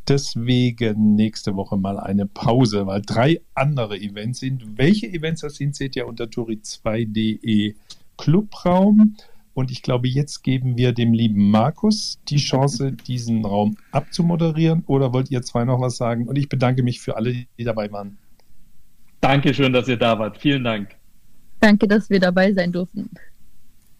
Deswegen 0.06 1.14
nächste 1.14 1.56
Woche 1.56 1.76
mal 1.76 1.98
eine 1.98 2.26
Pause, 2.26 2.86
weil 2.86 3.02
drei 3.02 3.40
andere 3.54 3.98
Events 3.98 4.40
sind. 4.40 4.78
Welche 4.78 5.06
Events 5.06 5.40
das 5.40 5.56
sind, 5.56 5.74
seht 5.74 5.96
ihr 5.96 6.06
unter 6.06 6.24
turi2.de 6.24 7.74
Clubraum. 8.18 9.16
Und 9.54 9.70
ich 9.70 9.82
glaube, 9.82 10.08
jetzt 10.08 10.42
geben 10.42 10.76
wir 10.76 10.92
dem 10.92 11.12
lieben 11.12 11.50
Markus 11.50 12.18
die 12.28 12.36
Chance, 12.36 12.92
diesen 12.92 13.44
Raum 13.44 13.76
abzumoderieren. 13.92 14.82
Oder 14.86 15.14
wollt 15.14 15.30
ihr 15.30 15.42
zwei 15.42 15.64
noch 15.64 15.80
was 15.80 15.96
sagen? 15.96 16.26
Und 16.28 16.36
ich 16.36 16.48
bedanke 16.48 16.82
mich 16.82 17.00
für 17.00 17.16
alle, 17.16 17.46
die 17.56 17.64
dabei 17.64 17.90
waren. 17.90 18.18
Dankeschön, 19.20 19.72
dass 19.72 19.88
ihr 19.88 19.96
da 19.96 20.18
wart. 20.18 20.36
Vielen 20.38 20.64
Dank. 20.64 20.96
Danke, 21.64 21.88
dass 21.88 22.10
wir 22.10 22.20
dabei 22.20 22.52
sein 22.52 22.72
durften. 22.72 23.08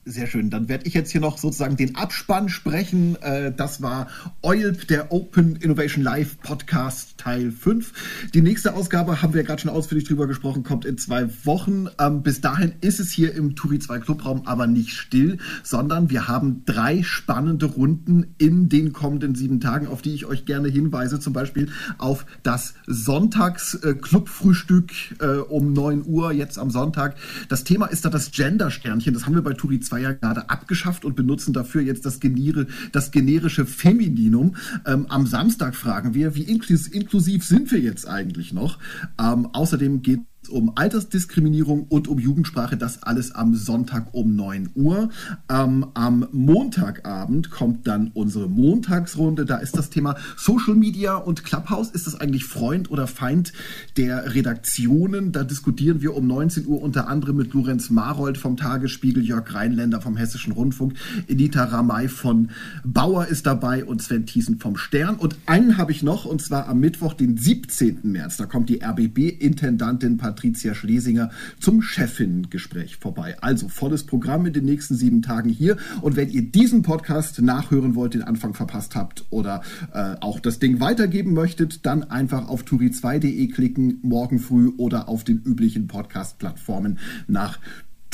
Sehr 0.07 0.27
schön. 0.27 0.51
Dann 0.51 0.69
werde 0.69 0.87
ich 0.87 0.93
jetzt 0.93 1.13
hier 1.13 1.23
noch 1.23 1.39
sozusagen 1.39 1.79
den 1.79 1.97
Abspann 1.97 2.51
sprechen. 2.51 3.17
Äh, 3.23 3.55
das 3.57 3.81
war 3.81 4.09
EULP, 4.43 4.87
der 4.87 5.11
Open 5.13 5.57
Innovation 5.57 6.05
Live 6.05 6.39
Podcast 6.43 7.17
Teil 7.17 7.51
5. 7.51 8.29
Die 8.35 8.43
nächste 8.43 8.75
Ausgabe 8.75 9.23
haben 9.23 9.33
wir 9.33 9.45
gerade 9.45 9.63
schon 9.63 9.71
ausführlich 9.71 10.07
drüber 10.07 10.27
gesprochen, 10.27 10.63
kommt 10.63 10.85
in 10.85 10.99
zwei 10.99 11.31
Wochen. 11.45 11.87
Ähm, 11.99 12.23
bis 12.23 12.43
dahin 12.43 12.75
ist 12.83 13.01
es 13.01 13.13
hier 13.13 13.35
im 13.35 13.57
Turi 13.57 13.79
2 13.79 14.01
Clubraum 14.01 14.47
aber 14.47 14.67
nicht 14.67 14.91
still, 14.91 15.39
sondern 15.63 16.11
wir 16.11 16.29
haben 16.29 16.65
drei 16.67 17.03
spannende 17.03 17.65
Runden 17.65 18.35
in 18.37 18.69
den 18.69 18.93
kommenden 18.93 19.35
sieben 19.35 19.59
Tagen, 19.59 19.87
auf 19.87 20.03
die 20.03 20.13
ich 20.13 20.27
euch 20.27 20.45
gerne 20.45 20.69
hinweise. 20.69 21.19
Zum 21.19 21.33
Beispiel 21.33 21.71
auf 21.97 22.27
das 22.43 22.75
Sonntags-Clubfrühstück 22.87 24.93
äh, 25.21 25.39
um 25.39 25.73
9 25.73 26.05
Uhr, 26.05 26.31
jetzt 26.33 26.59
am 26.59 26.69
Sonntag. 26.69 27.17
Das 27.49 27.65
Thema 27.65 27.87
ist 27.87 28.05
da 28.05 28.11
das 28.11 28.33
Gender-Sternchen. 28.33 29.15
Das 29.15 29.25
haben 29.25 29.35
wir 29.35 29.41
bei 29.41 29.55
Turi 29.55 29.81
2 29.81 29.94
war 29.95 30.01
ja 30.01 30.13
gerade 30.13 30.51
abgeschafft 30.51 31.05
und 31.05 31.15
benutzen 31.15 31.53
dafür 31.53 31.81
jetzt 31.81 32.05
das, 32.05 32.19
Genere, 32.19 32.67
das 32.91 33.13
generische 33.13 33.65
Femininum. 33.65 34.57
Ähm, 34.87 35.07
am 35.09 35.25
Samstag 35.25 35.77
fragen 35.77 36.15
wir, 36.15 36.35
wie 36.35 36.43
inklusiv 36.43 37.45
sind 37.45 37.71
wir 37.71 37.79
jetzt 37.79 38.09
eigentlich 38.09 38.53
noch? 38.53 38.81
Ähm, 39.21 39.47
außerdem 39.53 40.03
geht 40.03 40.21
um 40.49 40.73
Altersdiskriminierung 40.77 41.85
und 41.89 42.09
um 42.09 42.19
Jugendsprache. 42.19 42.77
Das 42.77 43.03
alles 43.03 43.35
am 43.35 43.55
Sonntag 43.55 44.13
um 44.13 44.37
9 44.37 44.71
Uhr. 44.75 45.11
Ähm, 45.49 45.87
am 45.95 46.27
Montagabend 46.33 47.51
kommt 47.51 47.87
dann 47.87 48.11
unsere 48.15 48.49
Montagsrunde. 48.49 49.45
Da 49.45 49.57
ist 49.57 49.77
das 49.77 49.91
Thema 49.91 50.17
Social 50.37 50.75
Media 50.75 51.17
und 51.17 51.45
Clubhouse. 51.45 51.91
Ist 51.91 52.07
das 52.07 52.21
eigentlich 52.21 52.45
Freund 52.45 52.91
oder 52.91 53.07
Feind 53.07 53.53
der 53.97 54.35
Redaktionen? 54.35 55.33
Da 55.33 55.45
diskutieren 55.45 56.03
wir 56.03 56.17
um 56.17 56.27
19 56.27 56.67
Uhr 56.67 56.83
unter 56.83 57.09
anderem 57.09 57.37
mit 57.37 57.53
Lorenz 57.53 57.91
Marold 57.91 58.39
vom 58.39 58.57
Tagesspiegel, 58.57 59.25
Jörg 59.25 59.55
Rheinländer 59.55 60.01
vom 60.01 60.17
Hessischen 60.17 60.53
Rundfunk, 60.53 60.95
Edita 61.29 61.65
Ramay 61.65 62.09
von 62.09 62.51
Bauer 62.85 63.27
ist 63.27 63.47
dabei 63.47 63.85
und 63.85 64.03
Sven 64.03 64.27
Thiessen 64.27 64.59
vom 64.59 64.77
Stern. 64.77 65.17
Und 65.17 65.37
einen 65.47 65.79
habe 65.79 65.93
ich 65.93 66.03
noch 66.03 66.25
und 66.25 66.43
zwar 66.43 66.69
am 66.69 66.81
Mittwoch, 66.81 67.15
den 67.15 67.37
17. 67.37 68.01
März. 68.03 68.37
Da 68.37 68.47
kommt 68.47 68.69
die 68.69 68.83
RBB-Intendantin 68.83 70.17
Patricia 70.35 70.74
Schlesinger 70.74 71.30
zum 71.61 71.80
Chefinnengespräch 71.80 72.97
vorbei. 72.97 73.37
Also 73.41 73.68
volles 73.68 74.05
Programm 74.05 74.47
in 74.47 74.53
den 74.53 74.64
nächsten 74.64 74.97
sieben 74.97 75.22
Tagen 75.22 75.49
hier. 75.49 75.76
Und 76.01 76.16
wenn 76.16 76.28
ihr 76.28 76.43
diesen 76.43 76.82
Podcast 76.82 77.41
nachhören 77.41 77.95
wollt, 77.95 78.14
den 78.14 78.22
Anfang 78.22 78.53
verpasst 78.53 78.97
habt 78.97 79.24
oder 79.30 79.62
äh, 79.93 80.16
auch 80.20 80.41
das 80.41 80.59
Ding 80.59 80.80
weitergeben 80.80 81.35
möchtet, 81.35 81.87
dann 81.87 82.03
einfach 82.03 82.49
auf 82.49 82.64
turi2.de 82.64 83.47
klicken, 83.49 84.01
morgen 84.03 84.41
früh 84.41 84.72
oder 84.76 85.09
auf 85.09 85.22
den 85.22 85.39
üblichen 85.39 85.87
Podcast-Plattformen 85.87 86.99
nach 87.28 87.61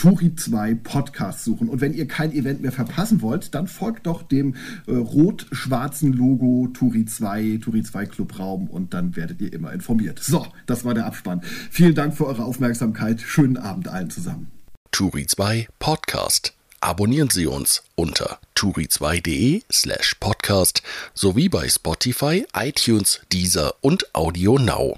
Turi 0.01 0.34
2 0.34 0.76
Podcast 0.76 1.44
suchen. 1.44 1.68
Und 1.68 1.82
wenn 1.82 1.92
ihr 1.92 2.09
kein 2.09 2.32
Event 2.32 2.62
mehr 2.62 2.72
verpassen 2.72 3.20
wollt, 3.20 3.55
dann 3.55 3.68
folgt 3.68 4.07
doch 4.07 4.22
dem 4.22 4.55
äh, 4.86 4.92
rot-schwarzen 4.92 6.14
Logo 6.14 6.68
Turi 6.72 7.05
2, 7.05 7.59
Turi 7.62 7.82
2 7.82 8.07
Clubraum 8.07 8.70
und 8.70 8.94
dann 8.94 9.14
werdet 9.14 9.42
ihr 9.42 9.53
immer 9.53 9.74
informiert. 9.74 10.18
So, 10.18 10.46
das 10.64 10.86
war 10.86 10.94
der 10.94 11.05
Abspann. 11.05 11.42
Vielen 11.70 11.94
Dank 11.94 12.16
für 12.16 12.26
eure 12.26 12.44
Aufmerksamkeit. 12.44 13.20
Schönen 13.20 13.59
Abend 13.59 13.88
allen 13.88 14.09
zusammen. 14.09 14.51
Turi 14.90 15.26
2 15.26 15.68
Podcast. 15.78 16.55
Abonnieren 16.80 17.28
Sie 17.28 17.46
uns 17.46 17.82
unter 17.94 18.38
turi2.de 18.57 19.64
slash 19.70 20.16
podcast 20.18 20.82
sowie 21.12 21.51
bei 21.51 21.68
Spotify, 21.68 22.46
iTunes, 22.57 23.20
Deezer 23.30 23.74
und 23.82 24.14
Audio 24.14 24.57
Now. 24.59 24.96